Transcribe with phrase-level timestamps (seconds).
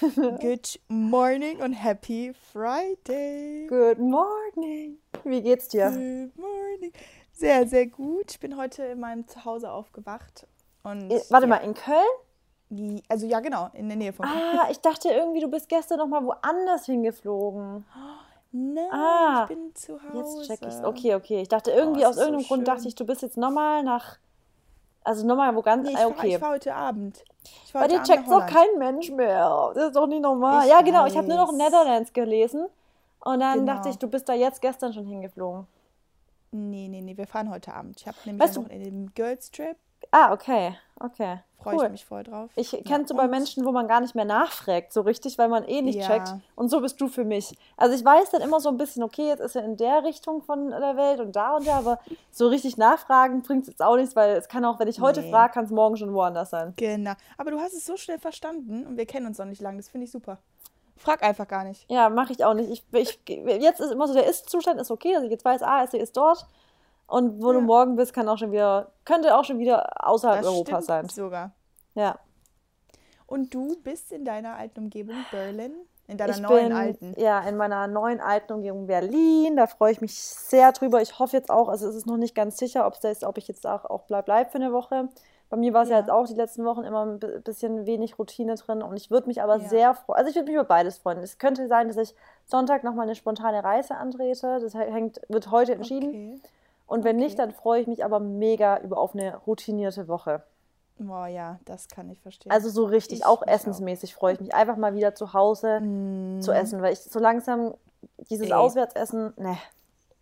[0.00, 3.66] Good morning und happy Friday.
[3.68, 4.98] Good morning.
[5.24, 5.86] Wie geht's dir?
[5.90, 6.92] Good morning.
[7.32, 8.32] Sehr, sehr gut.
[8.32, 10.46] Ich bin heute in meinem Zuhause aufgewacht.
[10.82, 11.96] Und Warte ja, mal, in Köln?
[12.68, 14.58] die- Also ja, genau, in der Nähe von Köln.
[14.58, 17.84] Ah, ich dachte irgendwie, du bist gestern noch mal woanders hingeflogen.
[18.52, 20.18] Nein, Ah, ich bin zu Hause.
[20.40, 20.82] Jetzt check ich's.
[20.84, 21.40] Okay, okay.
[21.42, 22.74] Ich dachte irgendwie, Oh, aus ist so irgendeinem Grund schön.
[22.74, 24.18] dachte ich, du bist jetzt nochmal nach.
[25.06, 25.86] Also nochmal wo ganz.
[25.86, 26.34] Nee, ich, ah, okay.
[26.34, 27.22] ich war heute Abend.
[27.64, 29.70] Ich war Bei dir checkt doch kein Mensch mehr.
[29.72, 30.64] Das ist doch nicht normal.
[30.64, 31.06] Ich ja, genau.
[31.06, 31.56] Ich habe nur noch weiß.
[31.58, 32.66] Netherlands gelesen.
[33.20, 33.74] Und dann Genau.
[33.74, 35.68] dachte ich, du bist da jetzt gestern schon hingeflogen.
[36.50, 38.00] Nee, nee, nee, wir fahren heute Abend.
[38.00, 39.76] Ich habe nämlich Weißt Wochenende den Girls Trip.
[40.10, 40.76] Ah, okay.
[40.98, 41.38] Okay.
[41.62, 41.84] Freue Cool.
[41.86, 42.50] ich mich voll drauf.
[42.54, 45.64] Ich kenne so bei Menschen, wo man gar nicht mehr nachfragt, so richtig, weil man
[45.64, 46.06] eh nicht Ja.
[46.06, 46.28] checkt.
[46.54, 47.58] Und so bist du für mich.
[47.76, 50.42] Also ich weiß dann immer so ein bisschen, okay, jetzt ist er in der Richtung
[50.42, 51.98] von der Welt und da und da, aber
[52.30, 55.22] so richtig nachfragen bringt es jetzt auch nichts, weil es kann auch, wenn ich heute
[55.22, 55.30] Nee.
[55.30, 56.72] frage, kann es morgen schon woanders sein.
[56.76, 57.12] Genau.
[57.36, 59.78] Aber du hast es so schnell verstanden und wir kennen uns noch nicht lange.
[59.78, 60.38] Das finde ich super.
[60.96, 61.84] Frag einfach gar nicht.
[61.90, 62.70] Ja, mache ich auch nicht.
[62.70, 63.18] Ich, ich,
[63.60, 66.16] jetzt ist immer so, der Ist-Zustand ist okay, dass ich jetzt weiß, ah, sie ist
[66.16, 66.46] dort.
[67.06, 67.64] Und wo du Ja.
[67.64, 71.08] morgen bist, kann auch schon wieder, könnte auch schon wieder außerhalb Das Europas sein.
[71.08, 71.52] sogar.
[71.94, 72.18] Ja.
[73.26, 75.72] Und du bist in deiner alten Umgebung Berlin?
[76.08, 77.14] In deiner ich neuen bin alten?
[77.16, 79.56] ja in meiner neuen alten Umgebung Berlin.
[79.56, 81.02] Da freue ich mich sehr drüber.
[81.02, 83.48] Ich hoffe jetzt auch, also es ist noch nicht ganz sicher, ob das, ob ich
[83.48, 85.08] jetzt auch, auch bleib, bleib für eine Woche.
[85.48, 85.94] Bei mir war es ja.
[85.96, 86.00] Ja.
[86.00, 89.26] jetzt auch die letzten Wochen immer ein bi- bisschen wenig Routine drin und ich würde
[89.28, 89.68] mich aber Ja.
[89.68, 90.18] sehr freuen.
[90.18, 91.18] Also ich würde mich über beides freuen.
[91.18, 94.60] Es könnte sein, dass ich Sonntag nochmal eine spontane Reise antrete.
[94.60, 96.08] Das hängt, wird heute entschieden.
[96.08, 96.40] Okay.
[96.86, 97.48] Und wenn nicht, okay.
[97.48, 100.42] dann freue ich mich aber mega über auf eine routinierte Woche.
[100.98, 102.50] Boah, ja, das kann ich verstehen.
[102.50, 106.40] Also so richtig, Ich auch essensmäßig freue ich mich einfach mal wieder zu Hause Mm,
[106.40, 107.74] zu essen, weil ich so langsam
[108.30, 108.52] dieses Ey.
[108.54, 109.58] Auswärtsessen, ne.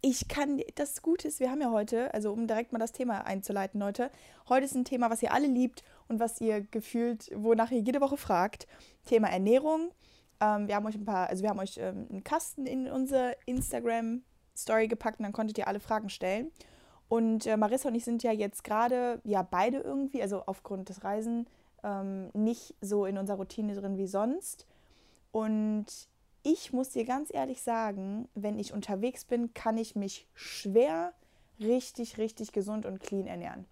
[0.01, 3.25] Ich kann, das Gute ist, wir haben ja heute, also um direkt mal das Thema
[3.27, 4.11] einzuleiten, Leute,
[4.48, 8.01] heute ist ein Thema, was ihr alle liebt und was ihr gefühlt, wonach ihr jede
[8.03, 8.67] Woche fragt.
[9.07, 9.92] Thema Ernährung.
[10.41, 13.37] Ähm, wir haben euch ein paar, also wir haben euch ähm, einen Kasten in unsere
[14.55, 16.51] Instagram-Story gepackt und dann konntet ihr alle Fragen stellen.
[17.09, 21.05] Und äh, Marissa und ich sind ja jetzt gerade, ja, beide irgendwie, also aufgrund des
[21.05, 21.47] Reisen,
[21.83, 24.67] ähm, nicht so in unserer Routine drin wie sonst.
[25.31, 25.87] Und
[26.43, 31.13] ich muss dir ganz ehrlich sagen, wenn ich unterwegs bin, kann ich mich schwer
[31.61, 33.67] richtig, richtig gesund und clean ernähren.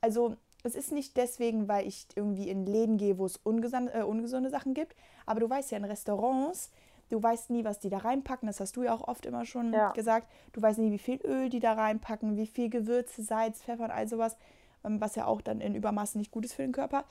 [0.00, 4.02] Also es ist nicht deswegen, weil ich irgendwie in Läden gehe, wo es ungesunde, äh,
[4.02, 4.94] ungesunde Sachen gibt,
[5.26, 6.70] aber du weißt ja, in Restaurants,
[7.10, 9.72] du weißt nie, was die da reinpacken, das hast du ja auch oft immer schon
[9.72, 9.92] Ja.
[9.92, 10.28] gesagt.
[10.52, 13.90] Du weißt nie, wie viel Öl die da reinpacken, wie viel Gewürze, Salz, Pfeffer und
[13.90, 14.36] all sowas,
[14.84, 17.04] ähm, was ja auch dann in Übermaßen nicht gut ist für den Körper.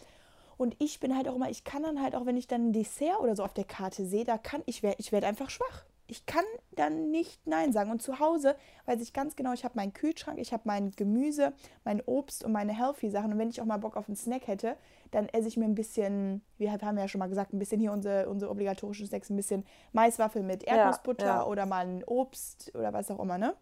[0.57, 2.73] Und ich bin halt auch immer, ich kann dann halt auch, wenn ich dann ein
[2.73, 5.83] Dessert oder so auf der Karte sehe, da kann ich, werd- ich werde einfach schwach.
[6.07, 7.91] Ich kann dann nicht Nein sagen.
[7.91, 11.53] Und zu Hause weiß ich ganz genau, ich habe meinen Kühlschrank, ich habe mein Gemüse,
[11.84, 13.34] mein Obst und meine healthy Sachen.
[13.34, 14.78] Und wenn ich auch mal Bock auf einen Snack hätte,
[15.12, 17.91] dann esse ich mir ein bisschen, wir haben ja schon mal gesagt, ein bisschen hier
[17.91, 21.45] unsere, unsere obligatorischen Snacks, ein bisschen Maiswaffel mit Ja, Erdnussbutter ja.
[21.45, 23.53] oder mal ein Obst oder was auch immer, ne?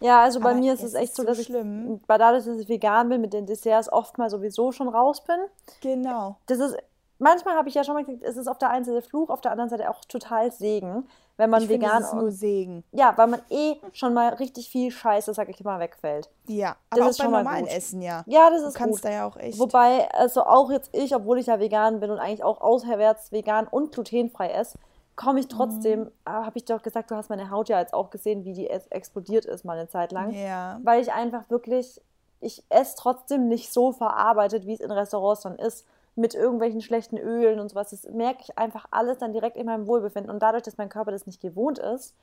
[0.00, 1.96] Ja, also bei Aber mir ist es echt so, dass schlimm.
[1.96, 5.22] ich, bei dadurch, dass ich vegan bin, mit den Desserts oft mal sowieso schon raus
[5.24, 5.36] bin.
[5.82, 6.36] Genau.
[6.46, 6.76] Das ist,
[7.20, 9.40] manchmal habe ich ja schon mal gesagt, es ist auf der einen Seite Fluch, auf
[9.40, 12.84] der anderen Seite auch total Segen, wenn man ich finde, vegan es ist nur Segen.
[12.92, 16.28] ja, weil man eh schon mal richtig viel Scheiße, sag ich mal, wegfällt.
[16.48, 17.72] Ja, Das aber auch ist beim schon mal normalen gut.
[17.74, 18.24] Essen, ja.
[18.26, 19.04] Ja, das Du ist kannst gut.
[19.04, 19.58] da ja auch echt.
[19.58, 23.66] Wobei, also auch jetzt ich, obwohl ich ja vegan bin und eigentlich auch auswärts vegan
[23.70, 24.76] und glutenfrei esse,
[25.16, 26.10] komme ich trotzdem, Mhm.
[26.26, 28.86] habe ich doch gesagt, du hast meine Haut ja jetzt auch gesehen, wie die es-
[28.88, 30.30] explodiert ist mal eine Zeit lang.
[30.32, 30.80] Ja.
[30.82, 32.00] Weil ich einfach wirklich,
[32.40, 35.86] ich esse trotzdem nicht so verarbeitet, wie es in Restaurants dann ist,
[36.20, 37.90] mit irgendwelchen schlechten Ölen und sowas.
[37.90, 40.30] Das merke ich einfach alles dann direkt in meinem Wohlbefinden.
[40.30, 42.14] Und dadurch, dass mein Körper das nicht gewohnt ist,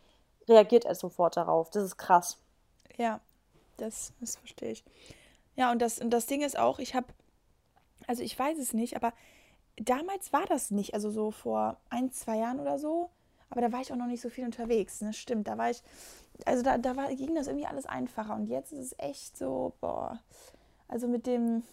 [0.47, 1.71] reagiert er sofort darauf.
[1.71, 2.37] Das ist krass.
[2.97, 3.19] Ja,
[3.77, 4.83] das, das verstehe ich.
[5.55, 7.07] Ja, und das, und das Ding ist auch, ich habe,
[8.05, 9.13] also ich weiß es nicht, aber
[9.77, 13.09] damals war das nicht, also so vor ein, zwei Jahren oder so,
[13.49, 15.13] aber da war ich auch noch nicht so viel unterwegs, ne?
[15.13, 15.81] Stimmt, da war ich,
[16.45, 19.73] also da, da war, ging das irgendwie alles einfacher und jetzt ist es echt so,
[19.81, 20.19] boah,
[20.87, 21.63] also mit dem,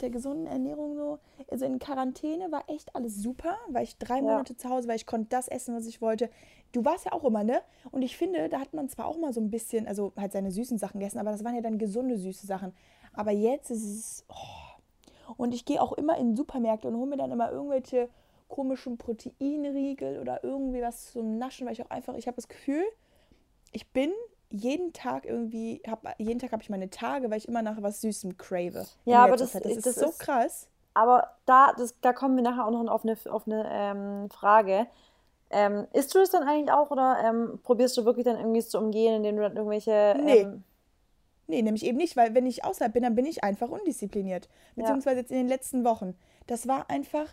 [0.00, 1.18] der gesunden Ernährung so,
[1.50, 4.22] also in Quarantäne war echt alles super, weil ich drei Ja.
[4.22, 6.30] Monate zu Hause war, ich konnte das essen, was ich wollte.
[6.72, 7.60] Du warst ja auch immer, ne?
[7.90, 10.50] Und ich finde, da hat man zwar auch mal so ein bisschen, also halt seine
[10.50, 12.74] süßen Sachen gegessen, aber das waren ja dann gesunde süße Sachen.
[13.12, 15.34] Aber jetzt ist es, oh.
[15.36, 18.08] und ich gehe auch immer in Supermärkte und hole mir dann immer irgendwelche
[18.48, 22.84] komischen Proteinriegel oder irgendwie was zum Naschen, weil ich auch einfach, ich habe das Gefühl,
[23.72, 24.12] ich bin
[24.58, 28.00] jeden Tag irgendwie, hab, jeden Tag habe ich meine Tage, weil ich immer nach was
[28.00, 28.86] Süßem crave.
[29.04, 30.68] Ja, aber das- das ist das so ist- krass.
[30.94, 34.86] Aber da, das, da kommen wir nachher auch noch auf eine, auf eine ähm, Frage.
[35.50, 38.70] Ähm, isst du das dann eigentlich auch oder ähm, probierst du wirklich dann irgendwie es
[38.70, 40.16] zu umgehen, indem du dann irgendwelche.
[40.22, 40.38] Nee.
[40.40, 40.64] Ähm,
[41.48, 44.48] Nee, nämlich eben nicht, weil wenn ich außerhalb bin, dann bin ich einfach undiszipliniert.
[44.74, 44.82] Ja.
[44.82, 46.16] Beziehungsweise jetzt in den letzten Wochen.
[46.48, 47.26] Das war einfach,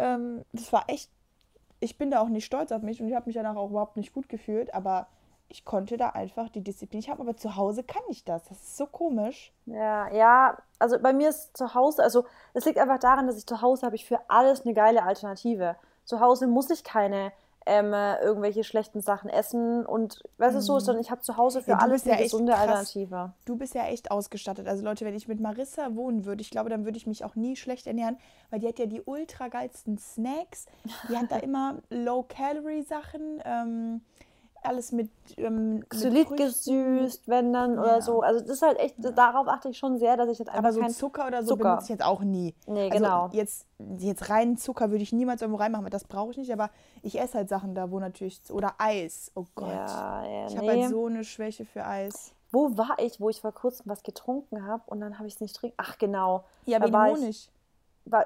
[0.00, 1.08] ähm, das war echt
[1.82, 3.96] ich bin da auch nicht stolz auf mich und ich habe mich danach auch überhaupt
[3.96, 5.06] nicht gut gefühlt, aber
[5.50, 7.00] ich konnte da einfach die Disziplin.
[7.00, 8.44] Ich habe aber zu Hause kann ich das.
[8.44, 9.52] Das ist so komisch.
[9.66, 12.24] Ja, ja, also bei mir ist zu Hause, also
[12.54, 15.76] es liegt einfach daran, dass ich zu Hause habe ich für alles eine geile Alternative.
[16.04, 17.32] Zu Hause muss ich keine
[17.66, 20.80] ähm, irgendwelche schlechten Sachen essen und weißt du so, Mhm.
[20.80, 22.62] sondern ich habe zu Hause für Ja, alles ja eine echt gesunde krass.
[22.62, 23.32] Alternative.
[23.44, 24.66] Du bist ja echt ausgestattet.
[24.66, 27.34] Also Leute, wenn ich mit Marissa wohnen würde, ich glaube, dann würde ich mich auch
[27.36, 28.16] nie schlecht ernähren,
[28.48, 30.66] weil die hat ja die ultra geilsten Snacks.
[31.10, 34.00] Die hat da immer Low-Calorie-Sachen, ähm,
[34.62, 36.44] alles mit, ähm, mit Xylit Früchten.
[36.46, 37.80] gesüßt, wenn dann Ja.
[37.80, 38.20] oder so.
[38.20, 40.72] Also das ist halt echt, darauf achte ich schon sehr, dass ich jetzt einfach Aber
[40.72, 41.62] so Zucker oder so Zucker.
[41.70, 42.54] benutze ich jetzt auch nie.
[42.66, 43.28] Nee, Also genau.
[43.32, 43.66] jetzt,
[43.98, 46.52] jetzt reinen Zucker würde ich niemals irgendwo reinmachen, das brauche ich nicht.
[46.52, 46.70] Aber
[47.02, 48.40] ich esse halt Sachen da, wo natürlich...
[48.50, 49.32] Oder Eis.
[49.34, 49.68] Oh Gott.
[49.68, 50.82] Ja, ja, Ich habe nee.
[50.82, 52.32] halt so eine Schwäche für Eis.
[52.52, 55.40] Wo war ich, wo ich vor kurzem was getrunken habe und dann habe ich es
[55.40, 55.76] nicht trinken?
[55.78, 56.44] Ach, genau.
[56.66, 57.50] Ja, Da wegen Honig.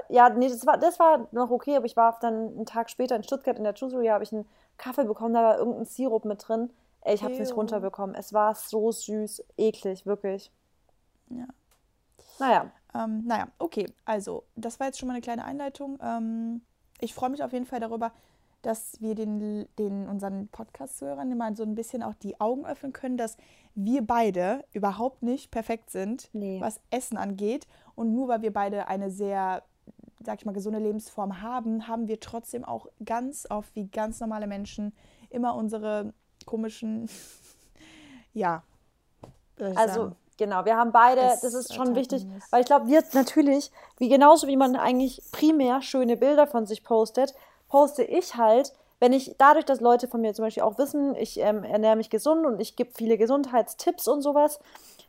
[0.08, 3.16] Ja, nee, das war, das war noch okay, aber ich war dann einen Tag später
[3.16, 4.46] in Stuttgart in der Juicery, habe ich einen
[4.76, 6.71] Kaffee bekommen, da war irgendein Sirup mit drin.
[7.03, 8.15] Ey, ich habe es nicht runterbekommen.
[8.15, 10.50] Es war so süß, eklig, wirklich.
[11.31, 11.47] Ja.
[12.38, 13.93] Naja, Ähm, naja, okay.
[14.05, 15.99] Also, das war jetzt schon mal eine kleine Einleitung.
[16.00, 16.62] Ähm,
[17.00, 18.12] ich freue mich auf jeden Fall darüber,
[18.62, 23.17] dass wir den, den unseren Podcast-Hörern mal so ein bisschen auch die Augen öffnen können,
[23.17, 23.37] dass
[23.75, 26.61] wir beide überhaupt nicht perfekt sind, Nee.
[26.61, 27.67] was Essen angeht.
[27.97, 29.62] Und nur weil wir beide eine sehr,
[30.25, 34.47] sag ich mal, gesunde Lebensform haben, haben wir trotzdem auch ganz oft wie ganz normale
[34.47, 34.93] Menschen
[35.31, 36.12] immer unsere
[36.47, 37.09] komischen,
[38.32, 38.62] ja.
[39.59, 40.17] also sagen?
[40.37, 42.44] genau, wir haben beide, Es das ist schon wichtig, muss.
[42.50, 46.85] weil ich glaube, wir natürlich, wie genauso wie man eigentlich primär schöne Bilder von sich
[46.85, 47.35] postet,
[47.69, 51.38] poste ich halt, wenn ich dadurch, dass Leute von mir zum Beispiel auch wissen, ich
[51.38, 54.61] ähm, ernähre mich gesund und ich gebe viele Gesundheitstipps und sowas,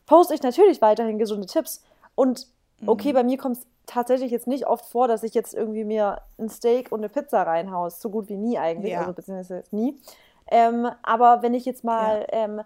[0.06, 1.84] poste ich natürlich weiterhin gesunde Tipps.
[2.16, 2.48] Und
[2.86, 6.22] okay, bei mir kommt es tatsächlich jetzt nicht oft vor, dass ich jetzt irgendwie mir
[6.40, 7.90] ein Steak und eine Pizza reinhaue.
[7.92, 9.02] So gut wie nie eigentlich, Ja.
[9.02, 10.00] also beziehungsweise nie.
[10.48, 12.62] Ähm, aber wenn ich jetzt mal ähm,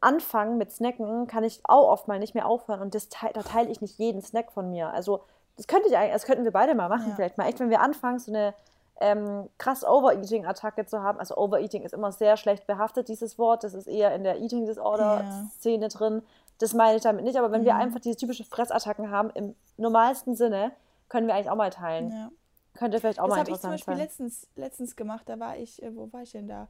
[0.00, 3.42] anfange mit Snacken, kann ich auch oft mal nicht mehr aufhören und das teil, da
[3.42, 4.92] teile ich nicht jeden Snack von mir.
[4.92, 5.20] Also
[5.56, 7.14] das könnte ich eigentlich, das könnten wir beide mal machen, Ja.
[7.16, 8.54] vielleicht mal echt, wenn wir anfangen, so eine
[9.00, 11.18] ähm, krass Overeating-Attacke zu haben.
[11.18, 13.62] Also Overeating ist immer sehr schlecht behaftet, dieses Wort.
[13.64, 16.22] Das ist eher in der Eating Disorder-Szene drin.
[16.58, 17.36] Das meine ich damit nicht.
[17.38, 17.80] Aber wenn wir Mhm.
[17.80, 20.72] einfach diese typische Fressattacken haben, im normalsten Sinne,
[21.08, 22.10] können wir eigentlich auch mal teilen.
[22.10, 22.30] Ja.
[22.74, 24.02] Könnte vielleicht auch Das mal habe ich zum interessant Beispiel sein.
[24.02, 25.28] letztens, letztens gemacht.
[25.28, 26.68] Da war ich, äh, wo war ich denn da?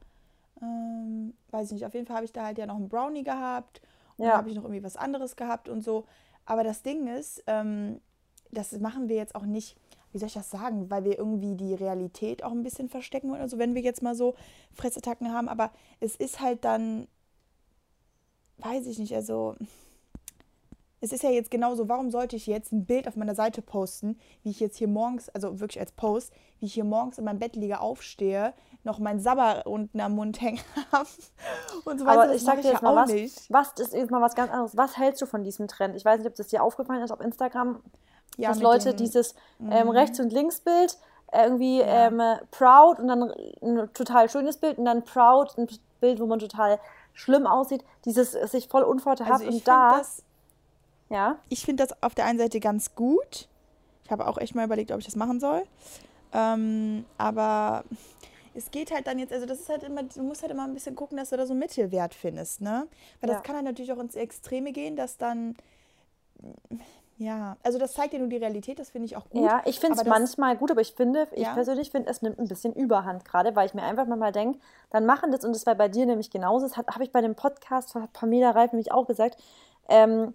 [0.61, 1.85] Ähm, weiß ich nicht.
[1.85, 3.81] Auf jeden Fall habe ich da halt ja noch einen Brownie gehabt.
[4.17, 4.37] Und Ja.
[4.37, 6.05] habe ich noch irgendwie was anderes gehabt und so.
[6.45, 8.01] Aber das Ding ist, ähm,
[8.51, 9.77] das machen wir jetzt auch nicht,
[10.11, 13.41] wie soll ich das sagen, weil wir irgendwie die Realität auch ein bisschen verstecken wollen.
[13.41, 14.33] Also wenn wir jetzt mal so
[14.73, 15.49] Fressattacken haben.
[15.49, 17.07] Aber es ist halt dann,
[18.59, 19.55] weiß ich nicht, also
[20.99, 24.19] es ist ja jetzt genauso, warum sollte ich jetzt ein Bild auf meiner Seite posten,
[24.43, 27.37] wie ich jetzt hier morgens, also wirklich als Post, wie ich hier morgens in meinem
[27.39, 30.59] Bett liege, aufstehe, noch mein Sabber unten am Mund hängen
[30.91, 31.07] habe
[31.85, 32.23] und so weiter.
[32.23, 33.45] Aber ich sag dir jetzt mal auch was, nicht.
[33.53, 34.75] was ist jetzt mal was ganz anderes.
[34.75, 35.95] Was hältst du von diesem Trend?
[35.95, 37.83] Ich weiß nicht, ob das dir aufgefallen ist auf Instagram,
[38.37, 38.97] Ja, dass Leute dem- Mhm.
[38.97, 39.35] dieses
[39.69, 40.97] ähm, Rechts- und Linksbild
[41.31, 42.07] äh, irgendwie Ja.
[42.07, 43.31] ähm, proud und dann
[43.61, 45.67] ein total schönes Bild und dann proud ein
[45.99, 46.79] Bild, wo man total
[47.17, 47.83] schlimm aussieht.
[48.05, 50.23] Dieses sich voll unvorteilhaft Also ich und finde da, das,
[51.09, 53.49] ja, ich find das auf der einen Seite ganz gut.
[54.05, 55.63] Ich habe auch echt mal überlegt, ob ich das machen soll.
[56.31, 57.83] Ähm, aber
[58.53, 60.73] es geht halt dann jetzt, also das ist halt immer, du musst halt immer ein
[60.73, 62.87] bisschen gucken, dass du da so einen Mittelwert findest, ne?
[63.19, 63.41] Weil das Ja.
[63.41, 65.55] kann halt natürlich auch ins Extreme gehen, dass dann,
[67.17, 69.43] ja, also das zeigt ja nur die Realität, das finde ich auch gut.
[69.43, 71.53] Ja, ich finde es manchmal gut, aber ich finde, ich Ja.
[71.53, 74.59] persönlich finde, es nimmt ein bisschen Überhand gerade, weil ich mir einfach manchmal denke,
[74.91, 77.33] dann machen das, und das war bei dir nämlich genauso, das habe ich bei dem
[77.35, 79.37] Podcast von Pamela Reif nämlich auch gesagt,
[79.89, 80.33] ähm,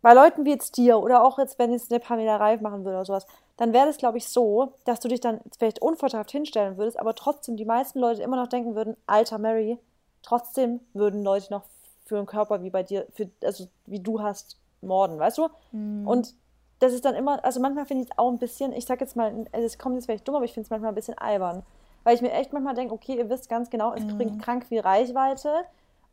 [0.00, 2.98] bei Leuten wie jetzt dir oder auch jetzt, wenn jetzt eine Pamela Reif machen würde
[2.98, 3.26] oder sowas,
[3.56, 7.14] dann wäre das, glaube ich, so, dass du dich dann vielleicht unvorteilhaft hinstellen würdest, aber
[7.14, 9.78] trotzdem die meisten Leute immer noch denken würden, alter Mary,
[10.22, 11.62] trotzdem würden Leute noch
[12.04, 15.48] für einen Körper wie bei dir, für, also wie du hast, morden, weißt du?
[15.72, 16.06] Mhm.
[16.06, 16.34] Und
[16.80, 19.16] das ist dann immer, also manchmal finde ich es auch ein bisschen, ich sag jetzt
[19.16, 21.62] mal, also es kommt jetzt vielleicht dumm, aber ich finde es manchmal ein bisschen albern.
[22.02, 24.16] Weil ich mir echt manchmal denke, okay, ihr wisst ganz genau, es Mhm.
[24.16, 25.50] bringt krank viel Reichweite.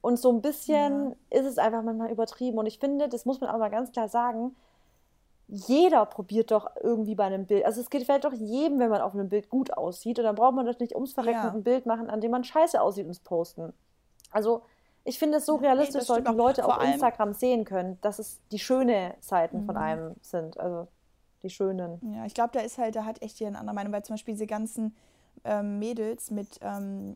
[0.02, 2.58] Und so ein bisschen ist es einfach manchmal übertrieben.
[2.58, 4.56] Und ich finde, das muss man auch mal ganz klar sagen,
[5.48, 7.66] jeder probiert doch irgendwie bei einem Bild.
[7.66, 10.18] Also es gefällt doch jedem, wenn man auf einem Bild gut aussieht.
[10.18, 11.52] Und dann braucht man doch nicht ums Verrecken Ja.
[11.52, 13.74] ein Bild machen, an dem man scheiße aussieht und es posten.
[14.32, 14.62] Also
[15.04, 16.34] ich finde es so realistisch, stimmt sollten auch.
[16.36, 19.82] Leute auf Instagram sehen können, dass es die schönen Seiten von Mhm.
[19.82, 20.60] einem sind.
[20.60, 20.88] Also
[21.44, 22.00] die schönen.
[22.16, 24.14] Ja, ich glaube, da ist halt, da hat echt jeder eine andere Meinung, weil zum
[24.14, 24.96] Beispiel diese ganzen
[25.44, 27.16] ähm, Mädels mit ähm,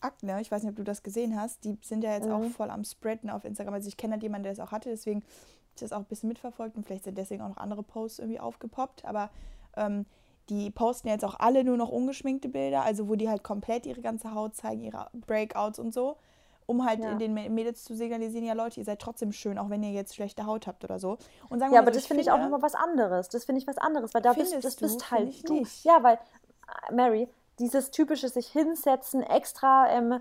[0.00, 2.50] Akne, ich weiß nicht, ob du das gesehen hast, die sind ja jetzt auch Mhm.
[2.50, 3.74] voll am Spreaden auf Instagram.
[3.74, 5.30] Also ich kenne halt jemanden, der das auch hatte, deswegen habe
[5.76, 8.40] ich das auch ein bisschen mitverfolgt und vielleicht sind deswegen auch noch andere Posts irgendwie
[8.40, 9.04] aufgepoppt.
[9.04, 9.30] Aber
[9.76, 10.04] ähm,
[10.50, 14.00] die posten jetzt auch alle nur noch ungeschminkte Bilder, also wo die halt komplett ihre
[14.02, 16.16] ganze Haut zeigen, ihre Breakouts und so,
[16.66, 17.12] um halt Ja.
[17.12, 20.14] in den Mädels zu signalisieren, ja Leute, ihr seid trotzdem schön, auch wenn ihr jetzt
[20.14, 21.18] schlechte Haut habt oder so.
[21.48, 23.28] Und sagen Ja, aber so, das finde ich auch nochmal was anderes.
[23.28, 24.86] Das finde ich was anderes, weil da bist, das du?
[24.86, 25.54] bist halt du.
[25.54, 25.84] nicht.
[25.84, 26.14] Ja, weil,
[26.88, 27.28] äh, Mary,
[27.58, 30.20] dieses typische sich hinsetzen, extra ähm,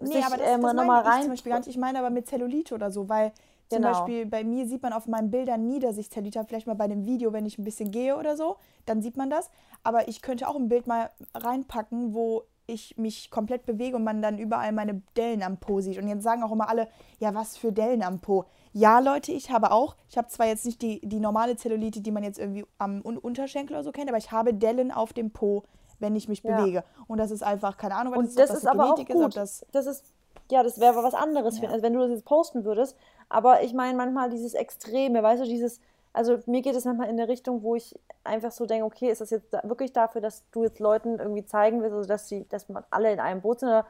[0.00, 1.22] Nee, sich aber das, ähm, das nochmal meine ich rein.
[1.22, 1.68] zum Beispiel gar nicht.
[1.68, 3.32] Ich meine aber mit Zellulite oder so, weil
[3.68, 3.88] zum Genau.
[3.92, 6.48] Beispiel bei mir sieht man auf meinen Bildern nie, dass ich Zellulite habe.
[6.48, 9.30] Vielleicht mal bei einem Video, wenn ich ein bisschen gehe oder so, dann sieht man
[9.30, 9.50] das.
[9.84, 14.22] Aber ich könnte auch ein Bild mal reinpacken, wo ich mich komplett bewege und man
[14.22, 15.98] dann überall meine Dellen am Po sieht.
[15.98, 18.44] Und jetzt sagen auch immer alle, ja, was für Dellen am Po.
[18.72, 22.10] Ja, Leute, ich habe auch, ich habe zwar jetzt nicht die, die normale Zellulite, die
[22.10, 25.30] man jetzt irgendwie am Un Unterschenkel oder so kennt, aber ich habe Dellen auf dem
[25.30, 25.64] Po,
[25.98, 26.56] wenn ich mich Ja.
[26.56, 26.84] bewege.
[27.06, 29.14] Und das ist einfach, keine Ahnung, was Und das, das ist das aber auch Genetik
[29.14, 29.36] ist, ob gut.
[29.36, 30.04] das Das ist,
[30.50, 31.68] ja, das wäre was anderes, Ja.
[31.70, 32.96] also wenn du das jetzt posten würdest.
[33.28, 35.80] Aber ich meine manchmal dieses Extreme, weißt du, dieses,
[36.14, 39.20] also mir geht es manchmal in eine Richtung, wo ich einfach so denke, okay, ist
[39.20, 42.68] das jetzt wirklich dafür, dass du jetzt Leuten irgendwie zeigen willst, also dass sie, dass
[42.68, 43.84] man alle in einem Boot sind, oder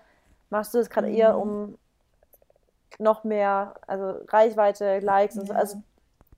[0.51, 1.15] machst du das gerade Mhm.
[1.15, 1.79] eher um
[2.99, 5.53] noch mehr, also Reichweite, Likes und so.
[5.53, 5.59] Ja.
[5.61, 5.83] Also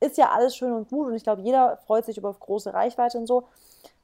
[0.01, 3.17] ist ja alles schön und gut und ich glaube, jeder freut sich über große Reichweite
[3.19, 3.49] und so.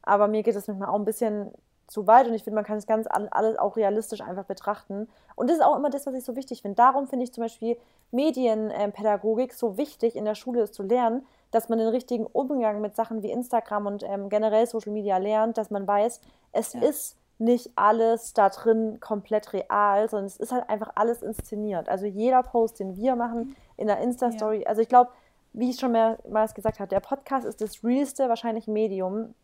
[0.03, 1.53] Aber mir geht es manchmal auch ein bisschen
[1.87, 5.09] zu weit und ich finde, man kann das ganz an- alles auch realistisch einfach betrachten.
[5.35, 6.77] Und das ist auch immer das, was ich so wichtig finde.
[6.77, 7.77] Darum finde ich zum Beispiel
[8.11, 12.97] Medienpädagogik so wichtig, in der Schule es zu lernen, dass man den richtigen Umgang mit
[12.97, 16.21] Sachen wie Instagram und ähm, generell Social Media lernt, dass man weiß,
[16.53, 16.81] es Ja.
[16.83, 21.89] ist nicht alles da drin komplett real, sondern es ist halt einfach alles inszeniert.
[21.89, 25.11] Also jeder Post, den wir machen in der Insta-Story, also ich glaube,
[25.53, 29.35] wie ich schon mehrmals gesagt habe, der Podcast ist das realste wahrscheinlich Medium,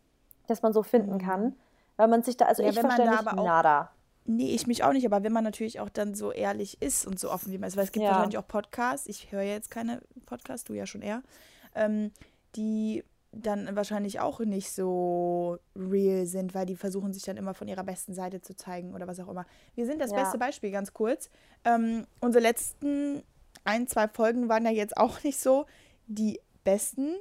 [0.47, 1.55] das man so finden kann,
[1.97, 3.91] weil man sich da, also Ja, ich verstehe da nicht nada.
[4.25, 7.19] Nee, ich mich auch nicht, aber wenn man natürlich auch dann so ehrlich ist und
[7.19, 8.11] so offen wie man ist, weil es gibt Ja.
[8.11, 11.21] wahrscheinlich auch Podcasts, ich höre jetzt keine Podcasts, du ja schon eher,
[11.75, 12.11] ähm,
[12.55, 17.67] die dann wahrscheinlich auch nicht so real sind, weil die versuchen sich dann immer von
[17.67, 19.45] ihrer besten Seite zu zeigen oder was auch immer.
[19.75, 20.17] Wir sind das Ja.
[20.17, 21.29] beste Beispiel, ganz kurz.
[21.63, 23.21] Ähm, unsere letzten
[23.65, 25.65] ein, zwei Folgen waren ja jetzt auch nicht so
[26.07, 27.13] die besten,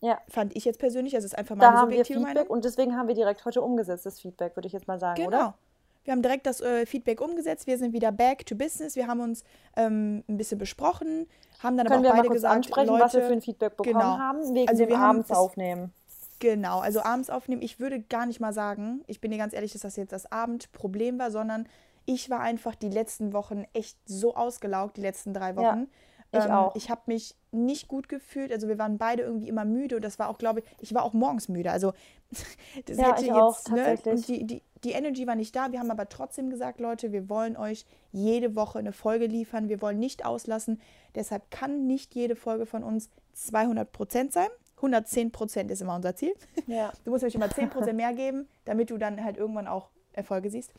[0.00, 0.20] Ja.
[0.28, 1.16] fand ich jetzt persönlich.
[1.16, 2.50] Also es ist einfach Da meine haben wir subjektive Feedback Meinung.
[2.50, 5.28] und deswegen haben wir direkt heute umgesetzt, das Feedback, würde ich jetzt mal sagen, Genau.
[5.36, 5.58] oder?
[6.04, 7.66] Wir haben direkt das äh, Feedback umgesetzt.
[7.66, 8.94] Wir sind wieder back to business.
[8.94, 9.42] Wir haben uns
[9.76, 11.26] ähm, ein bisschen besprochen,
[11.62, 13.32] haben dann Können wir aber auch mal beide kurz gesagt, ansprechen, Leute, was wir für
[13.32, 14.18] ein Feedback bekommen genau.
[14.18, 15.92] haben, wegen Also dem wir abends aufnehmen.
[16.40, 17.62] Genau, also abends aufnehmen.
[17.62, 20.30] Ich würde gar nicht mal sagen, ich bin dir ganz ehrlich, dass das jetzt das
[20.30, 21.66] Abendproblem war, sondern
[22.04, 25.86] ich war einfach die letzten Wochen echt so ausgelaugt, die letzten drei Ja, Wochen.
[26.32, 26.76] ich auch.
[26.76, 28.52] Ich habe mich nicht gut gefühlt.
[28.52, 31.02] Also wir waren beide irgendwie immer müde und das war auch, glaube ich, ich war
[31.04, 31.70] auch morgens müde.
[31.70, 31.92] Also
[32.86, 34.14] das Ja, hätte ich jetzt, auch, ne, tatsächlich.
[34.14, 35.72] und die, die, die Energy war nicht da.
[35.72, 39.68] Wir haben aber trotzdem gesagt, Leute, wir wollen euch jede Woche eine Folge liefern.
[39.68, 40.80] Wir wollen nicht auslassen.
[41.14, 44.48] Deshalb kann nicht jede Folge von uns 200 Prozent sein.
[44.76, 46.34] 110 Prozent ist immer unser Ziel.
[46.66, 46.92] Ja.
[47.04, 50.72] Du musst nämlich immer 10% mehr geben, damit du dann halt irgendwann auch Erfolge siehst.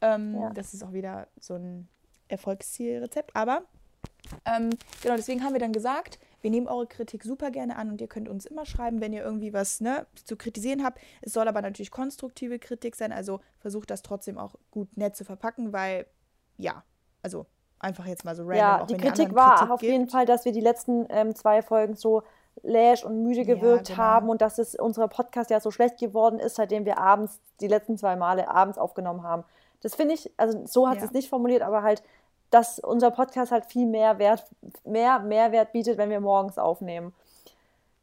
[0.00, 0.50] Ähm, Ja.
[0.50, 1.88] Das ist auch wieder so ein
[2.28, 3.34] Erfolgszielrezept.
[3.36, 3.62] Aber
[4.46, 4.70] ähm,
[5.02, 8.08] genau, deswegen haben wir dann gesagt, wir nehmen eure Kritik super gerne an und ihr
[8.08, 10.98] könnt uns immer schreiben, wenn ihr irgendwie was ne, zu kritisieren habt.
[11.20, 15.24] Es soll aber natürlich konstruktive Kritik sein, also versucht das trotzdem auch gut nett zu
[15.24, 16.06] verpacken, weil
[16.56, 16.82] ja,
[17.22, 17.46] also
[17.78, 18.56] einfach jetzt mal so random.
[18.58, 20.12] Ja, auch die Kritik war Kritik auf jeden gebt.
[20.12, 22.22] Fall, dass wir die letzten ähm, zwei Folgen so
[22.62, 23.98] läsch und müde Ja, gewirkt genau.
[23.98, 27.68] haben und dass es unser Podcast ja so schlecht geworden ist, seitdem wir abends, die
[27.68, 29.44] letzten zwei Male abends aufgenommen haben.
[29.82, 31.00] Das finde ich, also so hat Ja.
[31.00, 32.02] sie es nicht formuliert, aber halt,
[32.50, 34.44] dass unser Podcast halt viel mehr Wert,
[34.84, 37.14] mehr Mehrwert bietet, wenn wir morgens aufnehmen.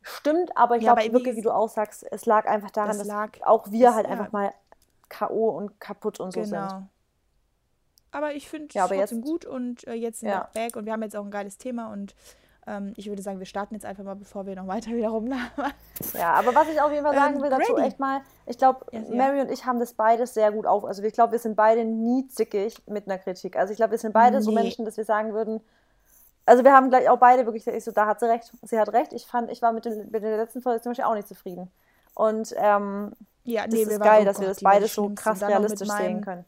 [0.01, 2.99] Stimmt, aber ich Ja, glaube wirklich, wie du auch sagst, es lag einfach daran, Das
[2.99, 4.11] dass lag- auch wir halt ja.
[4.13, 4.53] einfach mal
[5.09, 5.49] K.O.
[5.49, 6.53] und kaputt und so sind.
[6.53, 6.83] Genau.
[8.11, 10.49] Aber ich finde es Ja, trotzdem jetzt- gut und äh, jetzt sind Ja.
[10.53, 12.15] wir back und wir haben jetzt auch ein geiles Thema und
[12.67, 15.71] ähm, ich würde sagen, wir starten jetzt einfach mal, bevor wir noch weiter wieder rumlabern.
[16.13, 17.87] Ja, aber was ich auf jeden Fall sagen Ähm, will dazu Grady.
[17.87, 18.99] echt mal, ich glaube, ja.
[19.09, 20.85] Mary und ich haben das beides sehr gut auf.
[20.85, 23.55] Also ich glaube, wir sind beide nie zickig mit einer Kritik.
[23.57, 24.61] Also ich glaube, wir sind beide so Nee.
[24.63, 25.61] Menschen, dass wir sagen würden,
[26.45, 28.79] also wir haben gleich auch beide wirklich gesagt, ich so, da hat sie recht, sie
[28.79, 29.11] hat recht.
[29.13, 31.69] Ich fand, ich war mit, dem, mit der letzten Folge zum Beispiel auch nicht zufrieden.
[32.15, 33.11] Und ähm,
[33.43, 35.89] Ja, das nee, ist wir waren- geil, oh dass wir das beide so krass realistisch
[35.89, 36.45] sehen können.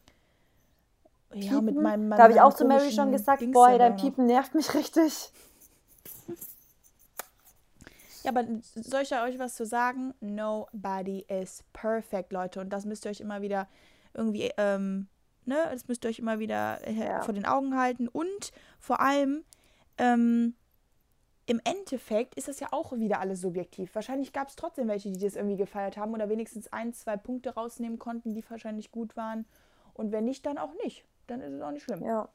[1.34, 3.96] Ja, mit meinem, da habe ich auch zu Mary schon gesagt, boah, dein.
[3.98, 5.32] Piepen nervt mich richtig.
[8.24, 8.46] Ja, aber
[8.76, 10.14] soll ich da euch was zu sagen?
[10.20, 12.60] Nobody is perfect, Leute.
[12.62, 13.68] Und das müsst ihr euch immer wieder
[14.14, 15.08] irgendwie, ähm,
[15.46, 17.22] ne, das müsst ihr euch immer wieder äh, Ja.
[17.22, 18.08] vor den Augen halten.
[18.08, 19.44] Und vor allem,
[19.98, 20.56] ähm,
[21.46, 23.96] im Endeffekt ist das ja auch wieder alles subjektiv.
[23.96, 27.56] Wahrscheinlich gab es trotzdem welche, die das irgendwie gefeiert haben oder wenigstens ein, zwei Punkte
[27.56, 29.46] rausnehmen konnten, die wahrscheinlich gut waren.
[29.94, 31.06] Und wenn nicht, dann auch nicht.
[31.26, 32.04] Dann ist es auch nicht schlimm.
[32.04, 32.30] Ja,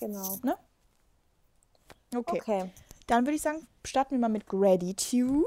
[0.00, 0.38] genau.
[2.14, 2.40] Okay.
[2.40, 2.70] Okay.
[3.06, 5.46] Dann würde ich sagen, starten wir mal mit Gratitude.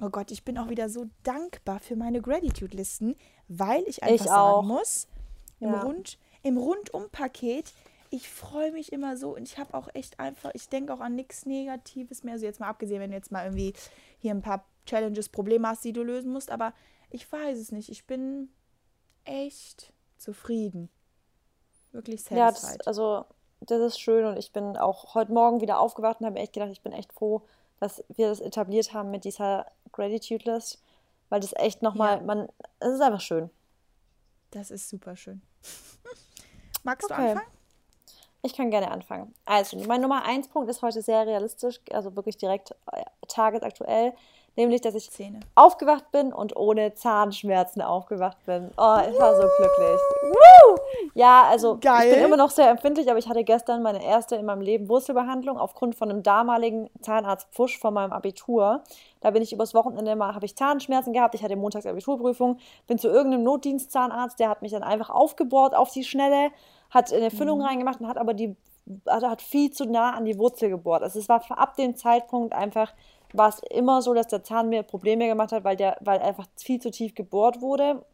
[0.00, 3.16] oh Gott, ich bin auch wieder so dankbar für meine Gratitude-Listen,
[3.48, 5.08] weil ich einfach Ich sagen muss,
[5.60, 5.82] im, Ja.
[5.82, 7.72] Rund, im Rundum-Paket,
[8.10, 11.14] ich freue mich immer so und ich habe auch echt einfach, ich denke auch an
[11.14, 12.34] nichts Negatives mehr.
[12.34, 13.74] Also jetzt mal abgesehen, wenn du jetzt mal irgendwie
[14.18, 16.72] hier ein paar Challenges, Probleme hast, die du lösen musst, aber
[17.10, 17.88] ich weiß es nicht.
[17.88, 18.48] Ich bin
[19.24, 20.88] echt zufrieden.
[21.92, 22.80] Wirklich Ja, satisfied.
[22.80, 23.24] das, also
[23.60, 26.70] das ist schön und ich bin auch heute Morgen wieder aufgewacht und habe echt gedacht,
[26.70, 27.42] ich bin echt froh,
[27.80, 30.80] dass wir das etabliert haben mit dieser Gratitude List,
[31.28, 32.22] weil das echt nochmal, Ja.
[32.22, 32.48] man,
[32.80, 33.50] es ist einfach schön.
[34.50, 35.42] Das ist super schön.
[36.84, 37.30] Magst du Okay.
[37.30, 37.50] anfangen?
[38.42, 39.34] Ich kann gerne anfangen.
[39.44, 44.14] Also, mein Nummer eins Punkt ist heute sehr realistisch, also wirklich direkt äh, tagesaktuell,
[44.56, 45.40] nämlich, dass ich Zähne.
[45.54, 48.70] aufgewacht bin und ohne Zahnschmerzen aufgewacht bin.
[48.76, 50.00] Oh, ich war so glücklich.
[50.22, 50.76] Woo!
[51.14, 52.14] Ja, also ich Geil.
[52.14, 55.58] bin immer noch sehr empfindlich, aber ich hatte gestern meine erste in meinem Leben Wurzelbehandlung
[55.58, 58.82] aufgrund von einem damaligen Zahnarztpfusch von meinem Abitur.
[59.20, 62.98] Da bin ich übers Wochenende mal, habe ich Zahnschmerzen gehabt, ich hatte montags Abiturprüfung, bin
[62.98, 66.50] zu irgendeinem Notdienstzahnarzt, der hat mich dann einfach aufgebohrt auf die Schnelle,
[66.90, 68.56] hat eine Füllung reingemacht und hat aber die
[69.06, 71.02] also hat viel zu nah an die Wurzel gebohrt.
[71.02, 72.92] Also es war ab dem Zeitpunkt einfach,
[73.36, 76.46] war es immer so, dass der Zahn mir Probleme gemacht hat, weil der, weil einfach
[76.56, 78.04] viel zu tief gebohrt wurde.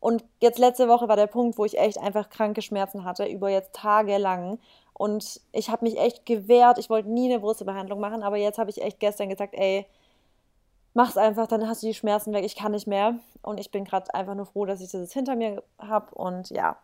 [0.00, 3.48] Und jetzt letzte Woche war der Punkt, wo ich echt einfach kranke Schmerzen hatte, über
[3.50, 4.58] jetzt tagelang.
[4.94, 6.78] Und ich habe mich echt gewehrt.
[6.78, 9.86] Ich wollte nie eine Wurzelbehandlung machen, aber jetzt habe ich echt gestern gesagt, ey,
[10.94, 12.44] mach's einfach, dann hast du die Schmerzen weg.
[12.44, 13.14] Ich kann nicht mehr.
[13.42, 16.14] Und ich bin gerade einfach nur froh, dass ich das hinter mir habe.
[16.14, 16.76] Und ja,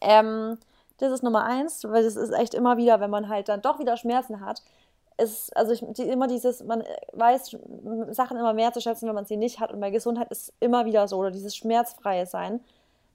[0.00, 0.58] ähm,
[0.98, 3.78] das ist Nummer eins, weil das ist echt immer wieder, wenn man halt dann doch
[3.78, 4.62] wieder Schmerzen hat.
[5.20, 7.56] Es, also ich, die, immer dieses, man weiß
[8.10, 9.72] Sachen immer mehr zu schätzen, wenn man sie nicht hat.
[9.72, 12.60] Und bei Gesundheit ist immer wieder so, oder dieses schmerzfreie Sein.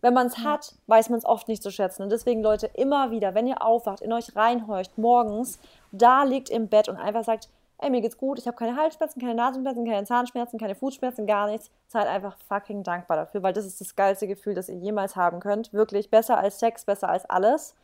[0.02, 2.04] Wenn man es hat, weiß man es oft nicht zu schätzen.
[2.04, 5.58] Und deswegen, Leute, immer wieder, wenn ihr aufwacht, in euch reinhorcht, morgens,
[5.92, 9.20] da liegt im Bett und einfach sagt, ey, mir geht's gut, ich habe keine Halsschmerzen,
[9.20, 11.72] keine Nasenschmerzen, keine Zahnschmerzen, keine Fußschmerzen, gar nichts.
[11.88, 15.40] Seid einfach fucking dankbar dafür, weil das ist das geilste Gefühl, das ihr jemals haben
[15.40, 15.74] könnt.
[15.74, 17.76] Wirklich besser als Sex, besser als alles.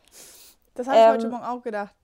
[0.74, 1.94] Das habe ich Ähm, heute Morgen auch gedacht,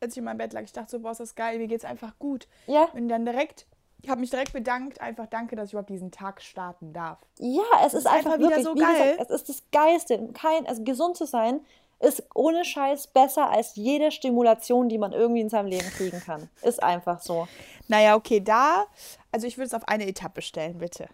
[0.00, 0.62] als ich in meinem Bett lag.
[0.62, 2.46] Ich dachte so, boah, ist das geil, mir geht's einfach gut.
[2.66, 3.66] Ja, Und dann direkt,
[4.02, 7.18] ich habe mich direkt bedankt, einfach danke, dass ich überhaupt diesen Tag starten darf.
[7.38, 9.12] ja, es ist, ist einfach, einfach wieder wirklich, so wie geil.
[9.12, 10.28] gesagt, es ist das Geilste.
[10.34, 11.60] Kein, also gesund zu sein
[12.00, 16.48] ist ohne Scheiß besser als jede Stimulation, die man irgendwie in seinem Leben kriegen kann.
[16.62, 17.48] Ist einfach so.
[17.88, 18.84] Naja, okay, da,
[19.32, 21.08] also ich würde es auf eine Etappe stellen, bitte.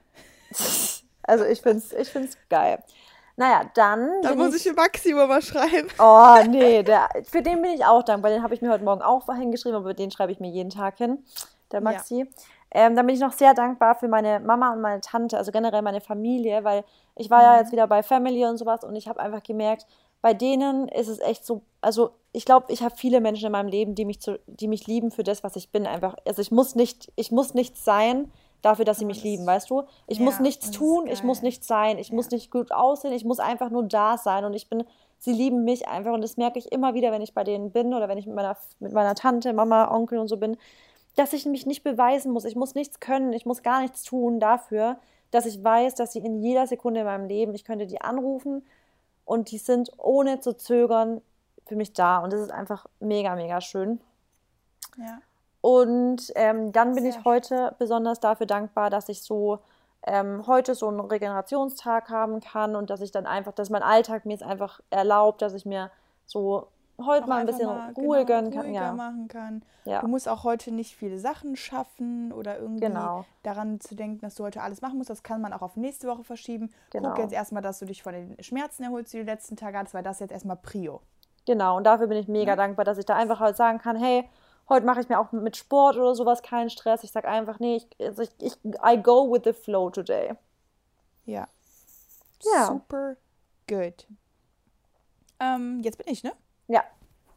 [1.27, 2.83] Also ich finde es ich find's geil.
[3.37, 4.23] Naja, dann.
[4.23, 5.89] Da muss ich für Maximo mal schreiben.
[5.99, 8.31] Oh, nee, der, für den bin ich auch dankbar.
[8.31, 10.99] Den habe ich mir heute Morgen auch hingeschrieben, aber den schreibe ich mir jeden Tag
[10.99, 11.25] hin,
[11.73, 12.31] der Maxi.
[12.71, 15.83] Ähm, dann bin ich noch sehr dankbar für meine Mama und meine Tante, also generell
[15.83, 19.21] meine Familie, weil ich war ja jetzt wieder bei Family und sowas und ich habe
[19.21, 19.87] einfach gemerkt,
[20.21, 23.69] bei denen ist es echt so, also ich glaube, ich habe viele Menschen in meinem
[23.69, 25.87] Leben, die mich, zu, die mich lieben für das, was ich bin.
[25.87, 28.33] Einfach, also ich muss nicht, ich muss nichts sein
[28.65, 29.83] dafür, dass sie mich das- lieben, weißt du?
[30.07, 33.25] Ich Ja, muss nichts tun, ich muss nichts sein, ich muss nicht gut aussehen, ich
[33.25, 34.85] muss einfach nur da sein und ich bin,
[35.19, 37.95] sie lieben mich einfach und das merke ich immer wieder, wenn ich bei denen bin
[37.95, 40.57] oder wenn ich mit meiner, mit meiner Tante, Mama, Onkel und so bin,
[41.17, 44.41] dass ich mich nicht beweisen muss, ich muss nichts können, ich muss gar nichts tun
[44.41, 44.99] dafür,
[45.31, 48.65] dass ich weiß, dass sie in jeder Sekunde in meinem Leben, ich könnte die anrufen
[49.25, 51.23] und die sind ohne zu zögern
[51.67, 54.01] für mich da und das ist einfach mega, mega schön.
[54.99, 55.19] Ja.
[55.69, 59.61] Und ähm, dann bin Sehr ich heute besonders dafür dankbar, dass ich so
[60.07, 64.27] ähm, heute so einen Regenerationstag haben kann und dass ich dann einfach, dass mein Alltag
[64.27, 65.91] mir es einfach erlaubt, dass ich mir
[66.27, 66.67] so
[67.03, 68.67] heute Auch mal ein bisschen mal, Ruhe genau, gönnen kann.
[68.67, 69.63] ruhiger Ja, machen kann.
[69.87, 73.25] ja, Du musst auch heute nicht viele Sachen schaffen oder irgendwie Genau.
[73.43, 75.09] daran zu denken, dass du heute alles machen musst.
[75.09, 76.75] Das kann man auch auf nächste Woche verschieben.
[76.91, 77.09] Genau.
[77.09, 79.79] Guck jetzt erstmal, dass du dich von den Schmerzen erholst, die du die letzten Tage
[79.79, 81.01] hattest, weil das jetzt erstmal Prio.
[81.47, 81.79] genau.
[81.79, 82.57] Und dafür bin ich mega Ja.
[82.57, 84.29] dankbar, dass ich da einfach halt sagen kann, hey,
[84.69, 87.05] heute mache ich mir auch mit Sport oder sowas keinen Stress.
[87.05, 88.53] Ich sage einfach, nee, ich, also ich, ich,
[88.85, 90.35] I go with the flow today.
[91.27, 91.49] Ja.
[92.55, 92.67] Ja.
[92.67, 93.17] Super
[93.69, 94.07] good.
[95.41, 96.33] Ähm, jetzt bin ich, ne?
[96.69, 96.85] Ja,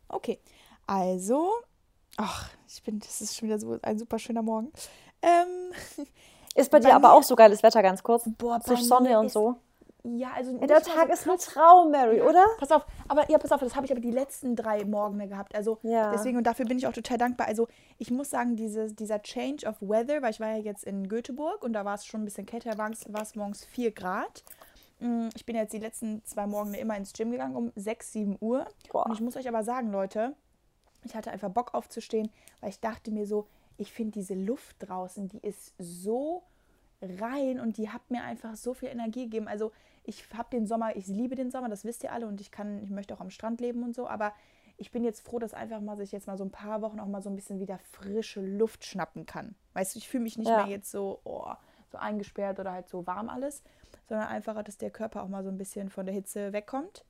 [0.10, 0.40] Okay.
[0.86, 1.52] Also,
[2.16, 4.72] ach, ich bin, das ist schon wieder so ein super schöner Morgen.
[5.22, 5.74] Ähm,
[6.56, 8.24] ist bei dir Bei aber mir- auch so geiles Wetter, ganz kurz.
[8.38, 9.58] Boah, Sonne und so.
[10.15, 11.38] Ja, also Ja, der Tag so ist ein.
[11.54, 12.46] Traum, Mary, oder?
[12.60, 15.56] Pass auf, aber ja, pass auf, das habe ich aber die letzten drei Morgene gehabt.
[15.56, 16.12] Also Ja.
[16.12, 17.48] deswegen und dafür bin ich auch total dankbar.
[17.48, 17.67] Also
[17.98, 21.63] ich muss sagen, diese, dieser Change of Weather, weil ich war ja jetzt in Göteborg
[21.63, 22.91] und da war es schon ein bisschen kälter, war
[23.22, 24.43] es morgens 4 Grad.
[25.00, 28.38] Mm, Ich bin jetzt die letzten zwei Morgene immer ins Gym gegangen um 6, 7
[28.39, 28.65] Uhr.
[28.91, 29.06] Boah.
[29.06, 30.36] Und ich muss euch aber sagen, Leute,
[31.04, 32.30] ich hatte einfach Bock aufzustehen,
[32.62, 36.41] weil ich dachte mir so, ich finde diese Luft draußen, die ist so
[37.02, 39.48] rein und die hat mir einfach so viel Energie gegeben.
[39.48, 39.72] Also
[40.08, 42.82] ich habe den Sommer, ich liebe den Sommer, das wisst ihr alle und ich kann,
[42.84, 44.34] ich möchte auch am Strand leben und so, aber
[44.78, 47.08] ich bin jetzt froh, dass einfach mal sich jetzt mal so ein paar Wochen auch
[47.08, 49.56] mal so ein bisschen wieder frische Luft schnappen kann.
[49.74, 50.58] Weißt du, ich fühle mich nicht Ja.
[50.58, 51.52] mehr jetzt so, oh,
[51.91, 53.63] so eingesperrt oder halt so warm alles,
[54.08, 57.06] sondern einfach, dass der Körper auch mal so ein bisschen von der Hitze wegkommt.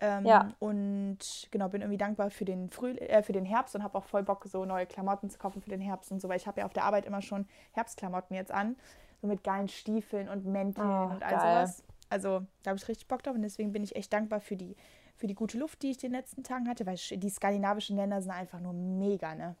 [0.00, 0.54] Ähm, Ja.
[0.60, 1.18] Und
[1.50, 4.22] genau, bin irgendwie dankbar für den, Früh äh, für den Herbst und habe auch voll
[4.22, 6.66] Bock, so neue Klamotten zu kaufen für den Herbst und so, weil ich habe ja
[6.66, 8.76] auf der Arbeit immer schon Herbstklamotten jetzt an,
[9.20, 11.66] so mit geilen Stiefeln und Mänteln Oh, und all geil.
[11.66, 11.82] sowas.
[12.10, 14.76] Also da habe ich richtig Bock drauf und deswegen bin ich echt dankbar für die,
[15.16, 18.32] für die gute Luft, die ich den letzten Tagen hatte, weil die skandinavischen Länder sind
[18.32, 19.56] einfach nur mega, ne?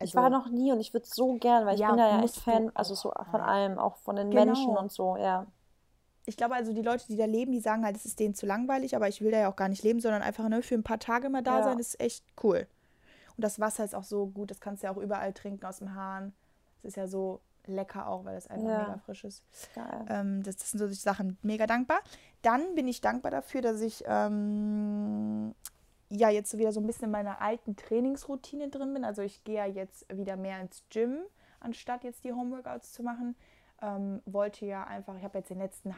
[0.00, 2.22] Ich war noch nie und ich würde so gern, weil ich Ja, bin da ja
[2.22, 4.32] echt Fan, also so von allem, auch von den Genau.
[4.34, 5.46] Menschen und so, ja.
[6.26, 8.46] ich glaube also, die Leute, die da leben, die sagen halt, es ist denen zu
[8.46, 10.82] langweilig, aber ich will da ja auch gar nicht leben, sondern einfach ne, für ein
[10.82, 11.62] paar Tage mal da Ja.
[11.62, 12.66] sein, ist echt cool.
[13.36, 15.78] Und das Wasser ist auch so gut, das kannst du ja auch überall trinken aus
[15.78, 16.34] dem Hahn.
[16.78, 18.78] Es ist ja so lecker auch, weil das einfach Ja.
[18.80, 19.44] mega frisch ist.
[20.08, 22.00] Ähm, das, das sind so die Sachen, mega dankbar.
[22.42, 25.54] Dann bin ich dankbar dafür, dass ich ähm,
[26.08, 29.04] ja jetzt wieder so ein bisschen in meiner alten Trainingsroutine drin bin.
[29.04, 31.18] Also ich gehe ja jetzt wieder mehr ins Gym,
[31.60, 33.36] anstatt jetzt die Homeworkouts zu machen.
[33.82, 35.94] Ähm, wollte ja einfach, ich habe jetzt in den letzten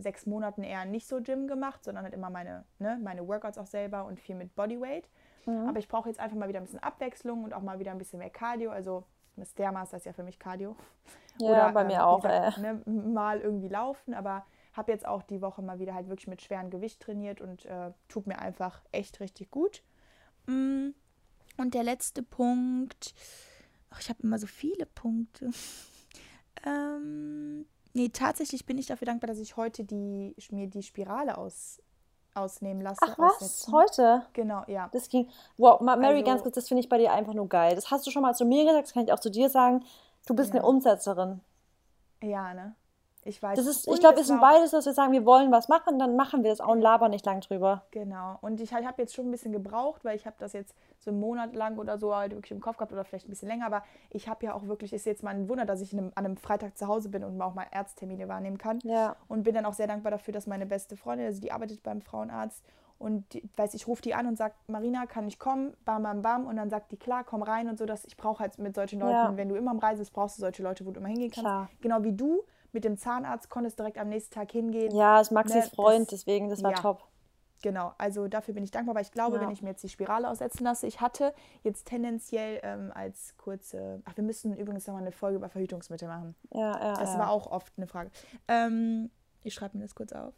[0.00, 3.66] sechs Monaten eher nicht so Gym gemacht, sondern halt immer meine, ne, meine Workouts auch
[3.66, 5.08] selber und viel mit Bodyweight.
[5.44, 5.68] Mhm.
[5.68, 7.98] Aber ich brauche jetzt einfach mal wieder ein bisschen Abwechslung und auch mal wieder ein
[7.98, 8.70] bisschen mehr Cardio.
[8.70, 9.04] Also
[9.36, 10.76] das Dermaster ist ja für mich Cardio.
[11.38, 15.22] Ja, bei ähm, mir wie auch, gesagt, ne, mal irgendwie laufen, aber habe jetzt auch
[15.22, 18.80] die Woche mal wieder halt wirklich mit schwerem Gewicht trainiert und äh, tut mir einfach
[18.92, 19.82] echt richtig gut.
[20.46, 20.88] Mm,
[21.56, 23.14] Und der letzte Punkt,
[23.90, 25.50] ach, ich habe immer so viele Punkte.
[26.66, 31.80] ähm, nee, tatsächlich bin ich dafür dankbar, dass ich heute die, mir die Spirale aus,
[32.34, 32.98] ausnehmen lasse.
[33.02, 33.72] Ach was, aussetzen.
[33.72, 34.22] heute?
[34.32, 34.88] Genau, ja.
[34.92, 35.28] Das ging.
[35.56, 37.74] Wow, Ma- Mary, Also- ganz kurz, das finde ich bei dir einfach nur geil.
[37.74, 39.84] Das hast du schon mal zu mir gesagt, das kann ich auch zu dir sagen.
[40.26, 40.60] Du bist Ja.
[40.60, 41.40] eine Umsetzerin.
[42.22, 42.74] Ja, ne?
[43.24, 43.56] Ich weiß.
[43.56, 45.98] Das ist, ich glaube, es wir sind beides, dass wir sagen, wir wollen was machen,
[45.98, 47.82] dann machen wir das auch und labern nicht lang drüber.
[47.90, 48.38] Genau.
[48.40, 51.20] Und ich habe jetzt schon ein bisschen gebraucht, weil ich habe das jetzt so einen
[51.20, 53.66] Monat lang oder so halt wirklich im Kopf gehabt oder vielleicht ein bisschen länger.
[53.66, 56.12] Aber ich habe ja auch wirklich, ist jetzt mal ein Wunder, dass ich in einem,
[56.14, 58.78] an einem Freitag zu Hause bin und auch mal Ärzttermine wahrnehmen kann.
[58.82, 59.16] Ja.
[59.28, 62.02] Und bin dann auch sehr dankbar dafür, dass meine beste Freundin, also die arbeitet beim
[62.02, 62.62] Frauenarzt
[62.98, 65.74] und die, weiß ich, rufe die an und sage, Marina, kann ich kommen?
[65.84, 66.46] Bam, bam, bam.
[66.46, 67.86] Und dann sagt die, klar, komm rein und so.
[67.86, 69.36] Dass ich brauche halt mit solchen Leuten, Ja.
[69.36, 71.40] wenn du immer am Reisen bist, brauchst du solche Leute, wo du immer hingehen kannst.
[71.40, 71.68] Klar.
[71.80, 72.42] Genau wie du
[72.74, 74.94] mit dem Zahnarzt konntest direkt am nächsten Tag hingehen.
[74.94, 76.76] Ja, ist Maxis Ne, das- Freund, deswegen, das war ja.
[76.78, 77.04] top.
[77.62, 79.42] Genau, also dafür bin ich dankbar, weil ich glaube, Ja.
[79.42, 81.32] wenn ich mir jetzt die Spirale aussetzen lasse, ich hatte
[81.62, 86.34] jetzt tendenziell ähm, als kurze, ach, wir müssen übrigens nochmal eine Folge über Verhütungsmittel machen.
[86.50, 87.20] Ja, ja, Das ja.
[87.20, 88.10] war auch oft eine Frage.
[88.48, 89.10] Ähm,
[89.42, 90.34] ich schreibe mir das kurz auf.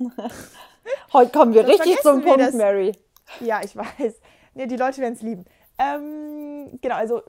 [1.12, 2.54] Heute kommen wir Sonst richtig zum Punkt, das.
[2.54, 2.92] Mary.
[3.40, 4.20] Ja, ich weiß.
[4.54, 5.44] Nee, die Leute werden es lieben.
[5.78, 7.22] Ähm, genau, also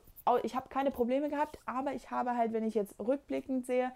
[0.44, 3.91] ich habe keine Probleme gehabt, aber ich habe halt, wenn ich jetzt rückblickend sehe,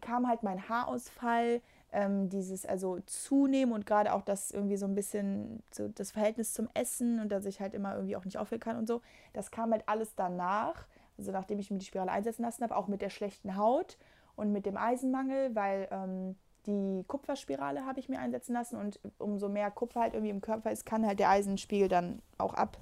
[0.00, 1.60] kam halt mein Haarausfall,
[1.92, 6.54] ähm, dieses also zunehmen und gerade auch das irgendwie so ein bisschen so das Verhältnis
[6.54, 9.02] zum Essen und dass ich halt immer irgendwie auch nicht aufhören kann und so.
[9.34, 10.86] Das kam halt alles danach,
[11.18, 13.98] also nachdem ich mir die Spirale einsetzen lassen habe, auch mit der schlechten Haut
[14.36, 19.48] und mit dem Eisenmangel, weil ähm, die Kupferspirale habe ich mir einsetzen lassen und umso
[19.48, 22.78] mehr Kupfer halt irgendwie im Körper ist, kann halt der Eisenspiegel dann auch ab,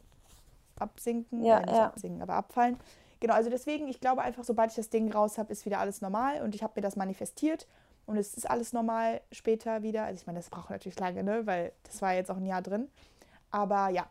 [0.76, 1.86] absinken, Ja, ja.
[1.86, 2.76] absinken, aber abfallen.
[3.20, 6.00] Genau, also deswegen, ich glaube einfach, sobald ich das Ding raus habe, ist wieder alles
[6.00, 7.66] normal und ich habe mir das manifestiert
[8.06, 10.04] und es ist alles normal später wieder.
[10.04, 12.62] Also ich meine, das braucht natürlich lange, ne, weil das war jetzt auch ein Jahr
[12.62, 12.88] drin.
[13.50, 14.06] Aber ja,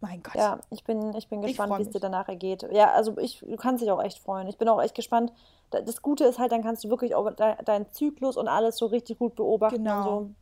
[0.00, 0.34] mein Gott.
[0.34, 2.66] Ja, ich bin, ich bin gespannt, wie es dir danach ergeht.
[2.70, 4.46] Ja, also ich, du kannst dich auch echt freuen.
[4.48, 5.32] Ich bin auch echt gespannt.
[5.70, 8.76] Da- Das Gute ist halt, dann kannst du wirklich auch de deinen Zyklus und alles
[8.76, 10.18] so richtig gut beobachten Genau.
[10.18, 10.36] und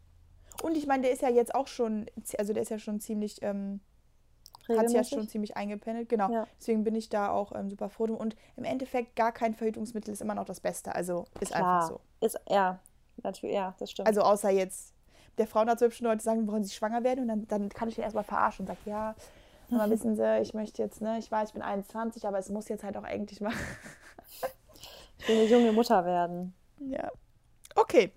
[0.63, 2.07] Und ich meine, der ist ja jetzt auch schon,
[2.39, 3.94] also der ist ja schon ziemlich, ähm, so
[4.69, 6.31] hat sich ja schon ziemlich eingependelt, genau.
[6.31, 6.47] Ja.
[6.59, 8.05] Deswegen bin ich da auch ähm, super froh.
[8.05, 10.95] Und im Endeffekt, gar kein Verhütungsmittel ist immer noch das Beste.
[10.95, 11.89] Also ist einfach Klar.
[11.89, 12.01] so.
[12.27, 12.79] Ist, ja,
[13.23, 14.09] natürlich, ja, das stimmt.
[14.09, 14.95] Also außer jetzt,
[15.39, 17.21] der Frauenarzt wird bestimmt Leute sagen, wollen sie schwanger werden?
[17.23, 19.15] Und dann, dann kann ich den erstmal verarschen und sage, ja,
[19.71, 22.69] aber wissen Sie, ich möchte jetzt, ne, ich weiß, ich bin 21, aber es muss
[22.69, 23.53] jetzt halt auch eigentlich mal.
[25.19, 26.55] ich will eine junge Mutter werden.
[26.79, 27.11] ja.
[27.77, 28.13] Okay.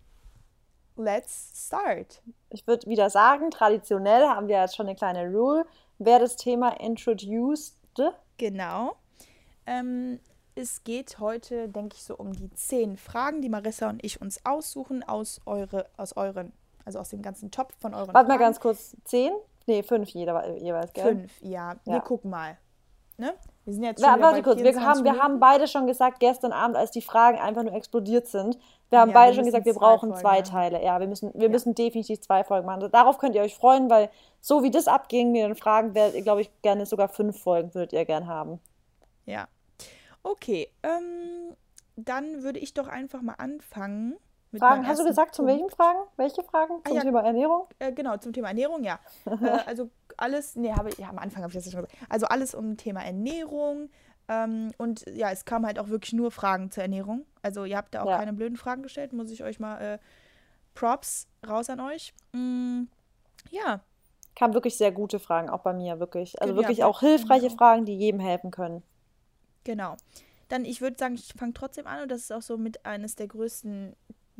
[0.99, 2.23] Let's start.
[2.49, 5.65] Ich würde wieder sagen, traditionell haben wir jetzt schon eine kleine Rule.
[5.99, 7.75] Wer das Thema introduced,
[8.37, 8.95] Genau.
[9.65, 10.19] Ähm,
[10.55, 14.45] es geht heute, denke ich, so um die zehn Fragen, die Marissa und ich uns
[14.45, 16.53] aussuchen aus, eure, aus euren,
[16.85, 19.31] also aus dem ganzen Topf von euren warte mal ganz kurz, zehn?
[19.65, 21.03] Nee, fünf jeder, jeweils, gell?
[21.03, 21.75] Fünf, ja.
[21.83, 21.99] Wir Ja.
[21.99, 22.57] gucken mal.
[23.17, 23.33] Ne?
[23.65, 26.19] Wir sind jetzt schon wieder Warte kurz, wir 24 haben, wir haben beide schon gesagt,
[26.19, 28.57] gestern Abend, als die Fragen einfach nur explodiert sind,
[28.89, 30.51] wir haben Ja, beide wir schon gesagt, wir brauchen Folgen zwei machen.
[30.51, 30.83] Teile.
[30.83, 32.89] Ja, wir müssen, wir müssen definitiv zwei Folgen machen.
[32.91, 36.21] Darauf könnt ihr euch freuen, weil so wie das abging mit den Fragen, werdet ihr,
[36.21, 38.59] glaube ich, gerne sogar fünf Folgen würdet ihr gern haben.
[39.25, 39.47] Ja.
[40.23, 41.55] Okay, ähm,
[41.95, 44.15] dann würde ich doch einfach mal anfangen.
[44.55, 45.99] Fragen, hast du gesagt, zu welchen Fragen?
[46.15, 46.81] Welche Fragen?
[46.85, 47.67] Zum ah, ja, Thema Ernährung?
[47.79, 48.99] Äh, genau, zum Thema Ernährung, ja.
[49.25, 51.97] äh, also alles, nee, habe ich, ja, am Anfang habe ich das schon gesagt.
[52.09, 53.89] Also alles um Thema Ernährung.
[54.29, 57.25] Ähm, und ja, es kamen halt auch wirklich nur Fragen zur Ernährung.
[57.41, 58.17] Also ihr habt da auch ja.
[58.17, 59.99] keine blöden Fragen gestellt, muss ich euch mal äh,
[60.75, 62.13] Props raus an euch.
[62.33, 62.83] Mm,
[63.49, 63.81] ja.
[64.35, 66.41] Kamen wirklich sehr gute Fragen, auch bei mir, wirklich.
[66.41, 67.57] Also ja, wirklich auch hilfreiche genau.
[67.57, 68.83] Fragen, die jedem helfen können.
[69.63, 69.95] Genau.
[70.49, 73.15] Dann, ich würde sagen, ich fange trotzdem an und das ist auch so mit eines
[73.15, 73.95] der größten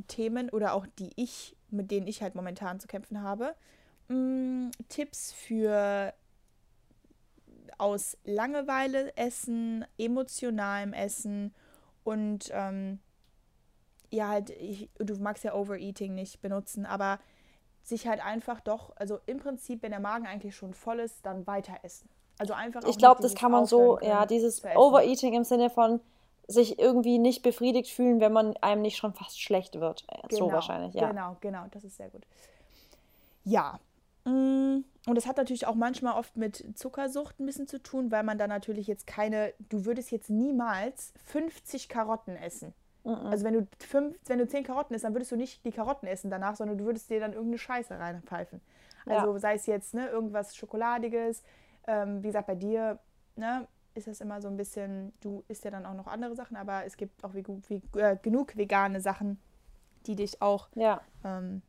[0.07, 3.55] Themen oder auch die ich, mit denen ich halt momentan zu kämpfen habe.
[4.07, 6.13] Mm, Tipps für
[7.77, 11.53] aus Langeweile essen, emotionalem Essen
[12.03, 12.99] und ähm,
[14.09, 17.19] ja, halt, ich, du magst ja Overeating nicht benutzen, aber
[17.83, 21.45] sich halt einfach doch, also im Prinzip, wenn der Magen eigentlich schon voll ist, dann
[21.47, 22.09] weiter essen.
[22.39, 22.83] Also einfach.
[22.87, 25.99] Ich glaube, das kann man so, ja, dieses Overeating im Sinne von
[26.47, 30.05] sich irgendwie nicht befriedigt fühlen, wenn man einem nicht schon fast schlecht wird.
[30.29, 31.09] Genau, so wahrscheinlich, ja.
[31.09, 32.23] Genau, genau, das ist sehr gut.
[33.43, 33.79] Ja.
[34.23, 38.23] Mm, und das hat natürlich auch manchmal oft mit Zuckersucht ein bisschen zu tun, weil
[38.23, 42.73] man da natürlich jetzt keine, du würdest jetzt niemals 50 Karotten essen.
[43.07, 46.07] Also wenn du fünf, wenn du zehn Karotten isst, dann würdest du nicht die Karotten
[46.07, 48.59] essen danach, sondern du würdest dir dann irgendeine Scheiße reinpfeifen.
[49.05, 49.39] Also ja.
[49.39, 51.41] sei es jetzt ne, irgendwas Schokoladiges,
[51.87, 52.99] ähm, wie gesagt, bei dir
[53.37, 53.65] ne,
[53.97, 56.85] ist das immer so ein bisschen, du isst ja dann auch noch andere Sachen, aber
[56.85, 59.39] es gibt auch wie, wie, äh, genug vegane Sachen,
[60.05, 61.01] die dich auch, ja.
[61.23, 61.61] ähm,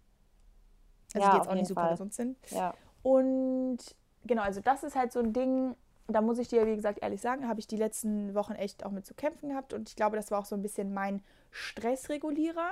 [1.15, 1.91] also ja, die jetzt auch nicht super Fall.
[1.93, 2.37] gesund sind.
[2.51, 2.75] Ja.
[3.03, 3.79] Und
[4.25, 5.75] genau, also das ist halt so ein Ding,
[6.07, 8.91] da muss ich dir, wie gesagt, ehrlich sagen, habe ich die letzten Wochen echt auch
[8.91, 9.75] mit zu kämpfen gehabt.
[9.75, 12.71] Und ich glaube, das war auch so ein bisschen mein Stressregulierer.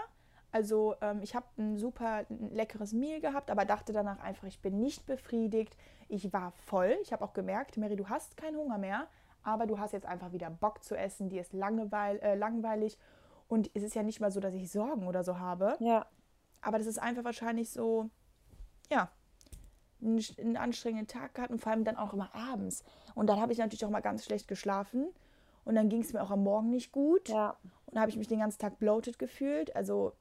[0.53, 4.81] Also ähm, ich habe ein super leckeres Meal gehabt, aber dachte danach einfach, ich bin
[4.81, 5.77] nicht befriedigt.
[6.09, 6.97] Ich war voll.
[7.03, 9.07] Ich habe auch gemerkt, Mary, du hast keinen Hunger mehr,
[9.47, 11.29] aber du hast jetzt einfach wieder Bock zu essen.
[11.29, 12.99] Die ist langeweil äh, langweilig.
[13.47, 15.77] Und es ist ja nicht mal so, dass ich Sorgen oder so habe.
[15.79, 16.07] Ja.
[16.63, 18.11] Aber das ist einfach wahrscheinlich so,
[18.91, 19.09] ja,
[20.03, 22.83] einen, einen anstrengenden Tag gehabt und vor allem dann auch immer abends.
[23.15, 25.07] Und dann habe ich natürlich auch mal ganz schlecht geschlafen.
[25.65, 27.29] Und dann ging es mir auch am Morgen nicht gut.
[27.29, 27.57] Ja.
[27.87, 29.75] Und dann habe ich mich den ganzen Tag bloated gefühlt.
[29.77, 30.13] Also.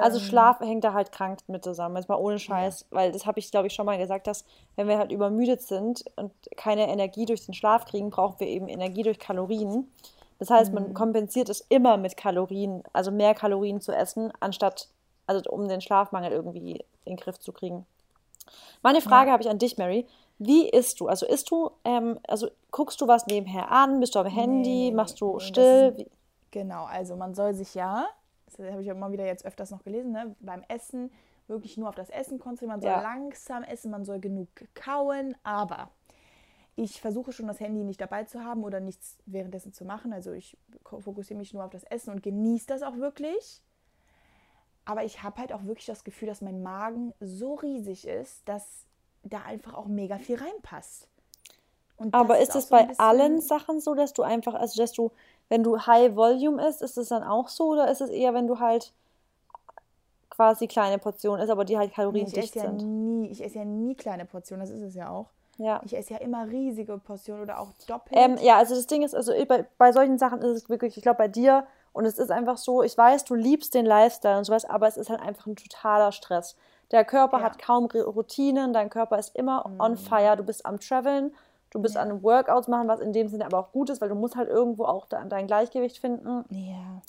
[0.00, 2.96] Also ähm, Schlaf hängt da halt krank mit zusammen, jetzt mal ohne Scheiß, ja.
[2.96, 4.44] weil das habe ich, glaube ich, schon mal gesagt, dass
[4.76, 8.68] wenn wir halt übermüdet sind und keine Energie durch den Schlaf kriegen, brauchen wir eben
[8.68, 9.90] Energie durch Kalorien.
[10.38, 10.94] Das heißt, man mhm.
[10.94, 14.88] kompensiert es immer mit Kalorien, also mehr Kalorien zu essen, anstatt,
[15.26, 17.86] also um den Schlafmangel irgendwie in den Griff zu kriegen.
[18.82, 19.32] Meine Frage ja.
[19.32, 20.06] habe ich an dich, Mary.
[20.38, 21.08] Wie isst du?
[21.08, 24.00] Also isst du, ähm, also guckst du was nebenher an?
[24.00, 24.90] Bist du am Handy?
[24.90, 25.94] Nee, Machst du still?
[25.96, 26.06] Ist,
[26.50, 28.06] genau, also man soll sich ja,
[28.46, 31.10] das habe ich immer wieder jetzt öfters noch gelesen, ne, beim Essen
[31.48, 32.70] wirklich nur auf das Essen konzentrieren.
[32.70, 33.00] Man soll ja.
[33.00, 35.90] langsam essen, man soll genug kauen, aber
[36.74, 40.12] ich versuche schon das Handy nicht dabei zu haben oder nichts währenddessen zu machen.
[40.12, 43.62] Also ich fokussiere mich nur auf das Essen und genieße das auch wirklich.
[44.84, 48.86] Aber ich habe halt auch wirklich das Gefühl, dass mein Magen so riesig ist, dass
[49.22, 51.08] da einfach auch mega viel reinpasst.
[52.12, 55.12] Aber ist es so bei allen Sachen so, dass du einfach, also dass du,
[55.48, 58.46] wenn du High Volume isst, ist es dann auch so oder ist es eher, wenn
[58.46, 58.92] du halt
[60.30, 62.82] quasi kleine Portionen isst, aber die halt kaloriendicht nee, sind?
[62.82, 65.26] Ja nie, ich esse ja nie kleine Portionen, das ist es ja auch.
[65.58, 65.80] Ja.
[65.84, 68.18] Ich esse ja immer riesige Portionen oder auch doppelt.
[68.18, 71.02] Ähm, ja, also das Ding ist, also bei, bei solchen Sachen ist es wirklich, ich
[71.02, 74.44] glaube bei dir und es ist einfach so, ich weiß, du liebst den Lifestyle und
[74.44, 76.56] sowas, aber es ist halt einfach ein totaler Stress.
[76.90, 77.44] Der Körper ja.
[77.44, 79.80] hat kaum Routinen, dein Körper ist immer mhm.
[79.80, 81.34] on fire, du bist am Traveln,
[81.70, 82.02] du bist ja.
[82.02, 84.48] an Workouts machen, was in dem Sinne aber auch gut ist, weil du musst halt
[84.48, 86.44] irgendwo auch da, dein Gleichgewicht finden.
[86.50, 87.02] Ja.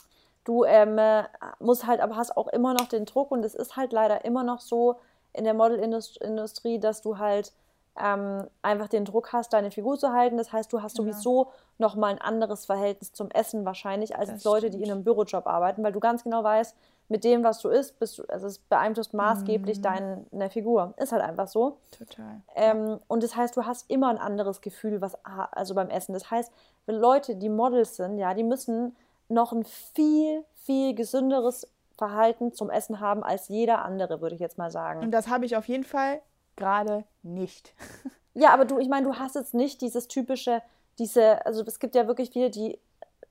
[0.44, 1.24] Du ähm, äh,
[1.60, 4.44] musst halt, aber hast auch immer noch den Druck und es ist halt leider immer
[4.44, 4.96] noch so
[5.34, 7.52] in der Modelindustrie, dass du halt
[8.00, 10.38] ähm, einfach den Druck hast, deine Figur zu halten.
[10.38, 11.52] Das heißt, du hast sowieso ja.
[11.80, 15.92] nochmal ein anderes Verhältnis zum Essen wahrscheinlich als Leute, die in einem Bürojob arbeiten, weil
[15.92, 16.76] du ganz genau weißt,
[17.10, 20.26] mit dem, was du isst, bist du, also es beeinflusst maßgeblich mhm.
[20.32, 20.94] deine Figur.
[20.98, 21.78] Ist halt einfach so.
[21.98, 22.42] Total.
[22.56, 26.14] Ähm, und das heißt, du hast immer ein anderes Gefühl, was also beim Essen.
[26.14, 26.52] Das heißt,
[26.86, 28.96] wenn Leute, die Models sind, ja, die müssen
[29.30, 31.68] noch ein viel, viel gesünderes
[31.98, 35.02] Verhalten zum Essen haben als jeder andere, würde ich jetzt mal sagen.
[35.02, 36.22] Und das habe ich auf jeden Fall
[36.56, 37.74] gerade nicht.
[38.34, 40.62] ja, aber du, ich meine, du hast jetzt nicht dieses typische,
[41.00, 42.80] diese, also es gibt ja wirklich viele, die,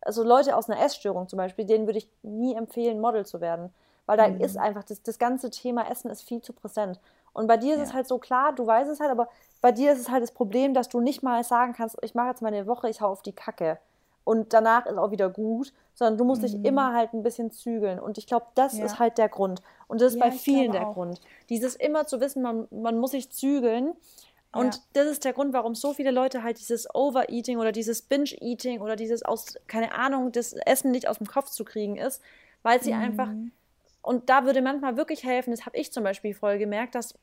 [0.06, 3.72] also Leute aus einer Essstörung zum Beispiel, denen würde ich nie empfehlen, Model zu werden.
[4.06, 4.40] Weil da mhm.
[4.40, 7.00] ist einfach, das, das ganze Thema Essen ist viel zu präsent.
[7.32, 7.84] Und bei dir ist ja.
[7.84, 9.28] es halt so klar, du weißt es halt, aber
[9.60, 12.28] bei dir ist es halt das Problem, dass du nicht mal sagen kannst, ich mache
[12.28, 13.78] jetzt mal eine Woche, ich hau auf die Kacke.
[14.24, 16.46] Und danach ist auch wieder gut, sondern du musst mhm.
[16.46, 18.00] dich immer halt ein bisschen zügeln.
[18.00, 18.84] Und ich glaube, das ja.
[18.84, 19.62] ist halt der Grund.
[19.86, 20.94] Und das ist ja, bei vielen der auch.
[20.94, 21.20] Grund.
[21.48, 23.94] Dieses immer zu wissen, man, man muss sich zügeln.
[24.56, 24.80] Und ja.
[24.94, 28.96] das ist der Grund, warum so viele Leute halt dieses Overeating oder dieses Binge-Eating oder
[28.96, 32.22] dieses aus, keine Ahnung, das Essen nicht aus dem Kopf zu kriegen ist,
[32.62, 33.00] weil sie mhm.
[33.00, 33.28] einfach
[34.02, 37.14] Und da würde manchmal wirklich helfen, das habe ich zum Beispiel voll gemerkt, dass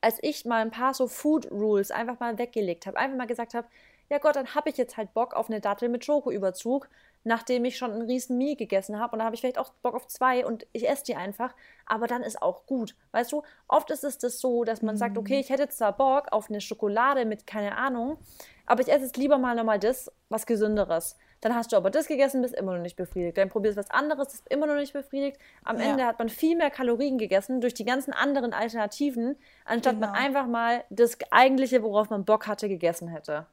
[0.00, 3.54] als ich mal ein paar so Food Rules einfach mal weggelegt habe, einfach mal gesagt
[3.54, 3.66] habe,
[4.10, 6.88] ja Gott, dann habe ich jetzt halt Bock auf eine Dattel mit Schokoüberzug,
[7.24, 9.94] nachdem ich schon einen riesen Mie gegessen habe und dann habe ich vielleicht auch Bock
[9.94, 11.54] auf zwei und ich esse die einfach,
[11.86, 12.94] aber dann ist auch gut.
[13.12, 14.98] Weißt du, oft ist es das so, dass man mhm.
[14.98, 18.18] sagt, okay, ich hätte zwar Bock auf eine Schokolade mit keine Ahnung,
[18.66, 21.16] aber ich esse jetzt lieber mal nochmal das, was gesünderes.
[21.40, 23.36] Dann hast du aber das gegessen, bist immer noch nicht befriedigt.
[23.36, 25.38] Dann probierst du was anderes, bist immer noch nicht befriedigt.
[25.62, 25.90] Am ja.
[25.90, 30.06] Ende hat man viel mehr Kalorien gegessen durch die ganzen anderen Alternativen, anstatt genau.
[30.06, 33.46] man einfach mal das eigentliche, worauf man Bock hatte, gegessen hätte.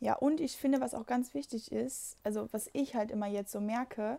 [0.00, 3.50] Ja, und ich finde, was auch ganz wichtig ist, also was ich halt immer jetzt
[3.50, 4.18] so merke,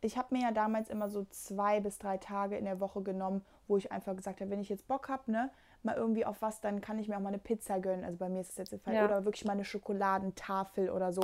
[0.00, 3.44] ich habe mir ja damals immer so zwei bis drei Tage in der Woche genommen,
[3.66, 5.50] wo ich einfach gesagt habe, wenn ich jetzt Bock habe, ne,
[5.82, 8.04] mal irgendwie auf was, dann kann ich mir auch mal eine Pizza gönnen.
[8.04, 8.94] Also bei mir ist es jetzt der Fall.
[8.94, 9.04] Ja.
[9.04, 11.22] Oder wirklich mal eine Schokoladentafel oder so.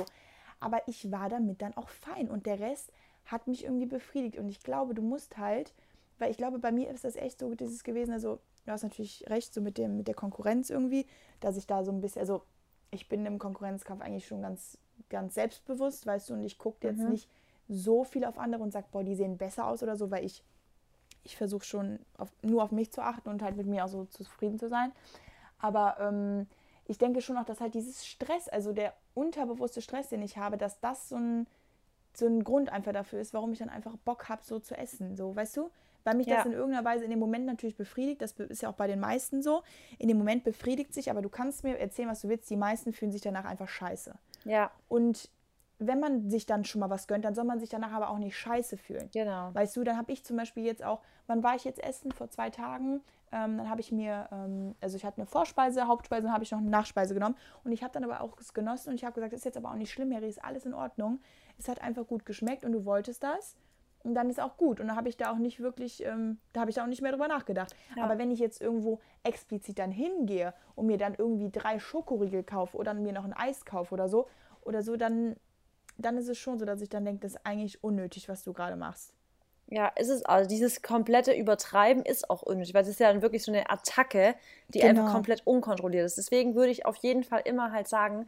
[0.59, 2.91] Aber ich war damit dann auch fein und der Rest
[3.25, 4.37] hat mich irgendwie befriedigt.
[4.37, 5.73] Und ich glaube, du musst halt,
[6.19, 9.25] weil ich glaube, bei mir ist das echt so dieses gewesen, also du hast natürlich
[9.27, 11.05] recht, so mit, dem, mit der Konkurrenz irgendwie,
[11.39, 12.43] dass ich da so ein bisschen, also
[12.95, 14.77] ich bin im Konkurrenzkampf eigentlich schon ganz,
[15.09, 17.09] ganz selbstbewusst, weißt du, und ich gucke jetzt mhm.
[17.09, 17.29] nicht
[17.67, 20.43] so viel auf andere und sage, boah, die sehen besser aus oder so, weil ich,
[21.23, 24.05] ich versuche schon auf, nur auf mich zu achten und halt mit mir auch so
[24.05, 24.91] zufrieden zu sein.
[25.59, 26.47] Aber ähm,
[26.87, 30.57] ich denke schon auch, dass halt dieses Stress, also der unterbewusste Stress, den ich habe,
[30.57, 31.47] dass das so ein,
[32.13, 35.15] so ein Grund einfach dafür ist, warum ich dann einfach Bock habe, so zu essen.
[35.15, 35.71] So, weißt du?
[36.05, 36.37] Weil mich ja.
[36.37, 38.21] das in irgendeiner Weise in dem Moment natürlich befriedigt.
[38.21, 39.63] Das ist ja auch bei den meisten so.
[39.97, 42.49] In dem Moment befriedigt sich, aber du kannst mir erzählen, was du willst.
[42.49, 44.13] Die meisten fühlen sich danach einfach scheiße.
[44.45, 44.71] Ja.
[44.87, 45.29] Und
[45.79, 48.17] wenn man sich dann schon mal was gönnt, dann soll man sich danach aber auch
[48.17, 49.09] nicht scheiße fühlen.
[49.11, 49.53] Genau.
[49.53, 52.11] Weißt du, dann habe ich zum Beispiel jetzt auch, wann war ich jetzt essen?
[52.11, 53.01] Vor zwei Tagen.
[53.31, 56.51] Ähm, dann habe ich mir, ähm, also ich hatte eine Vorspeise, Hauptspeise, dann habe ich
[56.51, 57.35] noch eine Nachspeise genommen.
[57.63, 59.57] Und ich habe dann aber auch es genossen und ich habe gesagt, das ist jetzt
[59.57, 61.19] aber auch nicht schlimm, Harry, ist alles in Ordnung.
[61.57, 63.57] Es hat einfach gut geschmeckt und du wolltest das.
[64.05, 64.79] Und dann ist auch gut.
[64.79, 67.01] Und dann habe ich da auch nicht wirklich, ähm, da habe ich da auch nicht
[67.01, 67.75] mehr drüber nachgedacht.
[67.97, 68.03] Ja.
[68.03, 72.77] Aber wenn ich jetzt irgendwo explizit dann hingehe und mir dann irgendwie drei Schokoriegel kaufe
[72.77, 74.27] oder mir noch ein Eis kaufe oder so,
[74.61, 75.35] oder so, dann,
[75.97, 78.53] dann ist es schon so, dass ich dann denke, das ist eigentlich unnötig, was du
[78.53, 79.11] gerade machst.
[79.67, 83.23] Ja, ist es also dieses komplette Übertreiben ist auch unnötig, weil es ist ja dann
[83.23, 84.35] wirklich so eine Attacke,
[84.67, 85.01] die genau.
[85.01, 86.19] einfach komplett unkontrolliert ist.
[86.19, 88.27] Deswegen würde ich auf jeden Fall immer halt sagen,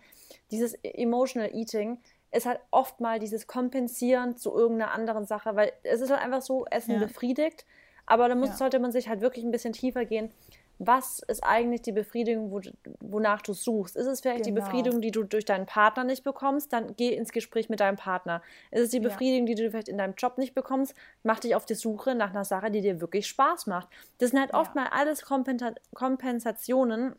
[0.50, 2.00] dieses Emotional Eating,
[2.38, 6.41] ist halt oft mal dieses Kompensieren zu irgendeiner anderen Sache, weil es ist halt einfach
[6.41, 7.00] so, Essen ja.
[7.00, 7.65] befriedigt,
[8.06, 8.56] aber da muss, ja.
[8.56, 10.32] sollte man sich halt wirklich ein bisschen tiefer gehen.
[10.80, 12.62] Was ist eigentlich die Befriedigung, wo,
[13.00, 13.95] wonach du suchst?
[13.95, 14.60] Ist es vielleicht genau.
[14.60, 16.71] die Befriedigung, die du durch deinen Partner nicht bekommst?
[16.71, 18.43] Dann geh ins Gespräch mit deinem Partner.
[18.69, 19.56] Ist es die Befriedigung, ja.
[19.56, 20.93] die du vielleicht in deinem Job nicht bekommst?
[21.23, 23.88] Mach dich auf die Suche nach einer Sache, die dir wirklich Spaß macht.
[24.19, 27.15] Das sind halt oft mal alles Kompensationen,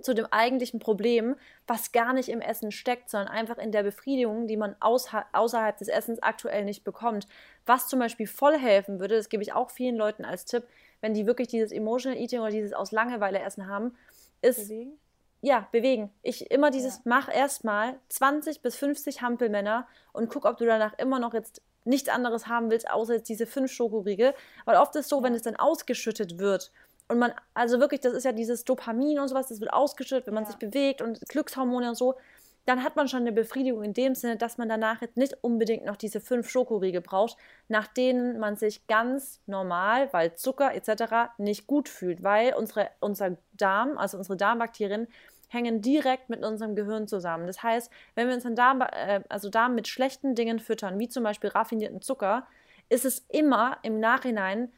[0.00, 4.46] zu dem eigentlichen Problem, was gar nicht im Essen steckt, sondern einfach in der Befriedigung,
[4.46, 7.26] die man außerhalb des Essens aktuell nicht bekommt.
[7.64, 10.64] Was zum Beispiel voll helfen würde, das gebe ich auch vielen Leuten als Tipp,
[11.00, 13.96] wenn die wirklich dieses Emotional Eating oder dieses aus Langeweile Essen haben,
[14.42, 14.98] ist bewegen.
[15.42, 16.10] Ja, bewegen.
[16.22, 17.02] Ich immer dieses, ja.
[17.04, 22.08] mach erstmal 20 bis 50 Hampelmänner und guck, ob du danach immer noch jetzt nichts
[22.08, 24.34] anderes haben willst, außer jetzt diese fünf Schokoriegel.
[24.64, 26.72] Weil oft ist es so, wenn es dann ausgeschüttet wird
[27.08, 30.34] und man, also wirklich, das ist ja dieses Dopamin und sowas, das wird ausgeschüttet, wenn
[30.34, 30.50] man ja.
[30.50, 32.16] sich bewegt und Glückshormone und so.
[32.64, 35.84] Dann hat man schon eine Befriedigung in dem Sinne, dass man danach jetzt nicht unbedingt
[35.84, 37.36] noch diese fünf Schokoriegel braucht,
[37.68, 41.30] nach denen man sich ganz normal, weil Zucker etc.
[41.38, 45.06] nicht gut fühlt, weil unsere, unser Darm, also unsere Darmbakterien,
[45.48, 47.46] hängen direkt mit unserem Gehirn zusammen.
[47.46, 51.22] Das heißt, wenn wir unseren Darm, äh, also Darm mit schlechten Dingen füttern, wie zum
[51.22, 52.48] Beispiel raffinierten Zucker,
[52.88, 54.72] ist es immer im Nachhinein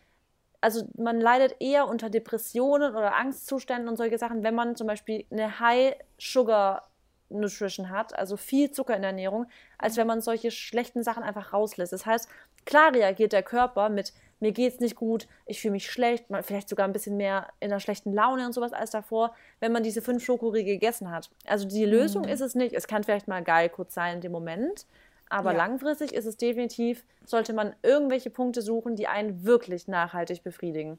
[0.61, 5.25] also man leidet eher unter Depressionen oder Angstzuständen und solche Sachen, wenn man zum Beispiel
[5.31, 6.89] eine High Sugar
[7.31, 11.53] Nutrition hat, also viel Zucker in der Ernährung, als wenn man solche schlechten Sachen einfach
[11.53, 11.93] rauslässt.
[11.93, 12.29] Das heißt,
[12.65, 16.87] klar reagiert der Körper mit mir geht's nicht gut, ich fühle mich schlecht, vielleicht sogar
[16.87, 20.25] ein bisschen mehr in einer schlechten Laune und sowas als davor, wenn man diese fünf
[20.25, 21.31] Schokoriegel gegessen hat.
[21.45, 22.29] Also die Lösung mhm.
[22.29, 22.73] ist es nicht.
[22.73, 24.87] Es kann vielleicht mal geil kurz sein in dem Moment,
[25.31, 25.59] aber ja.
[25.59, 30.99] langfristig ist es definitiv, sollte man irgendwelche Punkte suchen, die einen wirklich nachhaltig befriedigen.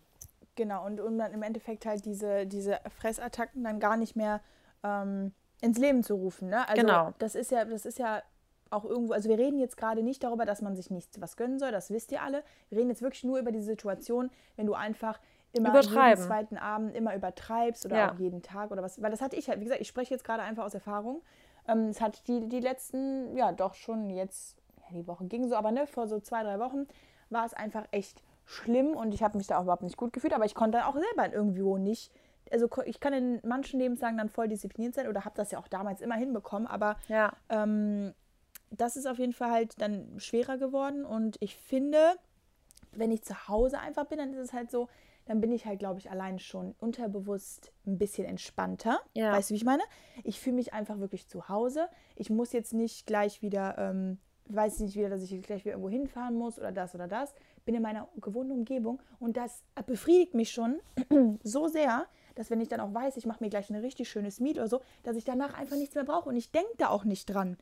[0.55, 4.41] Genau, und um dann im Endeffekt halt diese, diese Fressattacken dann gar nicht mehr
[4.83, 6.49] ähm, ins Leben zu rufen.
[6.49, 6.67] Ne?
[6.67, 7.13] Also genau.
[7.19, 8.21] das ist ja, das ist ja
[8.69, 11.59] auch irgendwo, also wir reden jetzt gerade nicht darüber, dass man sich nichts was gönnen
[11.59, 12.43] soll, das wisst ihr alle.
[12.69, 15.19] Wir reden jetzt wirklich nur über die Situation, wenn du einfach
[15.53, 18.11] immer jeden zweiten Abend immer übertreibst oder ja.
[18.11, 19.01] auch jeden Tag oder was.
[19.01, 21.21] Weil das hatte ich halt, wie gesagt, ich spreche jetzt gerade einfach aus Erfahrung.
[21.67, 25.55] Ähm, es hat die, die letzten, ja doch schon jetzt, ja, die Woche ging so,
[25.55, 26.87] aber ne, vor so zwei, drei Wochen
[27.29, 30.33] war es einfach echt schlimm und ich habe mich da auch überhaupt nicht gut gefühlt,
[30.33, 32.11] aber ich konnte dann auch selber irgendwo nicht.
[32.51, 35.67] Also ich kann in manchen Lebenslagen dann voll diszipliniert sein oder habe das ja auch
[35.67, 37.31] damals immer hinbekommen, aber ja.
[37.49, 38.13] ähm,
[38.71, 42.15] das ist auf jeden Fall halt dann schwerer geworden und ich finde,
[42.91, 44.87] Wenn ich zu Hause einfach bin, dann ist es halt so,
[45.29, 48.99] dann bin ich halt, glaube ich, allein schon unterbewusst ein bisschen entspannter.
[49.13, 49.31] Ja.
[49.31, 49.83] Weißt du, wie ich meine?
[50.23, 51.87] Ich fühle mich einfach wirklich zu Hause.
[52.15, 54.17] Ich muss jetzt nicht gleich wieder, ähm,
[54.47, 57.35] weiß nicht wieder, dass ich gleich wieder irgendwo hinfahren muss oder das oder das.
[57.63, 60.79] Bin in meiner gewohnten Umgebung und das befriedigt mich schon
[61.43, 64.39] so sehr, dass wenn ich dann auch weiß, ich mache mir gleich eine richtig schönes
[64.39, 67.05] Meet oder so, dass ich danach einfach nichts mehr brauche und ich denke da auch
[67.05, 67.55] nicht dran.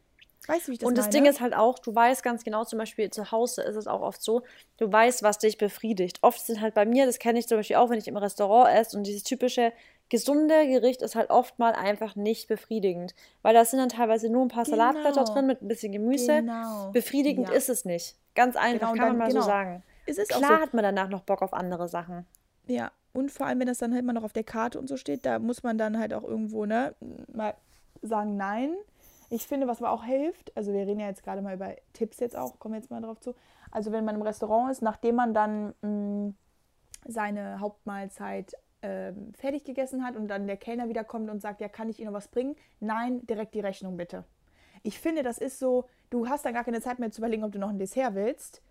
[0.46, 1.14] Weißt du, wie ich das Und das meine?
[1.14, 4.02] Ding ist halt auch, du weißt ganz genau, zum Beispiel zu Hause ist es auch
[4.02, 4.44] oft so,
[4.78, 6.20] du weißt, was dich befriedigt.
[6.22, 8.70] Oft sind halt bei mir, das kenne ich zum Beispiel auch, wenn ich im Restaurant
[8.74, 9.74] esse und dieses typische
[10.10, 13.14] gesunde Gericht ist halt oft mal einfach nicht befriedigend.
[13.42, 14.78] Weil da sind dann teilweise nur ein paar genau.
[14.78, 16.38] Salatblätter drin mit ein bisschen Gemüse.
[16.38, 16.92] Genau.
[16.92, 17.56] Befriedigend ja.
[17.56, 18.16] ist es nicht.
[18.36, 19.42] Ganz einfach, genau, kann man mal genau.
[19.42, 19.84] so sagen.
[20.06, 20.62] Klar so.
[20.62, 22.26] hat man danach noch Bock auf andere Sachen.
[22.68, 24.96] Ja, und vor allem, wenn das dann halt mal noch auf der Karte und so
[24.96, 26.94] steht, da muss man dann halt auch irgendwo, ne,
[27.34, 27.56] mal
[28.02, 28.76] sagen, nein.
[29.30, 32.19] Ich finde, was aber auch hilft, also wir reden ja jetzt gerade mal über Tipps
[32.19, 33.36] jetzt auch, kommen wir jetzt mal drauf zu.
[33.71, 36.36] Also wenn man im Restaurant ist, nachdem man dann mh, mm,
[37.05, 41.67] seine Hauptmahlzeit äh, fertig gegessen hat und dann der Kellner wieder kommt und sagt, ja,
[41.67, 42.55] kann ich Ihnen noch was bringen?
[42.80, 44.23] Nein, direkt die Rechnung bitte.
[44.84, 47.51] Ich finde, das ist so, du hast dann gar keine Zeit mehr zu überlegen, ob
[47.51, 48.61] du noch ein Dessert willst.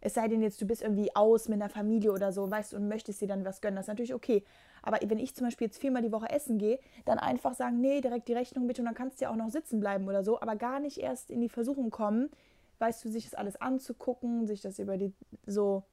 [0.00, 2.88] Es sei denn jetzt, du bist irgendwie aus mit einer Familie oder so, weißt und
[2.88, 4.44] möchtest dir dann was gönnen, das ist natürlich okay.
[4.82, 8.00] Aber wenn ich zum Beispiel jetzt viermal die Woche essen gehe, dann einfach sagen, nee,
[8.00, 10.40] direkt die Rechnung bitte und dann kannst du ja auch noch sitzen bleiben oder so,
[10.40, 12.30] aber gar nicht erst in die Versuchung kommen,
[12.78, 15.12] weißt du, sich das alles anzugucken, sich das über die
[15.46, 15.84] so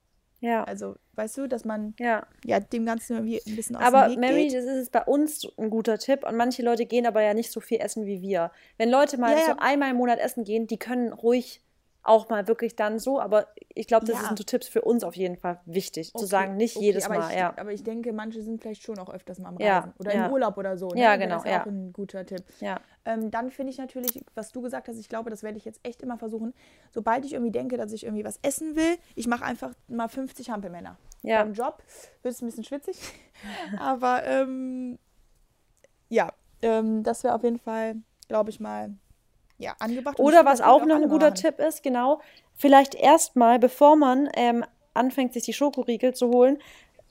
[0.41, 0.63] ja.
[0.63, 4.11] Also, weißt du, dass man ja, ja dem Ganzen irgendwie ein bisschen aus aber dem
[4.11, 4.55] Weg Mary, geht.
[4.55, 7.59] das ist bei uns ein guter Tipp und manche Leute gehen aber ja nicht so
[7.59, 8.51] viel essen wie wir.
[8.77, 11.61] Wenn Leute mal ja, so einmal im Monat essen gehen, die können ruhig
[12.09, 14.27] auch mal wirklich dann so, aber ich glaube, das ja.
[14.27, 16.19] sind so Tipps für uns auf jeden Fall wichtig, okay.
[16.19, 17.53] zu sagen, nicht okay, jedes Mal, ich, ja.
[17.55, 20.31] Aber ich denke, manche sind vielleicht schon auch öfters mal am Reisen ja, oder im
[20.31, 20.89] Urlaub oder so.
[20.89, 21.01] Ne?
[21.01, 21.35] Ja, genau.
[21.35, 21.61] Das ist ja.
[21.61, 22.43] auch ein guter Tipp.
[22.61, 22.79] Ja.
[23.05, 25.79] Ähm, dann finde ich natürlich, was du gesagt hast, ich glaube, das werde ich jetzt
[25.83, 26.55] echt immer versuchen,
[26.89, 30.49] sobald ich irgendwie denke, dass ich irgendwie was essen will, ich mache einfach mal 50
[30.49, 30.97] Hampelmänner.
[31.21, 31.43] Ja.
[31.43, 31.83] Beim Job
[32.23, 32.97] wird es ein bisschen schwitzig,
[33.79, 34.97] aber ähm,
[36.07, 36.33] ja,
[36.63, 37.97] ähm, das wäre auf jeden Fall,
[38.27, 38.95] glaube ich mal,
[39.59, 40.19] ja, angebracht.
[40.19, 41.33] Oder was auch noch ein guter.
[41.33, 42.21] Tipp ist, genau,
[42.55, 46.57] vielleicht erstmal, bevor man ähm, anfängt, sich die Schokoriegel zu holen,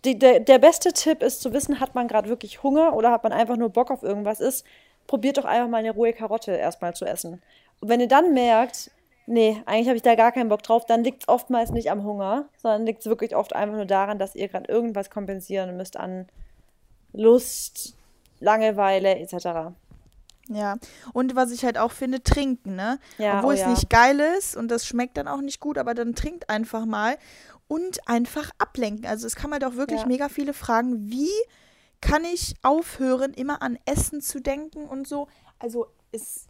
[0.05, 3.23] die, der, der beste Tipp ist zu wissen, hat man gerade wirklich Hunger oder hat
[3.23, 4.65] man einfach nur Bock auf irgendwas ist,
[5.07, 7.43] probiert doch einfach mal eine rohe Karotte erstmal zu essen.
[7.81, 8.91] Und wenn ihr dann merkt,
[9.27, 12.05] nee, eigentlich habe ich da gar keinen Bock drauf, dann liegt es oftmals nicht am
[12.05, 15.97] Hunger, sondern liegt es wirklich oft einfach nur daran, dass ihr gerade irgendwas kompensieren müsst
[15.97, 16.29] an
[17.13, 17.97] Lust,
[18.41, 19.73] Langeweile etc.
[20.49, 20.77] Ja,
[21.13, 22.99] und was ich halt auch finde, trinken, ne?
[23.19, 23.69] Ja, Obwohl oh es ja.
[23.69, 27.17] nicht geil ist und das schmeckt dann auch nicht gut, aber dann trinkt einfach mal
[27.69, 29.07] und einfach ablenken.
[29.07, 30.07] Also es kann man doch wirklich ja.
[30.07, 31.31] mega viele fragen, wie
[32.01, 35.29] kann ich aufhören, immer an Essen zu denken und so.
[35.59, 36.47] Also es.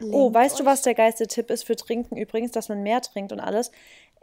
[0.00, 0.60] Oh, weißt euch?
[0.60, 3.70] du, was der geilste Tipp ist für Trinken übrigens, dass man mehr trinkt und alles?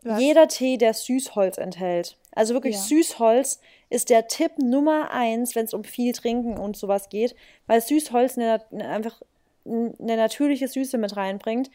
[0.06, 0.22] Was?
[0.22, 2.18] Jeder Tee, der Süßholz enthält.
[2.32, 2.82] Also wirklich ja.
[2.82, 7.36] Süßholz ist der Tipp Nummer eins, wenn es um viel Trinken und sowas geht,
[7.66, 9.22] weil Süßholz eine, eine, einfach
[9.66, 11.72] eine natürliche Süße mit reinbringt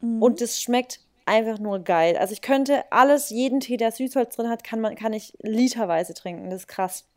[0.00, 0.22] mhm.
[0.22, 2.18] und es schmeckt einfach nur geil.
[2.18, 6.12] Also ich könnte alles, jeden Tee, der Süßholz drin hat, kann, man, kann ich literweise
[6.12, 6.50] trinken.
[6.50, 7.08] Das ist krass.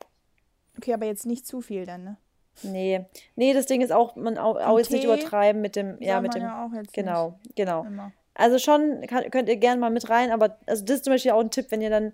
[0.78, 2.18] Okay, aber jetzt nicht zu viel dann, ne?
[2.62, 3.06] Nee.
[3.36, 6.36] Nee, das Ding ist auch, man auch, auch jetzt nicht übertreiben mit dem, ja, mit
[6.36, 6.44] dem.
[6.44, 7.56] Ja genau, nicht.
[7.56, 7.84] genau.
[7.84, 8.12] Immer.
[8.36, 11.32] Also schon kann, könnt ihr gerne mal mit rein, aber also das ist zum Beispiel
[11.32, 12.14] auch ein Tipp, wenn ihr dann,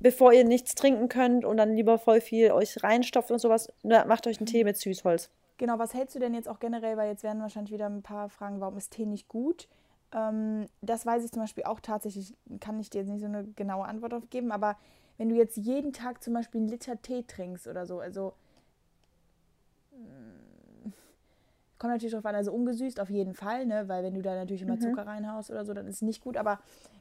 [0.00, 4.26] bevor ihr nichts trinken könnt und dann lieber voll viel euch reinstopft und sowas, macht
[4.26, 5.30] euch einen Tee mit Süßholz.
[5.58, 8.28] Genau, was hältst du denn jetzt auch generell, weil jetzt werden wahrscheinlich wieder ein paar
[8.30, 9.68] Fragen, warum ist Tee nicht gut?
[10.14, 13.44] Ähm, das weiß ich zum Beispiel auch tatsächlich, kann ich dir jetzt nicht so eine
[13.44, 14.76] genaue Antwort darauf geben, aber
[15.18, 18.34] wenn du jetzt jeden Tag zum Beispiel einen Liter Tee trinkst oder so, also
[21.78, 23.84] Kommt natürlich drauf an, also ungesüßt auf jeden Fall, ne?
[23.86, 24.80] weil wenn du da natürlich immer mhm.
[24.80, 26.36] Zucker reinhaust oder so, dann ist es nicht gut.
[26.36, 26.58] Aber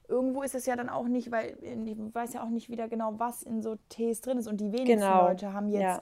[0.07, 3.13] irgendwo ist es ja dann auch nicht, weil ich weiß ja auch nicht wieder genau,
[3.17, 4.47] was in so Tees drin ist.
[4.47, 5.28] Und die wenigsten genau.
[5.28, 6.01] Leute haben jetzt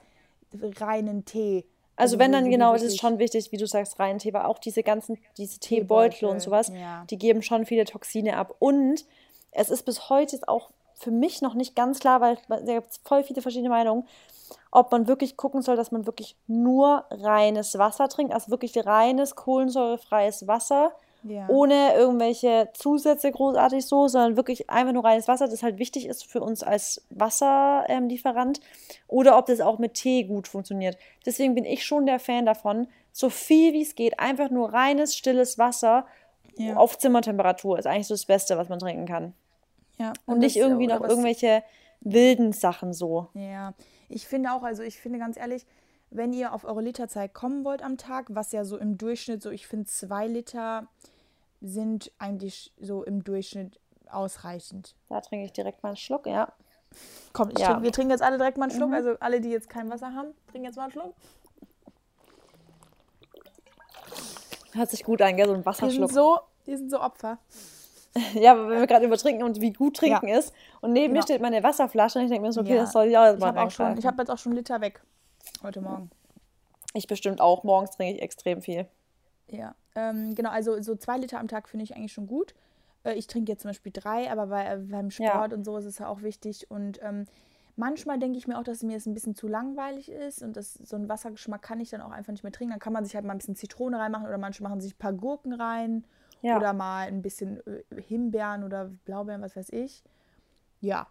[0.53, 0.69] ja.
[0.81, 1.65] reinen Tee.
[1.95, 4.43] Also, also wenn dann genau, es ist schon wichtig, wie du sagst, reinen Tee, weil
[4.43, 7.05] auch diese ganzen, diese Teebeutel und sowas, ja.
[7.09, 8.55] die geben schon viele Toxine ab.
[8.59, 9.05] Und
[9.51, 12.97] es ist bis heute auch für mich noch nicht ganz klar, weil da gibt es
[12.97, 14.05] voll viele verschiedene Meinungen
[14.75, 19.35] ob man wirklich gucken soll, dass man wirklich nur reines Wasser trinkt, also wirklich reines
[19.35, 20.91] kohlensäurefreies Wasser,
[21.23, 21.47] ja.
[21.47, 26.25] ohne irgendwelche Zusätze großartig so, sondern wirklich einfach nur reines Wasser, das halt wichtig ist
[26.25, 28.59] für uns als Wasserlieferant,
[29.07, 30.97] oder ob das auch mit Tee gut funktioniert.
[31.25, 35.15] Deswegen bin ich schon der Fan davon, so viel wie es geht, einfach nur reines,
[35.15, 36.05] stilles Wasser
[36.57, 36.75] ja.
[36.75, 39.33] auf Zimmertemperatur ist eigentlich so das Beste, was man trinken kann.
[39.97, 41.63] Ja, und, und nicht irgendwie noch irgendwelche
[42.01, 43.29] wilden Sachen so.
[43.33, 43.73] Ja,
[44.09, 45.65] ich finde auch, also ich finde ganz ehrlich,
[46.09, 49.49] wenn ihr auf eure Literzeit kommen wollt am Tag, was ja so im Durchschnitt, so
[49.49, 50.87] ich finde zwei Liter
[51.61, 53.79] sind eigentlich so im Durchschnitt
[54.09, 54.95] ausreichend.
[55.09, 56.53] Da trinke ich direkt mal einen Schluck, ja.
[57.33, 57.71] Komm, ich Ja.
[57.73, 58.89] trink, wir trinken jetzt alle direkt mal einen Schluck.
[58.89, 58.95] Mhm.
[58.95, 61.13] Also alle, die jetzt kein Wasser haben, trinken jetzt mal einen Schluck.
[64.73, 65.47] Hört sich gut an, gell?
[65.47, 66.09] So ein Wasserschluck.
[66.09, 67.39] sind so, wir sind so Opfer.
[68.33, 70.53] Ja, aber wenn wir gerade übertrinken und wie gut trinken ist.
[70.81, 71.25] Und neben mir Genau.
[71.25, 72.81] steht meine Wasserflasche und ich denke mir so, okay, Ja.
[72.81, 74.07] das soll ich auch jetzt Ich mal habe auch schon, ich reingreifen.
[74.07, 75.01] habe jetzt auch schon Liter weg
[75.63, 76.09] heute Morgen.
[76.93, 77.63] Ich bestimmt auch.
[77.63, 78.87] Morgens trinke ich extrem viel.
[79.47, 82.55] Ja, ähm, genau, also so zwei Liter am Tag finde ich eigentlich schon gut.
[83.03, 85.31] Äh, ich trinke jetzt zum Beispiel drei, aber bei, äh, beim Ja.
[85.31, 86.71] Sport und so ist es ja auch wichtig.
[86.71, 87.25] Und ähm,
[87.75, 90.73] manchmal denke ich mir auch, dass mir es ein bisschen zu langweilig ist und das,
[90.75, 92.71] so einen Wassergeschmack kann ich dann auch einfach nicht mehr trinken.
[92.71, 94.97] Dann kann man sich halt mal ein bisschen Zitrone reinmachen oder manche machen sich ein
[94.99, 96.05] paar Gurken rein
[96.45, 96.57] Ja.
[96.57, 100.03] oder mal ein bisschen äh, Himbeeren oder Blaubeeren, was weiß ich.
[100.79, 101.07] Ja,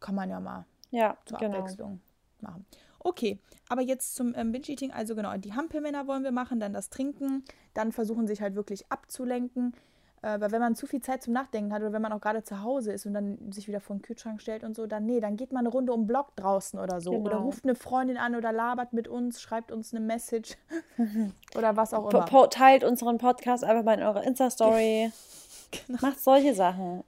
[0.00, 1.58] kann man ja mal Ja, zur genau.
[1.58, 2.00] Abwechslung
[2.40, 2.66] machen.
[2.98, 4.92] Okay, aber jetzt zum ähm, Binge-Eating.
[4.92, 8.90] Also genau, die Hampelmänner wollen wir machen, dann das Trinken, dann versuchen sich halt wirklich
[8.90, 9.74] abzulenken.
[10.26, 12.42] Äh, weil wenn man zu viel Zeit zum Nachdenken hat oder wenn man auch gerade
[12.42, 15.20] zu Hause ist und dann sich wieder vor den Kühlschrank stellt und so, dann nee,
[15.20, 17.12] dann geht man eine Runde um den Block draußen oder so.
[17.12, 17.42] Oder Genau.
[17.44, 20.56] ruft eine Freundin an oder labert mit uns, schreibt uns eine Message
[21.54, 22.24] oder was auch immer.
[22.24, 25.12] po- Teilt unseren Podcast einfach mal in eurer Insta-Story.
[25.86, 25.98] Genau.
[26.00, 27.02] Macht solche Sachen.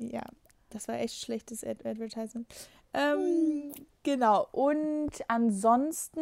[0.00, 0.22] Ja,
[0.70, 2.46] das war echt schlechtes Ad Advertisement.
[2.94, 3.72] Ähm,
[4.02, 4.46] genau.
[4.52, 6.20] Und ansonsten,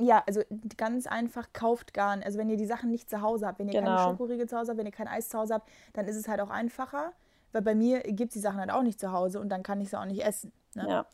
[0.00, 0.42] ja, also
[0.76, 2.26] ganz einfach, kauft gar nicht.
[2.26, 4.10] Also wenn ihr die Sachen nicht zu Hause habt, wenn ihr keine Genau.
[4.10, 6.40] Schokoriegel zu Hause habt, wenn ihr kein Eis zu Hause habt, dann ist es halt
[6.40, 7.12] auch einfacher.
[7.52, 9.80] Weil bei mir gibt es die Sachen halt auch nicht zu Hause und dann kann
[9.80, 10.52] ich sie auch nicht essen.
[10.74, 10.86] Ne?
[10.88, 11.06] Ja.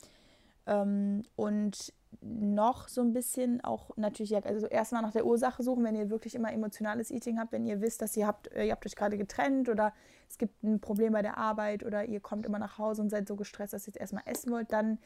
[0.67, 5.95] Ähm, und noch so ein bisschen auch natürlich, also erstmal nach der Ursache suchen, wenn
[5.95, 8.85] ihr wirklich immer emotionales Eating habt, wenn ihr wisst, dass ihr habt, äh, ihr habt
[8.85, 9.93] euch gerade getrennt oder
[10.29, 13.27] es gibt ein Problem bei der Arbeit oder ihr kommt immer nach Hause und seid
[13.27, 14.99] so gestresst, dass ihr jetzt erstmal essen wollt, dann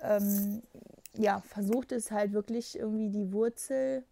[0.00, 0.62] ähm,
[1.14, 4.04] ja, versucht es halt wirklich irgendwie die Wurzel,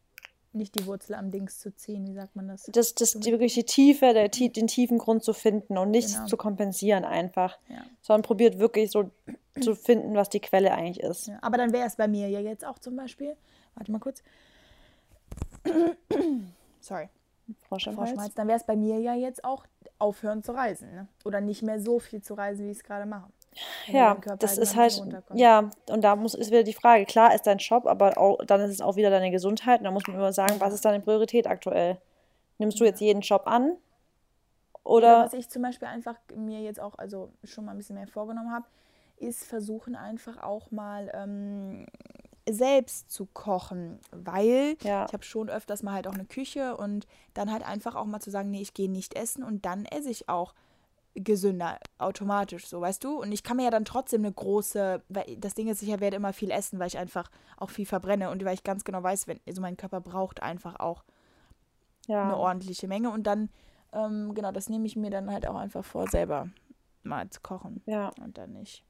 [0.52, 2.64] nicht die Wurzel am Dings zu ziehen, wie sagt man das?
[2.72, 6.14] Das, das die, wirklich die Tiefe, der, tie- den tiefen Grund zu finden und nichts
[6.14, 6.26] Genau.
[6.26, 7.58] zu kompensieren einfach.
[7.68, 7.82] Ja.
[8.02, 9.10] Sondern probiert wirklich so
[9.60, 11.28] zu finden, was die Quelle eigentlich ist.
[11.28, 13.36] Ja, aber dann wäre es bei mir ja jetzt auch zum Beispiel.
[13.76, 14.22] Warte mal kurz.
[16.80, 17.08] Sorry.
[17.68, 18.10] Frosch im Hals.
[18.10, 19.64] Vorschmalz, dann wäre es bei mir ja jetzt auch
[19.98, 20.92] aufhören zu reisen.
[20.94, 21.08] Ne?
[21.24, 23.28] Oder nicht mehr so viel zu reisen, wie ich es gerade mache.
[23.86, 25.02] Ja, das halt ist halt,
[25.34, 28.60] ja, und da muss, ist wieder die Frage, klar ist dein Job, aber auch, dann
[28.60, 31.00] ist es auch wieder deine Gesundheit und da muss man immer sagen, was ist deine
[31.00, 31.98] Priorität aktuell?
[32.58, 33.76] Nimmst du jetzt jeden Job an?
[34.84, 37.96] Oder Oder, was ich zum Beispiel einfach mir jetzt auch, also schon mal ein bisschen
[37.96, 38.66] mehr vorgenommen habe,
[39.16, 41.86] ist versuchen einfach auch mal ähm,
[42.48, 44.00] selbst zu kochen.
[44.10, 45.06] Weil Ja.
[45.06, 48.20] ich habe schon öfters mal halt auch eine Küche und dann halt einfach auch mal
[48.20, 50.54] zu sagen, nee, ich gehe nicht essen und dann esse ich auch
[51.14, 53.20] gesünder, automatisch so, weißt du?
[53.20, 56.16] Und ich kann mir ja dann trotzdem eine große, weil das Ding ist, ich werde
[56.16, 59.26] immer viel essen, weil ich einfach auch viel verbrenne und weil ich ganz genau weiß,
[59.26, 61.04] wenn, also mein Körper braucht einfach auch
[62.08, 63.50] eine ja, ordentliche Menge und dann,
[63.92, 66.48] ähm, genau, das nehme ich mir dann halt auch einfach vor, selber
[67.02, 68.10] mal zu kochen ja.
[68.22, 68.84] und dann nicht.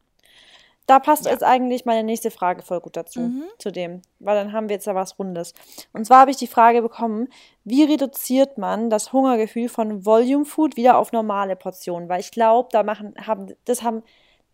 [0.90, 1.30] Da passt Ja.
[1.30, 3.44] jetzt eigentlich meine nächste Frage voll gut dazu, Mhm.
[3.58, 5.54] zu dem, weil dann haben wir jetzt da was Rundes.
[5.92, 7.28] Und zwar habe ich die Frage bekommen,
[7.62, 12.08] wie reduziert man das Hungergefühl von Volume Food wieder auf normale Portionen?
[12.08, 14.02] Weil ich glaube, da machen, haben, das haben,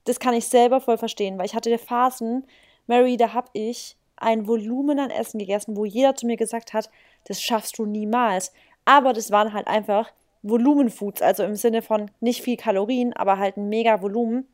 [0.05, 2.47] das kann ich selber voll verstehen, weil ich hatte Phasen,
[2.87, 6.91] Mary, da habe ich ein Volumen an Essen gegessen, wo jeder zu mir gesagt hat,
[7.25, 8.53] das schaffst du niemals.
[8.85, 10.11] Aber das waren halt einfach
[10.43, 14.47] Volumenfoods, also im Sinne von nicht viel Kalorien, aber halt ein mega Volumen,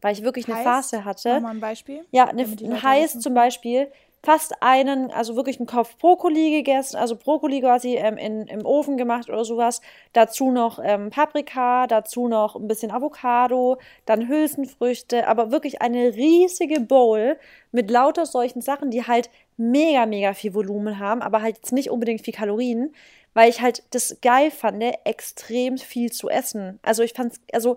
[0.00, 1.34] weil ich wirklich eine Heißt, Phase hatte.
[1.34, 2.04] Mach mal ein Beispiel.
[2.10, 3.20] Ja, eine, ein heiß wissen.
[3.20, 3.90] zum Beispiel
[4.22, 8.96] fast einen, also wirklich einen Kopf Brokkoli gegessen, also Brokkoli quasi ähm, in, im Ofen
[8.96, 9.80] gemacht oder sowas.
[10.12, 16.80] Dazu noch ähm, Paprika, dazu noch ein bisschen Avocado, dann Hülsenfrüchte, aber wirklich eine riesige
[16.80, 17.38] Bowl
[17.72, 21.90] mit lauter solchen Sachen, die halt mega, mega viel Volumen haben, aber halt jetzt nicht
[21.90, 22.94] unbedingt viel Kalorien,
[23.32, 26.78] weil ich halt das geil fand, extrem viel zu essen.
[26.82, 27.76] Also ich fand's, also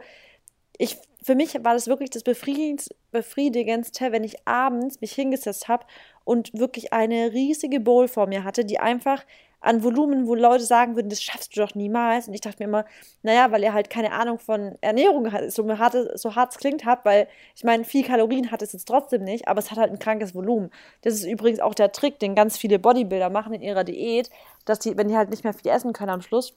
[0.77, 5.85] ich, für mich war das wirklich das Befriedigendste, wenn ich abends mich hingesetzt habe
[6.23, 9.23] und wirklich eine riesige Bowl vor mir hatte, die einfach
[9.63, 12.27] an Volumen, wo Leute sagen würden, das schaffst du doch niemals.
[12.27, 12.85] Und ich dachte mir immer,
[13.21, 17.05] naja, weil ihr halt keine Ahnung von Ernährung so hart, so hart es klingt habt,
[17.05, 19.99] weil ich meine, viel Kalorien hat es jetzt trotzdem nicht, aber es hat halt ein
[19.99, 20.69] krankes Volumen.
[21.01, 24.29] Das ist übrigens auch der Trick, den ganz viele Bodybuilder machen in ihrer Diät,
[24.65, 26.53] dass die, wenn die halt nicht mehr viel essen können am Schluss,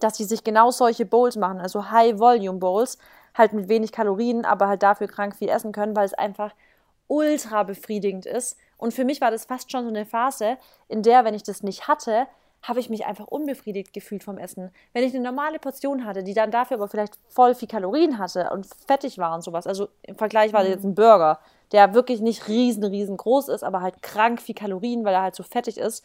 [0.00, 2.98] dass die sich genau solche Bowls machen, also High-Volume-Bowls,
[3.34, 6.54] halt mit wenig Kalorien, aber halt dafür krank viel essen können, weil es einfach
[7.06, 8.56] ultra befriedigend ist.
[8.78, 10.56] Und für mich war das fast schon so eine Phase,
[10.88, 12.26] in der, wenn ich das nicht hatte,
[12.62, 14.70] habe ich mich einfach unbefriedigt gefühlt vom Essen.
[14.94, 18.48] Wenn ich eine normale Portion hatte, die dann dafür aber vielleicht voll viel Kalorien hatte
[18.50, 21.40] und fettig war und sowas, also im Vergleich war das jetzt ein Burger,
[21.72, 25.42] der wirklich nicht riesen, riesengroß ist, aber halt krank viel Kalorien, weil er halt so
[25.42, 26.04] fettig ist,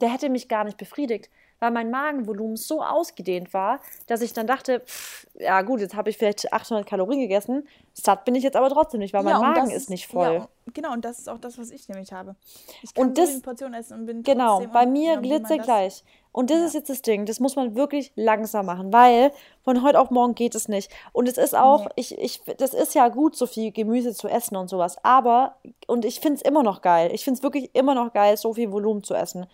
[0.00, 1.30] der hätte mich gar nicht befriedigt.
[1.60, 6.10] Weil mein Magenvolumen so ausgedehnt war, dass ich dann dachte, pff, ja gut, jetzt habe
[6.10, 9.70] ich vielleicht 800 Kalorien gegessen, satt bin ich jetzt aber trotzdem nicht, weil mein Magen
[9.70, 10.34] ist, ist, nicht voll.
[10.34, 12.34] Ja, genau, und das ist auch das, was ich nämlich habe.
[12.82, 16.02] Ich kann und das, Portion essen und bin Genau, bei mir ja, glitzergleich.
[16.32, 16.66] Und das ja.
[16.66, 19.32] ist jetzt das Ding, das muss man wirklich langsam machen, weil
[19.64, 20.90] von heute auf morgen geht es nicht.
[21.12, 21.92] Und es ist auch, nee.
[21.96, 25.56] ich, ich, das ist ja gut, so viel Gemüse zu essen und sowas, aber,
[25.88, 28.54] und ich finde es immer noch geil, ich finde es wirklich immer noch geil, so
[28.54, 29.46] viel Volumen zu essen.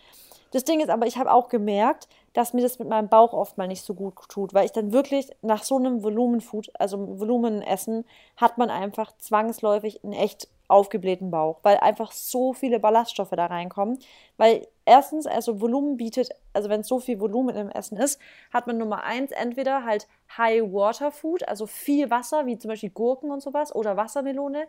[0.51, 3.57] Das Ding ist aber, ich habe auch gemerkt, dass mir das mit meinem Bauch oft
[3.57, 8.05] mal nicht so gut tut, weil ich dann wirklich nach so einem Volumenfood, also Volumenessen,
[8.37, 13.99] hat man einfach zwangsläufig einen echt aufgeblähten Bauch, weil einfach so viele Ballaststoffe da reinkommen.
[14.37, 18.19] Weil erstens, also Volumen bietet, also wenn es so viel Volumen im Essen ist,
[18.51, 22.89] hat man Nummer eins entweder halt High Water Food, also viel Wasser, wie zum Beispiel
[22.89, 24.67] Gurken und sowas oder Wassermelone,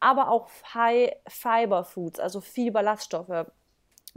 [0.00, 3.46] aber auch High Fiber Foods, also viel Ballaststoffe.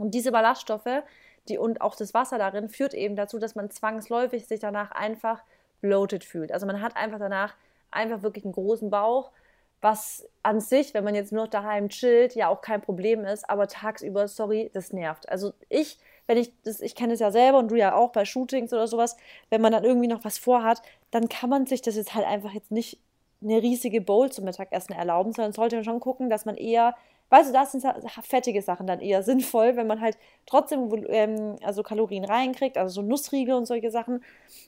[0.02, 1.02] Und diese Ballaststoffe
[1.48, 5.42] die, und auch das Wasser darin führt eben dazu, dass man zwangsläufig sich danach einfach
[5.80, 6.52] bloated fühlt.
[6.52, 7.54] Also man hat einfach danach
[7.90, 9.32] einfach wirklich einen großen Bauch,
[9.80, 13.50] was an sich, wenn man jetzt nur noch daheim chillt, ja auch kein Problem ist,
[13.50, 15.28] aber tagsüber, sorry, das nervt.
[15.28, 15.98] Also ich,
[16.28, 19.16] wenn ich ich kenne es ja selber und du ja auch bei Shootings oder sowas,
[19.50, 20.80] wenn man dann irgendwie noch was vorhat,
[21.10, 23.00] dann kann man sich das jetzt halt einfach jetzt nicht
[23.42, 26.94] eine riesige Bowl zum Mittagessen erlauben, sondern sollte man schon gucken, dass man eher
[27.32, 27.82] weißt du, das sind
[28.22, 33.02] fettige Sachen dann eher sinnvoll, wenn man halt trotzdem ähm, also Kalorien reinkriegt, also so
[33.06, 34.22] Nussriegel und solche Sachen,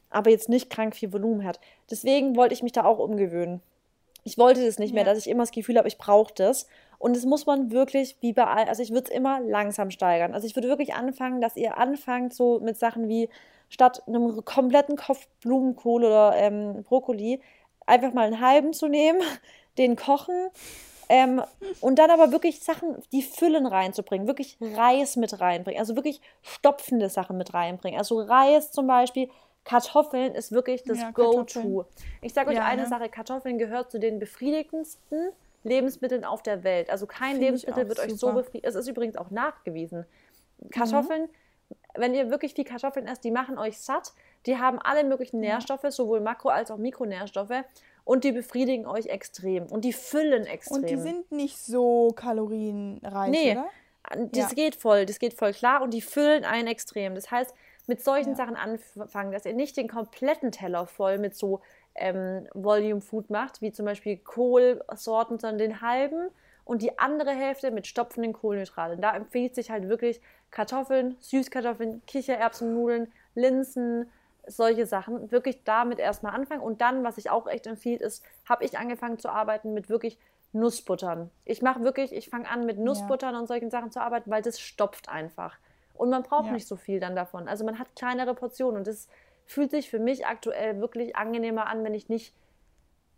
[0.09, 1.61] aber jetzt nicht krank viel Volumen hat.
[1.91, 3.61] Deswegen wollte ich mich da auch umgewöhnen.
[4.25, 4.95] Ich wollte das nicht ja.
[4.95, 6.67] mehr, dass ich immer das Gefühl habe, ich brauche das.
[6.99, 10.33] Und das muss man wirklich, wie bei all, also ich würde es immer langsam steigern.
[10.33, 13.29] Also ich würde wirklich anfangen, dass ihr anfangt so mit Sachen wie
[13.69, 17.43] statt einem kompletten Kopf Blumenkohl oder ähm, Brokkoli
[17.85, 19.21] einfach mal einen halben zu nehmen,
[19.77, 20.49] den kochen,
[21.09, 21.43] ähm,
[21.81, 27.09] und dann aber wirklich Sachen, die Füllen reinzubringen, wirklich Reis mit reinbringen, also wirklich stopfende
[27.09, 27.99] Sachen mit reinbringen.
[27.99, 29.29] Also Reis zum Beispiel,
[29.65, 31.87] Kartoffeln ist wirklich das ja, Go-To.
[32.21, 32.89] Ich sage euch ja, eine ne?
[32.89, 35.31] Sache, Kartoffeln gehört zu den befriedigendsten
[35.63, 36.91] Lebensmitteln auf der Welt.
[36.91, 38.13] Also kein Find Lebensmittel wird super.
[38.13, 38.67] euch so befriedigt.
[38.67, 40.05] Es ist übrigens auch nachgewiesen.
[40.71, 41.75] Kartoffeln, mhm.
[41.95, 44.13] wenn ihr wirklich viel Kartoffeln esst, die machen euch satt.
[44.47, 47.65] Die haben alle möglichen Nährstoffe, sowohl Makro- als auch Mikronährstoffe
[48.05, 50.83] und die befriedigen euch extrem und die füllen extrem.
[50.83, 53.69] Und die sind nicht so kalorienreich, nee, oder?
[54.33, 54.55] Das ja.
[54.55, 57.15] geht voll, das geht voll klar und die füllen einen extrem.
[57.15, 57.55] Das heißt,
[57.87, 58.37] mit solchen ja.
[58.37, 61.61] Sachen anfangen, dass ihr nicht den kompletten Teller voll mit so
[61.95, 66.29] ähm, Volume Food macht, wie zum Beispiel Kohlsorten, sondern den halben
[66.65, 69.01] und die andere Hälfte mit stopfenden Kohlenhydraten.
[69.01, 70.21] Da empfiehlt sich halt wirklich
[70.51, 74.11] Kartoffeln, Süßkartoffeln, Kichererbsennudeln, Linsen,
[74.47, 76.63] solche Sachen, wirklich damit erstmal anfangen.
[76.63, 80.19] Und dann, was ich auch echt empfiehlt, ist, habe ich angefangen zu arbeiten mit wirklich
[80.53, 81.31] Nussbuttern.
[81.45, 83.41] Ich mache wirklich, ich fange an mit Nussbuttern ja.
[83.41, 85.59] und solchen Sachen zu arbeiten, weil das stopft einfach.
[85.95, 86.53] Und man braucht ja.
[86.53, 87.49] nicht so viel dann davon.
[87.49, 89.09] Also man hat kleinere Portionen und das
[89.47, 92.35] fühlt sich für mich aktuell wirklich angenehmer an, wenn ich nicht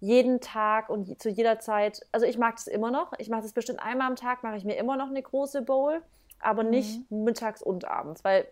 [0.00, 3.12] jeden Tag und zu jeder Zeit, also ich mag das immer noch.
[3.18, 6.02] Ich mache das bestimmt einmal am Tag, mache ich mir immer noch eine große Bowl,
[6.38, 6.70] aber mhm.
[6.70, 8.46] nicht mittags und abends, weil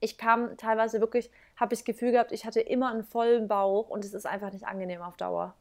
[0.00, 3.88] ich kam teilweise wirklich, habe ich das Gefühl gehabt, ich hatte immer einen vollen Bauch
[3.88, 5.54] und es ist einfach nicht angenehm auf Dauer.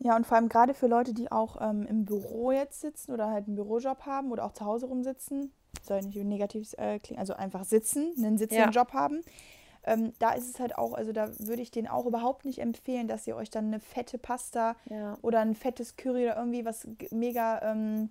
[0.00, 3.30] Ja, und vor allem gerade für Leute, die auch ähm, im Büro jetzt sitzen oder
[3.30, 5.52] halt einen Bürojob haben oder auch zu Hause rumsitzen,
[5.82, 8.80] soll nicht negativ äh, klingen, also einfach sitzen, einen sitzenden ja.
[8.80, 9.22] Job haben.
[9.84, 13.08] Ähm, da ist es halt auch, also da würde ich denen auch überhaupt nicht empfehlen,
[13.08, 15.16] dass ihr euch dann eine fette Pasta ja.
[15.22, 18.10] oder ein fettes Curry oder irgendwie was mega ähm,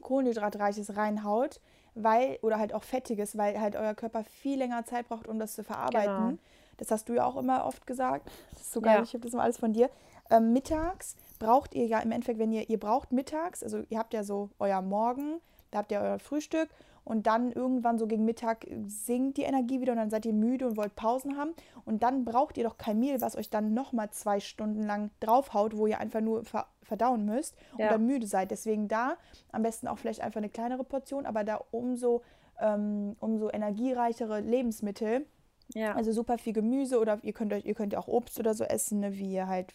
[0.00, 1.60] kohlenhydratreiches reinhaut,
[1.94, 5.54] weil, oder halt auch Fettiges, weil halt euer Körper viel länger Zeit braucht, um das
[5.54, 6.28] zu verarbeiten.
[6.28, 6.38] Genau.
[6.76, 8.28] Das hast du ja auch immer oft gesagt.
[8.52, 9.02] Das ist so geil, ja.
[9.02, 9.90] ich habe das immer alles von dir.
[10.30, 14.14] Ähm, mittags braucht ihr ja im Endeffekt, wenn ihr, ihr braucht mittags, also ihr habt
[14.14, 15.40] ja so euer Morgen,
[15.70, 16.68] da habt ihr euer Frühstück
[17.04, 20.66] und dann irgendwann so gegen Mittag sinkt die Energie wieder und dann seid ihr müde
[20.66, 21.52] und wollt Pausen haben
[21.84, 25.76] und dann braucht ihr doch kein Mehl, was euch dann nochmal zwei Stunden lang draufhaut,
[25.76, 27.86] wo ihr einfach nur ver verdauen müsst ja.
[27.86, 28.50] und dann müde seid.
[28.50, 29.16] Deswegen da
[29.52, 32.20] am besten auch vielleicht einfach eine kleinere Portion, aber da umso,
[32.60, 35.24] ähm, umso energiereichere Lebensmittel.
[35.72, 35.94] Ja.
[35.94, 39.00] Also super viel Gemüse oder ihr könnt euch, ihr könnt auch Obst oder so essen,
[39.00, 39.72] ne, wie ihr halt,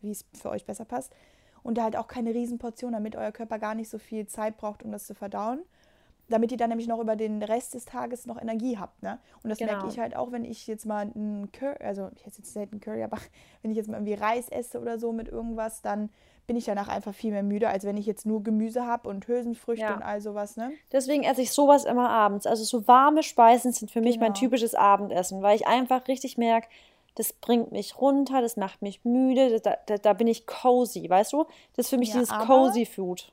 [0.00, 1.14] wie es für euch besser passt.
[1.62, 4.90] Und halt auch keine Riesenportion, damit euer Körper gar nicht so viel Zeit braucht, um
[4.90, 5.60] das zu verdauen
[6.28, 9.02] damit ihr dann nämlich noch über den Rest des Tages noch Energie habt.
[9.02, 9.18] Ne?
[9.42, 9.72] Und das genau.
[9.72, 12.80] merke ich halt auch, wenn ich jetzt mal einen Curry, also ich esse jetzt selten
[12.80, 13.18] Curry, aber
[13.62, 16.10] wenn ich jetzt mal irgendwie Reis esse oder so mit irgendwas, dann
[16.46, 19.28] bin ich danach einfach viel mehr müde, als wenn ich jetzt nur Gemüse habe und
[19.28, 19.94] Hülsenfrüchte ja.
[19.94, 20.56] und all sowas.
[20.56, 20.72] Ne?
[20.92, 22.46] Deswegen esse ich sowas immer abends.
[22.46, 24.26] Also so warme Speisen sind für mich genau.
[24.26, 26.68] mein typisches Abendessen, weil ich einfach richtig merke,
[27.16, 31.32] das bringt mich runter, das macht mich müde, da, da, da bin ich cozy, weißt
[31.32, 31.44] du?
[31.74, 33.30] Das ist für mich ja, dieses cozy Food.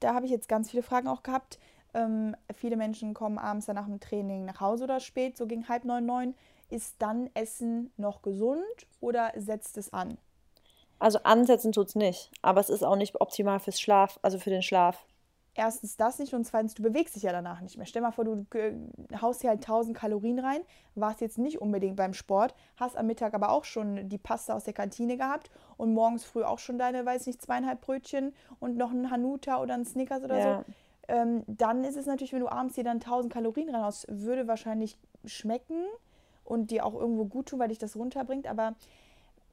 [0.00, 1.58] Da habe ich jetzt ganz viele Fragen auch gehabt
[1.94, 5.68] Ähm, viele Menschen kommen abends dann nach dem Training nach Hause oder spät, so gegen
[5.68, 6.34] halb neun, neun.
[6.70, 8.64] Ist dann Essen noch gesund
[9.00, 10.16] oder setzt es an?
[10.98, 14.50] Also ansetzen tut es nicht, aber es ist auch nicht optimal fürs Schlaf, also für
[14.50, 15.04] den Schlaf.
[15.54, 17.84] Erstens das nicht und zweitens, du bewegst dich ja danach nicht mehr.
[17.84, 18.46] Stell mal vor, du
[19.20, 20.62] haust hier halt 1000 Kalorien rein,
[20.94, 24.64] warst jetzt nicht unbedingt beim Sport, hast am Mittag aber auch schon die Pasta aus
[24.64, 28.92] der Kantine gehabt und morgens früh auch schon deine, weiß nicht, zweieinhalb Brötchen und noch
[28.92, 30.58] ein Hanuta oder ein Snickers oder ja.
[30.60, 30.72] so.
[31.12, 34.96] Ähm, dann ist es natürlich, wenn du abends hier dann 1000 Kalorien reinhaust, würde wahrscheinlich
[35.26, 35.84] schmecken
[36.42, 38.46] und dir auch irgendwo gut tun, weil dich das runterbringt.
[38.46, 38.74] Aber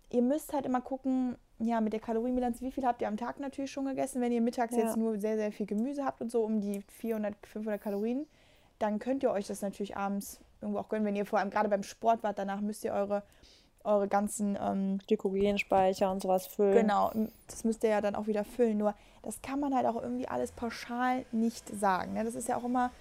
[0.09, 3.41] ihr müsst halt immer gucken, ja, mit der Kalorienbilanz, wie viel habt ihr am Tag
[3.41, 4.21] natürlich schon gegessen?
[4.21, 4.85] Wenn ihr mittags ja.
[4.85, 8.25] jetzt nur sehr, sehr viel Gemüse habt und so um die 400, 500 Kalorien,
[8.79, 11.05] dann könnt ihr euch das natürlich abends irgendwo auch gönnen.
[11.05, 13.23] Wenn ihr vor allem gerade beim Sport wart, danach müsst ihr eure,
[13.83, 16.87] eure ganzen ähm, Glykogenspeicher und sowas füllen.
[16.87, 17.11] Genau,
[17.47, 18.77] das müsst ihr ja dann auch wieder füllen.
[18.77, 22.13] Nur das kann man halt auch irgendwie alles pauschal nicht sagen.
[22.13, 22.23] Ne?
[22.23, 22.91] Das ist ja auch immer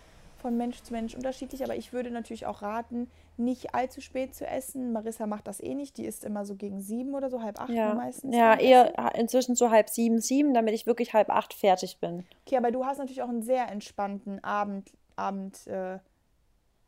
[0.41, 4.47] von Mensch zu Mensch unterschiedlich, aber ich würde natürlich auch raten, nicht allzu spät zu
[4.47, 4.93] essen.
[4.93, 7.71] Marissa macht das eh nicht, die isst immer so gegen sieben oder so, halb acht
[7.71, 7.95] ja.
[7.95, 8.35] meistens.
[8.35, 12.25] Ja, eher inzwischen so halb sieben, sieben, damit ich wirklich halb acht fertig bin.
[12.47, 15.99] Okay, aber du hast natürlich auch einen sehr entspannten Abend, Abend, äh,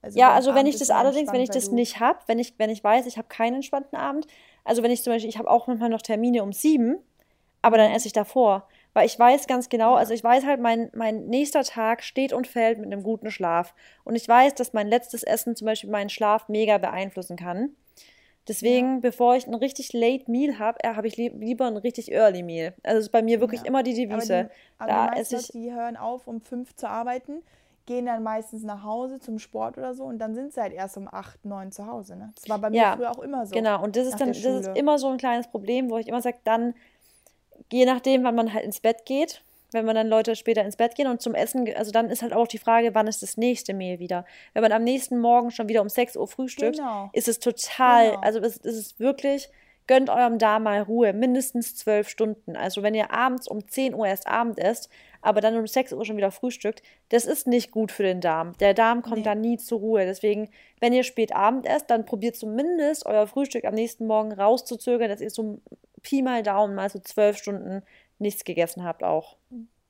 [0.02, 2.70] also ja, also wenn ich das allerdings, wenn ich das nicht habe, wenn ich, wenn
[2.70, 4.26] ich weiß, ich habe keinen entspannten Abend,
[4.64, 6.98] also wenn ich zum Beispiel, ich habe auch manchmal noch Termine um sieben,
[7.62, 8.66] aber dann esse ich davor.
[8.92, 12.46] Weil ich weiß ganz genau, also ich weiß halt, mein, mein nächster Tag steht und
[12.46, 13.74] fällt mit einem guten Schlaf.
[14.02, 17.76] Und ich weiß, dass mein letztes Essen zum Beispiel meinen Schlaf mega beeinflussen kann.
[18.48, 19.00] Deswegen, ja.
[19.00, 22.42] bevor ich ein richtig late Meal habe, äh, habe ich lieb, lieber ein richtig early
[22.42, 22.74] Meal.
[22.82, 23.66] Also ist bei mir wirklich ja.
[23.66, 24.50] immer die Devise.
[24.78, 27.42] Aber die, aber da die, meisten, die hören auf, um fünf zu arbeiten,
[27.86, 30.96] gehen dann meistens nach Hause zum Sport oder so und dann sind sie halt erst
[30.96, 32.16] um acht, neun zu Hause.
[32.16, 32.32] Ne?
[32.34, 33.54] Das war bei mir ja, früher auch immer so.
[33.54, 36.22] Genau, und das ist dann das ist immer so ein kleines Problem, wo ich immer
[36.22, 36.74] sage, dann
[37.72, 40.94] je nachdem, wann man halt ins Bett geht, wenn man dann Leute später ins Bett
[40.94, 43.74] gehen und zum Essen, also dann ist halt auch die Frage, wann ist das nächste
[43.74, 44.24] Mehl wieder.
[44.52, 47.10] Wenn man am nächsten Morgen schon wieder um 6 Uhr frühstückt, genau.
[47.12, 48.20] ist es total, genau.
[48.20, 49.48] also es, es ist wirklich,
[49.86, 52.56] gönnt eurem Darm mal Ruhe, mindestens zwölf Stunden.
[52.56, 54.88] Also wenn ihr abends um 10 Uhr erst Abend esst,
[55.22, 58.56] aber dann um 6 Uhr schon wieder frühstückt, das ist nicht gut für den Darm.
[58.58, 59.22] Der Darm kommt nee.
[59.22, 60.04] dann nie zur Ruhe.
[60.04, 60.48] Deswegen,
[60.80, 65.20] wenn ihr spät Abend esst, dann probiert zumindest euer Frühstück am nächsten Morgen rauszuzögern, dass
[65.20, 65.60] ihr so
[66.02, 67.82] Pi mal Daumen mal so zwölf Stunden
[68.18, 69.36] nichts gegessen habt auch.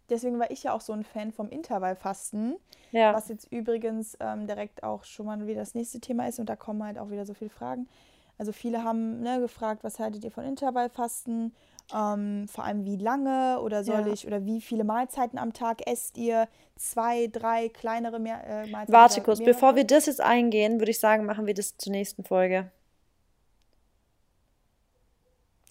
[0.09, 2.57] Deswegen war ich ja auch so ein Fan vom Intervallfasten,
[2.91, 3.15] ja.
[3.15, 6.57] was jetzt übrigens ähm, direkt auch schon mal wieder das nächste Thema ist und da
[6.57, 7.89] kommen halt auch wieder so viele Fragen.
[8.37, 11.55] Also viele haben ne, gefragt, was haltet ihr von Intervallfasten?
[11.95, 14.13] Ähm, vor allem wie lange oder soll ja.
[14.13, 16.49] ich oder wie viele Mahlzeiten am Tag esst ihr?
[16.77, 18.93] Zwei, drei kleinere mehr, äh, Mahlzeiten?
[18.93, 22.25] Warte kurz, bevor wir das jetzt eingehen, würde ich sagen, machen wir das zur nächsten
[22.25, 22.71] Folge.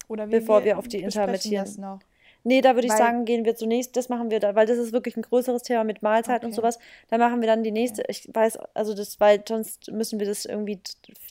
[0.06, 2.00] Oder bevor wir, wir auf die intermittieren.
[2.42, 4.92] Nee, da würde ich sagen, gehen wir zunächst, das machen wir da, weil das ist
[4.92, 6.46] wirklich ein größeres Thema mit Mahlzeiten okay.
[6.46, 6.78] und sowas.
[7.08, 10.46] Da machen wir dann die nächste, ich weiß, also das, weil sonst müssen wir das
[10.46, 10.80] irgendwie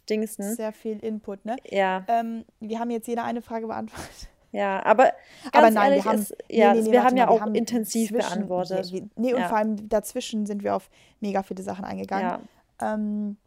[0.08, 0.56] dingsen.
[0.56, 1.56] Sehr viel Input, ne?
[1.66, 2.06] Ja.
[2.08, 4.30] Ähm, wir haben jetzt jeder eine Frage beantwortet.
[4.52, 5.14] Ja, aber
[5.52, 7.54] aber nein, ehrlich, wir haben, ist, ja, nee, nee, nee, wir haben ja auch haben
[7.54, 8.92] intensiv beantwortet.
[9.16, 9.48] Nee, und ja.
[9.48, 10.90] vor allem dazwischen sind wir auf
[11.20, 12.42] mega viele Sachen eingegangen.
[12.82, 12.94] Ja.
[12.94, 13.38] Ähm,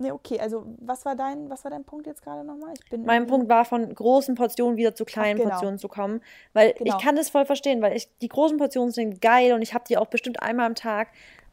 [0.00, 2.72] Nee, okay, also was war dein, was war dein Punkt jetzt gerade nochmal?
[3.04, 5.50] mein Punkt war, von großen Portionen wieder zu kleinen Ach, genau.
[5.50, 6.20] Portionen zu kommen.
[6.52, 6.96] Weil genau.
[6.96, 9.84] ich kann das voll verstehen, weil ich, die großen Portionen sind geil und ich habe
[9.88, 11.08] die auch bestimmt einmal am Tag.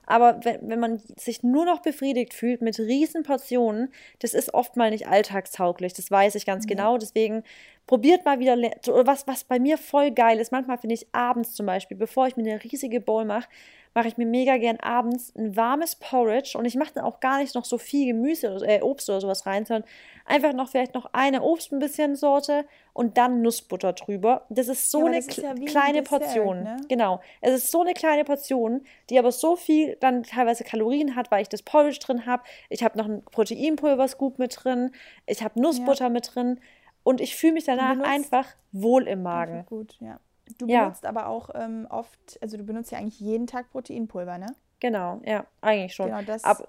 [0.06, 4.76] Aber wenn, wenn man sich nur noch befriedigt fühlt mit riesen Portionen, das ist oft
[4.78, 5.94] mal nicht alltagstauglich.
[5.94, 6.70] Das weiß ich ganz mhm.
[6.70, 6.98] genau.
[7.00, 7.44] Deswegen
[7.88, 10.52] probiert mal wieder, was, was bei mir voll geil ist.
[10.52, 13.48] Manchmal finde ich abends zum Beispiel, bevor ich mir eine riesige Bowl mache,
[13.96, 17.40] mache ich mir mega gern abends ein warmes Porridge und ich mache dann auch gar
[17.40, 19.90] nicht noch so viel Gemüse oder äh, Obst oder sowas rein, sondern
[20.26, 24.46] einfach noch vielleicht noch eine Obst ein bisschen Sorte und dann Nussbutter drüber.
[24.50, 26.64] Das ist so ja, eine ist ja kleine ein Portion.
[26.64, 26.78] Ne?
[26.90, 27.22] Genau.
[27.40, 31.44] Es ist so eine kleine Portion, die aber so viel dann teilweise Kalorien hat, weil
[31.44, 32.44] ich das Porridge drin habe.
[32.70, 34.92] Ich habe noch ein Proteinpulver-Scoop mit drin.
[35.26, 36.10] Ich habe Nussbutter ja.
[36.10, 36.60] mit drin.
[37.06, 39.64] Und ich fühle mich danach einfach wohl im Magen.
[39.68, 40.20] Gut, ja.
[40.58, 41.10] Du benutzt ja.
[41.10, 44.48] aber auch ähm, oft, also du benutzt ja eigentlich jeden Tag Proteinpulver, ne?
[44.80, 46.08] Genau, ja, eigentlich schon.
[46.08, 46.68] Genau, das, Ab,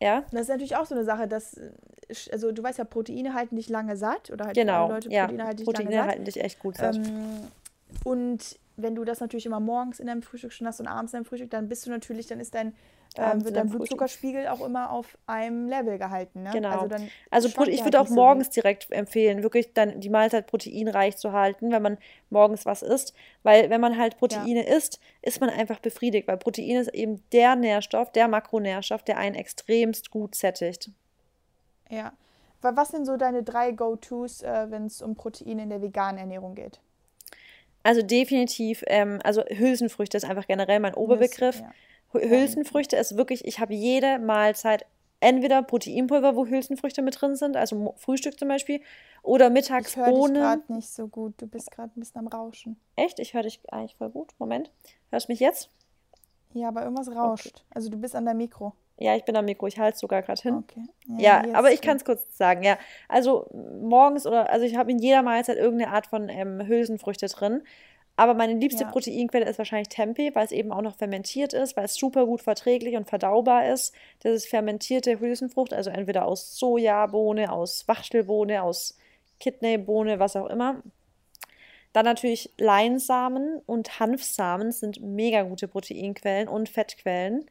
[0.00, 0.24] ja?
[0.32, 1.70] das ist natürlich auch so eine Sache, dass, äh,
[2.32, 5.44] also du weißt ja, Proteine halten dich lange satt oder halt genau, Leute, Proteine ja.
[5.44, 6.08] halten dich Proteine lange satt.
[6.10, 6.96] halten dich echt gut satt.
[6.96, 7.46] Ähm,
[8.02, 11.18] und wenn du das natürlich immer morgens in deinem Frühstück schon hast und abends in
[11.18, 12.74] deinem Frühstück, dann bist du natürlich, dann ist dein
[13.18, 16.42] ähm, wird dein Blutzuckerspiegel auch immer auf einem Level gehalten.
[16.42, 16.50] Ne?
[16.52, 16.70] Genau.
[16.70, 21.16] Also, dann also ich würde auch morgens so direkt empfehlen, wirklich dann die Mahlzeit proteinreich
[21.16, 21.98] zu halten, wenn man
[22.30, 23.14] morgens was isst.
[23.42, 24.76] Weil wenn man halt Proteine ja.
[24.76, 29.36] isst, ist man einfach befriedigt, weil Protein ist eben der Nährstoff, der Makronährstoff, der einen
[29.36, 30.90] extremst gut sättigt.
[31.90, 32.12] Ja.
[32.60, 36.54] Was sind so deine drei Go-Tos, äh, wenn es um Proteine in der veganen Ernährung
[36.54, 36.80] geht?
[37.86, 41.60] Also definitiv, ähm, also Hülsenfrüchte ist einfach generell mein Oberbegriff.
[41.60, 41.70] Ja.
[42.20, 44.86] Hülsenfrüchte ist wirklich, ich habe jede Mahlzeit
[45.20, 48.80] entweder Proteinpulver, wo Hülsenfrüchte mit drin sind, also Frühstück zum Beispiel,
[49.22, 50.34] oder mittags Ich höre dich Bohnen.
[50.34, 51.34] gerade nicht so gut.
[51.38, 52.78] Du bist gerade ein bisschen am Rauschen.
[52.96, 53.18] Echt?
[53.18, 54.32] Ich höre dich eigentlich voll gut.
[54.38, 54.70] Moment.
[55.10, 55.70] Hörst du mich jetzt?
[56.52, 57.64] Ja, aber irgendwas rauscht.
[57.70, 58.72] Also du bist an deinem Mikro.
[58.98, 60.54] Ja, ich bin am Mikro, ich halte es sogar gerade hin.
[60.54, 60.82] Okay.
[61.18, 62.62] Ja, jetzt aber ich kann es kurz sagen.
[62.62, 67.26] Ja, also morgens oder, also ich habe in jeder Mahlzeit irgendeine Art von ähm, Hülsenfrüchte
[67.26, 67.62] drin.
[68.16, 68.90] Aber meine liebste Ja.
[68.90, 72.40] Proteinquelle ist wahrscheinlich Tempeh, weil es eben auch noch fermentiert ist, weil es super gut
[72.40, 73.94] verträglich und verdaubar ist.
[74.20, 78.96] Das ist fermentierte Hülsenfrucht, also entweder aus Sojabohne, aus Wachtelbohne, aus
[79.38, 80.82] Kidneybohne, was auch immer.
[81.92, 87.46] Dann natürlich Leinsamen und Hanfsamen sind mega gute Proteinquellen und Fettquellen.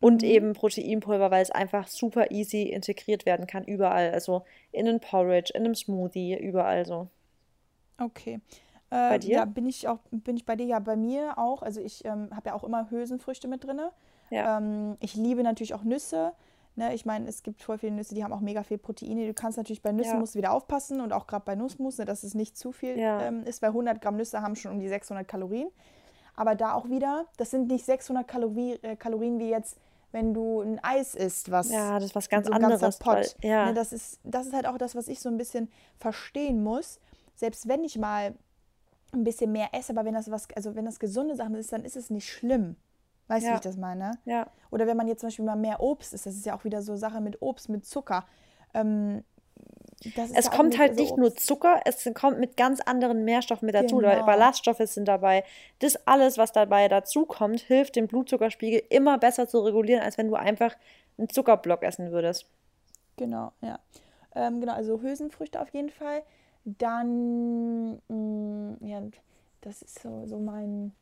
[0.00, 0.28] Und Mhm.
[0.28, 4.12] eben Proteinpulver, weil es einfach super easy integriert werden kann, überall.
[4.12, 7.08] Also in einem Porridge, in einem Smoothie, überall so.
[8.00, 8.38] Okay.
[8.90, 9.30] Bei Äh, dir?
[9.30, 10.66] ja, bin ich auch, bin ich bei dir?
[10.66, 11.62] Ja, bei mir auch.
[11.62, 13.80] Also ich ähm, habe ja auch immer Hülsenfrüchte mit drin.
[14.30, 14.58] Ja.
[14.58, 16.32] Ähm, ich liebe natürlich auch Nüsse.
[16.76, 16.94] Ne?
[16.94, 19.26] Ich meine, es gibt voll viele Nüsse, die haben auch mega viel Proteine.
[19.26, 20.20] Du kannst natürlich bei Nüssen Ja.
[20.20, 23.20] musst wieder aufpassen und auch gerade bei Nussmus, ne, dass es nicht zu viel Ja.
[23.22, 25.68] ähm, ist, weil 100 Gramm Nüsse haben schon um die 600 Kalorien.
[26.36, 29.76] Aber da auch wieder, das sind nicht 600 Kalorie, äh, Kalorien wie jetzt,
[30.12, 32.98] wenn du ein Eis isst, was Ja, das ist was ganz so ein ganzer anderes.
[33.00, 33.36] Pott.
[33.42, 35.70] Weil, ja, Ne, das, ist, das ist halt auch das, was ich so ein bisschen
[35.98, 37.00] verstehen muss.
[37.34, 38.34] Selbst wenn ich mal
[39.12, 41.84] ein bisschen mehr esse, aber wenn das was, also wenn das gesunde Sachen ist, dann
[41.84, 42.76] ist es nicht schlimm.
[43.28, 43.52] Weißt du, Ja.
[43.54, 44.12] wie ich das meine?
[44.24, 46.64] ja, Oder wenn man jetzt zum Beispiel mal mehr Obst isst, das ist ja auch
[46.64, 48.26] wieder so Sache mit Obst, mit Zucker.
[48.74, 49.22] Ähm,
[50.14, 53.24] das ist es kommt halt also nicht nur Obst- Zucker, es kommt mit ganz anderen
[53.24, 54.00] Nährstoffen mit dazu.
[54.00, 54.26] Da- Genau.
[54.26, 55.42] Ballaststoffe sind dabei.
[55.80, 60.28] Das alles, was dabei dazu kommt, hilft den Blutzuckerspiegel immer besser zu regulieren, als wenn
[60.28, 60.74] du einfach
[61.18, 62.46] einen Zuckerblock essen würdest.
[63.16, 63.78] Genau, ja.
[64.34, 66.22] Ähm, genau, also Hülsenfrüchte auf jeden Fall.
[66.78, 69.02] Dann, mh, ja,
[69.62, 70.92] das ist so, so mein,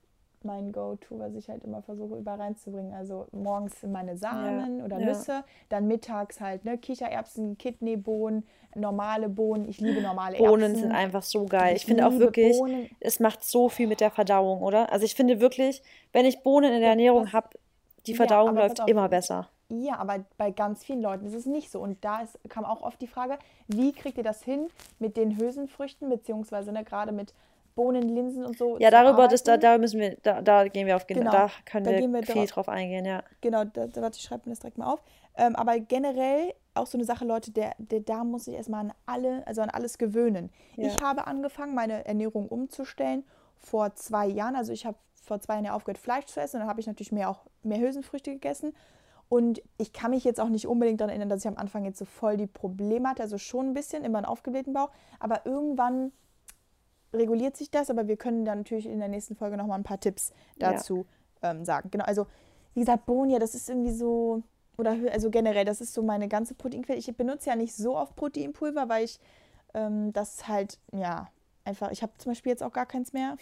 [0.43, 2.95] mein Go-To, was ich halt immer versuche, überall reinzubringen.
[2.95, 5.07] Also morgens meine Samen oder ja.
[5.07, 9.69] Nüsse, dann mittags halt ne, Kichererbsen, Kidneybohnen, normale Bohnen.
[9.69, 10.49] Ich liebe normale Erbsen.
[10.51, 11.75] Bohnen sind einfach so geil.
[11.75, 12.91] Ich Ich finde auch wirklich, Bohnen.
[13.01, 14.93] es macht so viel mit der Verdauung, oder?
[14.93, 17.51] Also ich finde wirklich, wenn ich Bohnen in der Ernährung habe,
[18.07, 19.49] die Ja, Verdauung aber läuft immer besser.
[19.69, 21.81] Ja, aber bei ganz vielen Leuten ist es nicht so.
[21.81, 25.37] Und da ist, kam auch oft die Frage, wie kriegt ihr das hin mit den
[25.39, 27.35] Hülsenfrüchten, beziehungsweise ne, gerade mit
[27.75, 30.97] Bohnen, Linsen und so Ja, darüber, das, da, da müssen wir, da, da gehen wir
[30.97, 33.23] auf, genau, Genau, da können da wir gehen wir viel drauf- drauf eingehen, ja.
[33.41, 35.03] Genau, da, da, warte, ich schreibe mir das direkt mal auf.
[35.37, 38.93] Ähm, aber generell auch so eine Sache, Leute, der, der Darm muss sich erstmal an
[39.05, 40.51] alle, also an alles gewöhnen.
[40.77, 40.87] Ja.
[40.87, 43.25] Ich habe angefangen, meine Ernährung umzustellen
[43.59, 44.57] vor zwei Jahren.
[44.57, 46.87] Also ich habe vor zwei Jahren ja aufgehört, Fleisch zu essen und dann habe ich
[46.87, 48.75] natürlich mehr auch mehr Hülsenfrüchte gegessen.
[49.29, 51.99] Und ich kann mich jetzt auch nicht unbedingt daran erinnern, dass ich am Anfang jetzt
[51.99, 53.23] so voll die Probleme hatte.
[53.23, 54.91] Also schon ein bisschen, immer einen aufgeblähten Bauch.
[55.19, 56.13] Aber irgendwann
[57.13, 57.91] reguliert sich das.
[57.91, 60.73] Aber wir können dann natürlich in der nächsten Folge nochmal ein paar Tipps Ja.
[60.73, 61.07] dazu
[61.43, 61.91] ähm, sagen.
[61.91, 62.27] Genau, also
[62.75, 64.43] wie gesagt, Bohnen, ja, das ist irgendwie so,
[64.79, 66.99] oder also generell, das ist so meine ganze Proteinquelle.
[66.99, 69.19] Ich benutze ja nicht so oft Proteinpulver, weil ich
[69.75, 71.29] ähm, das halt, ja,
[71.67, 73.37] einfach, ich habe zum Beispiel jetzt auch gar keins mehr.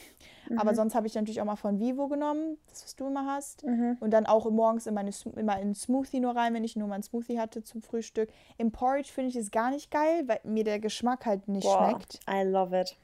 [0.57, 3.65] Aber sonst habe ich natürlich auch mal von Vivo genommen, das, was du immer hast.
[3.65, 3.97] Mhm.
[4.01, 6.95] Und dann auch morgens in meine, immer in Smoothie nur rein, wenn ich nur mal
[6.95, 8.31] einen Smoothie hatte zum Frühstück.
[8.59, 11.91] Im Porridge finde ich es gar nicht geil, weil mir der Geschmack halt nicht Boah,
[11.91, 12.21] schmeckt.
[12.29, 12.97] I love it.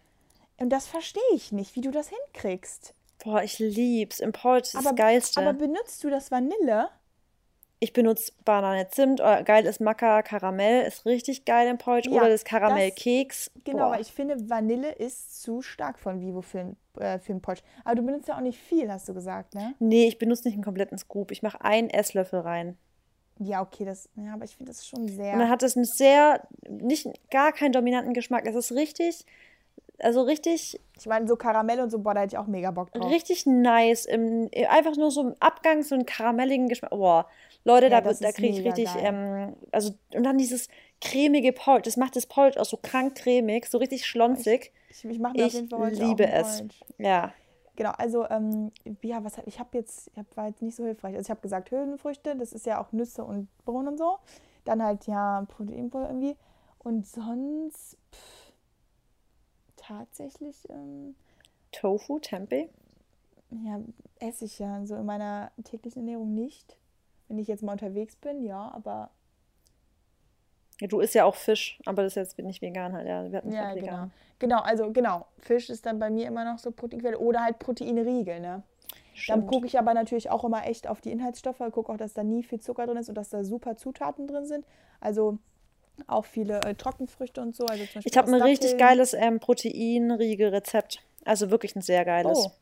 [0.59, 2.95] Und das verstehe ich nicht, wie du das hinkriegst.
[3.25, 4.21] Boah, ich lieb's.
[4.21, 5.41] Im Porridge ist das Aber, Geilste.
[5.41, 6.89] aber benutzt du das Vanille?
[7.83, 12.11] Ich benutze Banane Zimt oder geil ist Maca Karamell, ist richtig geil im Porridge.
[12.11, 13.51] Ja, oder das Karamellkeks.
[13.65, 13.91] Genau, Boah.
[13.93, 17.63] weil ich finde, Vanille ist zu stark von Vivo für, ein- äh, für einen Porridge.
[17.85, 19.75] Aber du benutzt ja auch nicht viel, hast du gesagt, ne?
[19.79, 21.31] Nee, ich benutze nicht einen kompletten Scoop.
[21.31, 22.77] Ich mache einen Esslöffel rein.
[23.39, 25.33] Ja, okay, das, ja, aber ich finde das schon sehr.
[25.33, 28.45] Und dann hat es einen sehr, nicht, gar keinen dominanten Geschmack.
[28.47, 29.25] Es ist richtig,
[30.03, 32.93] also richtig, Ich meine, so Karamell und so, boah, da hätte ich auch mega Bock
[32.93, 33.11] drauf.
[33.11, 34.07] richtig nice.
[34.07, 36.91] Im, einfach nur so im Abgang so einen karamelligen Geschmack.
[36.91, 37.27] Boah,
[37.65, 40.69] Leute, Ja, da, da kriege ich richtig, ähm, also, und dann dieses
[41.01, 41.85] cremige Porridge.
[41.85, 44.73] Das macht das Porridge auch so krank cremig, so richtig schlonzig.
[44.91, 46.65] Ich, ich mache mir auf Ich jeden Fall heute liebe es.
[46.99, 47.33] Ja.
[47.77, 48.73] Genau, also, ähm,
[49.03, 51.15] ja, was hab, ich habe jetzt, ich hab, war jetzt nicht so hilfreich.
[51.15, 54.19] Also, ich habe gesagt, Hülsenfrüchte, das ist ja auch Nüsse und Bohnen und so.
[54.65, 56.37] Dann halt, ja, Proteinpulver irgendwie.
[56.79, 58.40] Und sonst, pff,
[59.81, 61.15] tatsächlich, ähm,
[61.73, 62.69] Tofu, Tempeh.
[63.51, 63.81] ja,
[64.21, 66.77] esse ich ja so in meiner täglichen Ernährung nicht.
[67.29, 69.11] Wenn ich jetzt mal unterwegs bin, ja, aber
[70.81, 73.07] Ja, du isst ja auch Fisch, aber das ist jetzt nicht vegan halt.
[73.07, 73.81] Ja, wir hatten ja, halt genau.
[73.81, 74.13] vegan.
[74.39, 75.27] Genau, also genau.
[75.39, 78.63] Fisch ist dann bei mir immer noch so Proteinquelle oder halt Proteinriegel, ne?
[79.27, 79.49] Dann Stimmt.
[79.49, 82.43] gucke ich aber natürlich auch immer echt auf die Inhaltsstoffe, gucke auch, dass da nie
[82.43, 84.67] viel Zucker drin ist und dass da super Zutaten drin sind.
[85.01, 85.39] Also
[86.07, 87.65] auch viele äh, Trockenfrüchte und so.
[87.67, 91.01] Also zum Beispiel Ich habe ein richtig geiles ähm, Proteinriegel-Rezept.
[91.25, 92.39] Also wirklich ein sehr geiles.
[92.39, 92.53] Oh.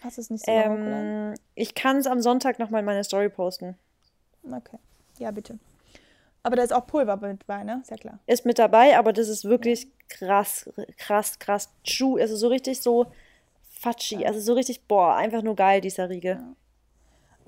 [0.00, 1.32] Hast es nicht hochgeladen?
[1.32, 3.76] Ähm, ich kann es am Sonntag nochmal in meine Story posten.
[4.44, 4.78] Okay.
[5.18, 5.58] Ja, bitte.
[6.42, 7.80] Aber da ist auch Pulver mit bei, ne?
[7.82, 8.18] Ist ja klar.
[8.26, 11.70] Ist mit dabei, aber das ist wirklich krass, krass, krass.
[11.84, 13.06] Schuh, also so richtig so
[13.68, 14.24] fatschi.
[14.24, 16.40] Also so richtig, boah, einfach nur geil, dieser Riegel.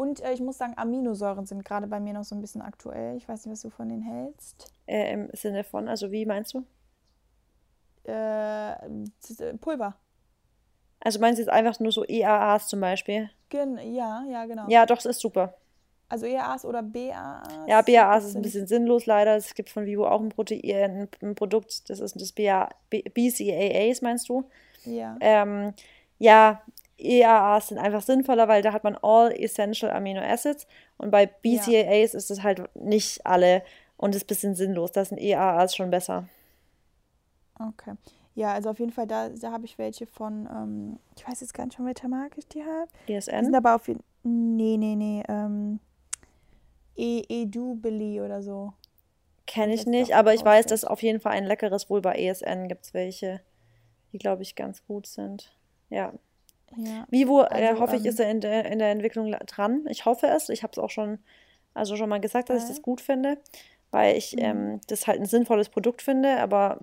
[0.00, 3.18] Und äh, ich muss sagen, Aminosäuren sind gerade bei mir noch so ein bisschen aktuell.
[3.18, 4.72] Ich weiß nicht, was du von denen hältst.
[4.86, 6.64] Äh, Im Sinne von, also wie meinst du?
[8.08, 9.94] Äh, äh, Pulver.
[11.00, 13.28] Also meinst du jetzt einfach nur so EAAs zum Beispiel?
[13.50, 14.64] Gen ja, ja, genau.
[14.68, 15.52] Ja, doch, es ist super.
[16.08, 17.48] Also EAAs oder BAAs?
[17.66, 19.36] Ja, BAAs ist ein bisschen sinnlos leider.
[19.36, 24.30] Es gibt von Vivo auch ein, Protein, ein, ein Produkt, das ist das BCAAs, meinst
[24.30, 24.48] du?
[24.86, 25.18] Ja.
[25.20, 25.74] Ähm,
[26.18, 26.62] ja,
[27.00, 30.66] EAAs sind einfach sinnvoller, weil da hat man All Essential Amino Acids
[30.98, 33.62] und bei BCAAs ist es halt nicht alle
[33.96, 34.92] und ist ein bisschen sinnlos.
[34.92, 36.28] Da sind EAAs schon besser.
[37.58, 37.94] Okay.
[38.34, 41.52] Ja, also auf jeden Fall, da, da habe ich welche von, ähm, ich weiß jetzt
[41.52, 42.88] gar nicht, von welcher Marke ich die habe.
[43.08, 43.54] Die sind ESN?
[43.54, 45.22] aber auf jeden Nee, nee, nee.
[45.28, 45.80] Ähm,
[46.96, 48.72] e Edubili oder so.
[49.46, 52.68] Kenne ich nicht, aber ich weiß, dass auf jeden Fall ein leckeres, wohl bei ESN
[52.68, 53.40] gibt es welche,
[54.12, 55.56] die, glaube ich, ganz gut sind.
[55.88, 56.12] Ja.
[56.76, 57.04] Ja.
[57.10, 59.86] Vivo, äh, Also, hoffe ich, ähm, ist er in der, in der Entwicklung dran.
[59.88, 60.48] Ich hoffe es.
[60.48, 61.18] Ich habe es auch schon,
[61.74, 63.38] also schon mal gesagt, dass ich das gut finde,
[63.90, 64.42] weil ich Mhm.
[64.42, 66.78] ähm, das halt ein sinnvolles Produkt finde, aber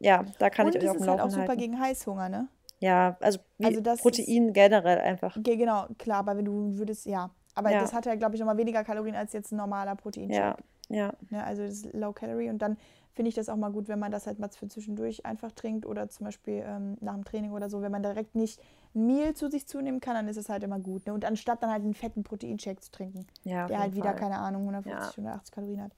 [0.00, 1.60] ja, da kann Und ich euch auf dem ist halt auch super halten.
[1.60, 2.48] gegen Heißhunger, ne?
[2.80, 5.36] Ja, also, Also das ist- Protein generell einfach.
[5.42, 7.30] Ge- Genau, klar, aber wenn du würdest, ja.
[7.56, 7.80] Aber Ja.
[7.80, 10.56] das hat ja, glaube ich, nochmal weniger Kalorien als jetzt ein normaler Proteinshake.
[10.88, 11.42] Ja, ja, Ne?
[11.44, 12.76] Also das ist Low Calorie und dann
[13.18, 15.84] finde ich das auch mal gut, wenn man das halt mal für zwischendurch einfach trinkt
[15.84, 17.82] oder zum Beispiel ähm, nach dem Training oder so.
[17.82, 18.60] Wenn man direkt nicht
[18.94, 21.04] ein Meal zu sich zunehmen kann, dann ist es halt immer gut.
[21.04, 21.12] Ne?
[21.12, 24.20] Und anstatt dann halt einen fetten Proteinshake zu trinken, ja, der halt wieder, Fall.
[24.20, 25.22] keine Ahnung, 150, Ja.
[25.24, 25.90] 180 Kalorien hat.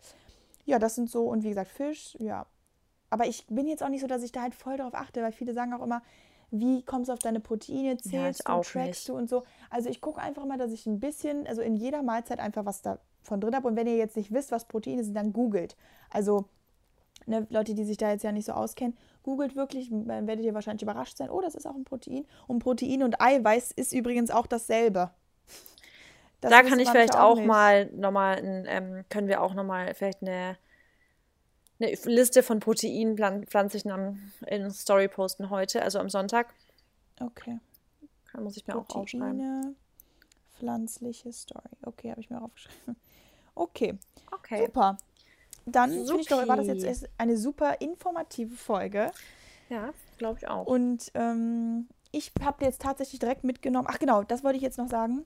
[0.64, 2.46] Ja, das sind so, und wie gesagt, Fisch, ja.
[3.10, 5.32] Aber ich bin jetzt auch nicht so, dass ich da halt voll drauf achte, weil
[5.32, 6.00] viele sagen auch immer,
[6.50, 9.08] wie kommst du auf deine Proteine, zählst du, auch trackst nicht.
[9.10, 9.42] du und so.
[9.68, 12.80] Also ich gucke einfach mal, dass ich ein bisschen, also in jeder Mahlzeit einfach was
[12.80, 13.68] davon drin habe.
[13.68, 15.76] Und wenn ihr jetzt nicht wisst, was Proteine sind, dann googelt.
[16.08, 16.46] Also
[17.26, 20.54] ne, Leute, die sich da jetzt ja nicht so auskennen, googelt wirklich, dann werdet ihr
[20.54, 22.26] wahrscheinlich überrascht sein, oh, das ist auch ein Protein.
[22.46, 25.10] Und Protein und Eiweiß ist übrigens auch dasselbe.
[26.40, 27.46] Das Da kann ich vielleicht auch nicht.
[27.46, 30.56] mal nochmal, ähm, können wir auch nochmal vielleicht eine,
[31.78, 36.54] eine Liste von Proteinen pflan- pflanzlichen am, in Story posten heute, also am Sonntag.
[37.20, 37.58] Okay.
[38.32, 39.36] Da muss ich mir auch aufschreiben.
[39.38, 39.74] Proteine,
[40.56, 41.68] pflanzliche Story.
[41.82, 42.96] Okay, habe ich mir aufgeschrieben.
[43.54, 43.98] Okay,
[44.30, 44.64] Okay.
[44.64, 44.96] super.
[45.72, 49.10] Dann finde ich doch, war das jetzt eine super informative Folge.
[49.68, 50.66] Ja, glaube ich auch.
[50.66, 53.86] Und ähm, ich habe jetzt tatsächlich direkt mitgenommen.
[53.90, 55.24] Ach genau, das wollte ich jetzt noch sagen.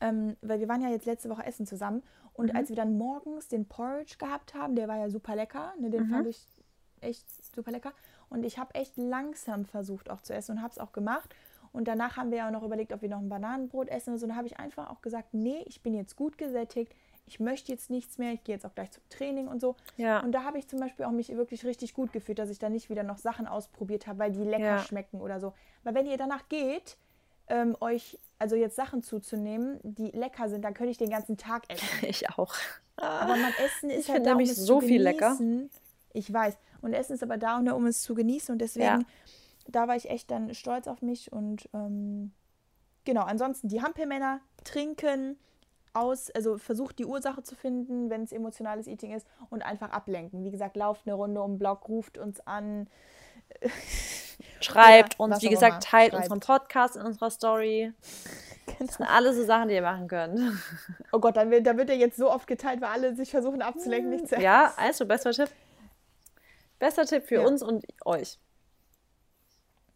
[0.00, 2.02] Ähm, weil wir waren ja jetzt letzte Woche essen zusammen.
[2.32, 2.56] Und Mhm.
[2.56, 5.72] als wir dann morgens den Porridge gehabt haben, der war ja super lecker.
[5.78, 6.10] Ne, den Mhm.
[6.10, 6.46] fand ich
[7.00, 7.92] echt super lecker.
[8.28, 11.34] Und ich habe echt langsam versucht auch zu essen und habe es auch gemacht.
[11.72, 14.24] Und danach haben wir ja auch noch überlegt, ob wir noch ein Bananenbrot essen so.
[14.26, 16.94] Und da habe ich einfach auch gesagt, nee, ich bin jetzt gut gesättigt.
[17.26, 18.32] Ich möchte jetzt nichts mehr.
[18.32, 19.76] Ich gehe jetzt auch gleich zum Training und so.
[19.96, 20.20] Ja.
[20.20, 22.68] Und da habe ich zum Beispiel auch mich wirklich richtig gut gefühlt, dass ich da
[22.68, 24.78] nicht wieder noch Sachen ausprobiert habe, weil die lecker Ja.
[24.80, 25.54] schmecken oder so.
[25.84, 26.96] Weil wenn ihr danach geht,
[27.48, 31.64] ähm, euch also jetzt Sachen zuzunehmen, die lecker sind, dann könnte ich den ganzen Tag
[31.70, 31.84] essen.
[32.02, 32.54] Ich auch.
[32.96, 35.38] Aber mein Essen ist Ich halt da, um nämlich es so zu viel lecker.
[36.12, 36.56] Ich weiß.
[36.82, 38.52] Und Essen ist aber da, nur um es zu genießen.
[38.52, 38.98] Und deswegen, Ja.
[39.66, 41.32] da war ich echt dann stolz auf mich.
[41.32, 42.32] Und ähm,
[43.04, 45.38] genau, ansonsten die Hampelmänner trinken
[45.94, 50.44] aus, also versucht die Ursache zu finden, wenn es emotionales Eating ist und einfach ablenken.
[50.44, 52.88] Wie gesagt, lauft eine Runde um den Block, ruft uns an.
[54.60, 56.24] Schreibt Oder uns, wie gesagt, teilt Schreibt.
[56.24, 57.92] unseren Podcast in unserer Story.
[58.78, 60.40] Das sind alles so Sachen, die ihr machen könnt.
[61.12, 63.62] Oh Gott, dann wird, da wird er jetzt so oft geteilt, weil alle sich versuchen
[63.62, 65.48] abzulenken, nicht zu Ja, also bester Tipp.
[66.80, 67.46] Bester Tipp für Ja.
[67.46, 68.38] uns und euch.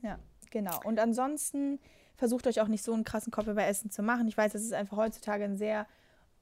[0.03, 0.18] Ja,
[0.51, 0.78] genau.
[0.84, 1.80] Und ansonsten
[2.18, 4.28] versucht euch auch nicht so einen krassen Kopf über Essen zu machen.
[4.28, 5.86] Ich weiß, das ist einfach heutzutage ein sehr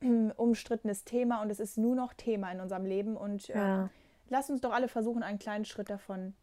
[0.00, 3.16] ähm, umstrittenes Thema und es ist nur noch Thema in unserem Leben.
[3.16, 3.90] Und ähm, Ja.
[4.30, 6.34] lasst uns doch alle versuchen, einen kleinen Schritt davon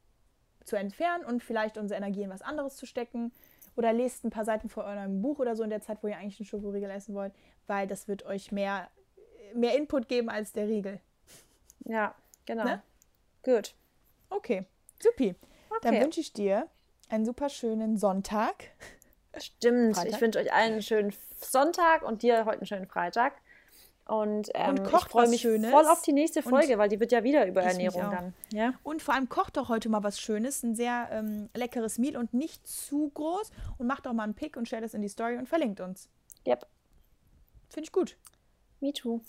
[0.63, 3.33] zu entfernen und vielleicht unsere Energie in was anderes zu stecken.
[3.75, 6.15] Oder lest ein paar Seiten vor eurem Buch oder so in der Zeit, wo ihr
[6.17, 7.33] eigentlich einen Schokoriegel essen wollt,
[7.65, 8.87] weil das wird euch mehr,
[9.55, 10.99] mehr Input geben als der Riegel.
[11.85, 12.13] Ja,
[12.45, 12.65] genau.
[12.65, 12.81] Ne?
[13.41, 13.73] Gut.
[14.29, 14.65] Okay,
[15.01, 15.35] supi.
[15.81, 16.03] Dann Okay.
[16.03, 16.67] wünsche ich dir
[17.09, 18.69] einen super schönen Sonntag.
[19.37, 19.95] Stimmt.
[19.95, 20.13] Freitag?
[20.13, 23.33] Ich wünsche euch allen einen schönen Sonntag und dir heute einen schönen Freitag.
[24.05, 25.71] Und, ähm, kocht ich freue mich Schönes.
[25.71, 28.33] voll auf die nächste Und Folge, weil die wird ja wieder über Ernährung dann.
[28.51, 28.73] Ja?
[28.83, 32.33] Und vor allem kocht doch heute mal was Schönes, ein sehr ähm, leckeres Meal und
[32.33, 33.51] nicht zu groß.
[33.77, 36.09] Und macht doch mal einen Pick und stellt es in die Story und verlinkt uns.
[36.45, 36.67] Yep.
[37.69, 38.17] Finde ich gut.
[38.81, 39.21] Me too.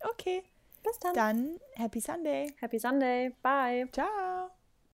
[0.00, 0.42] Okay,
[0.82, 1.14] Bis dann.
[1.14, 2.52] dann Happy Sunday.
[2.58, 3.32] Happy Sunday.
[3.42, 3.86] Bye.
[3.92, 4.39] Ciao.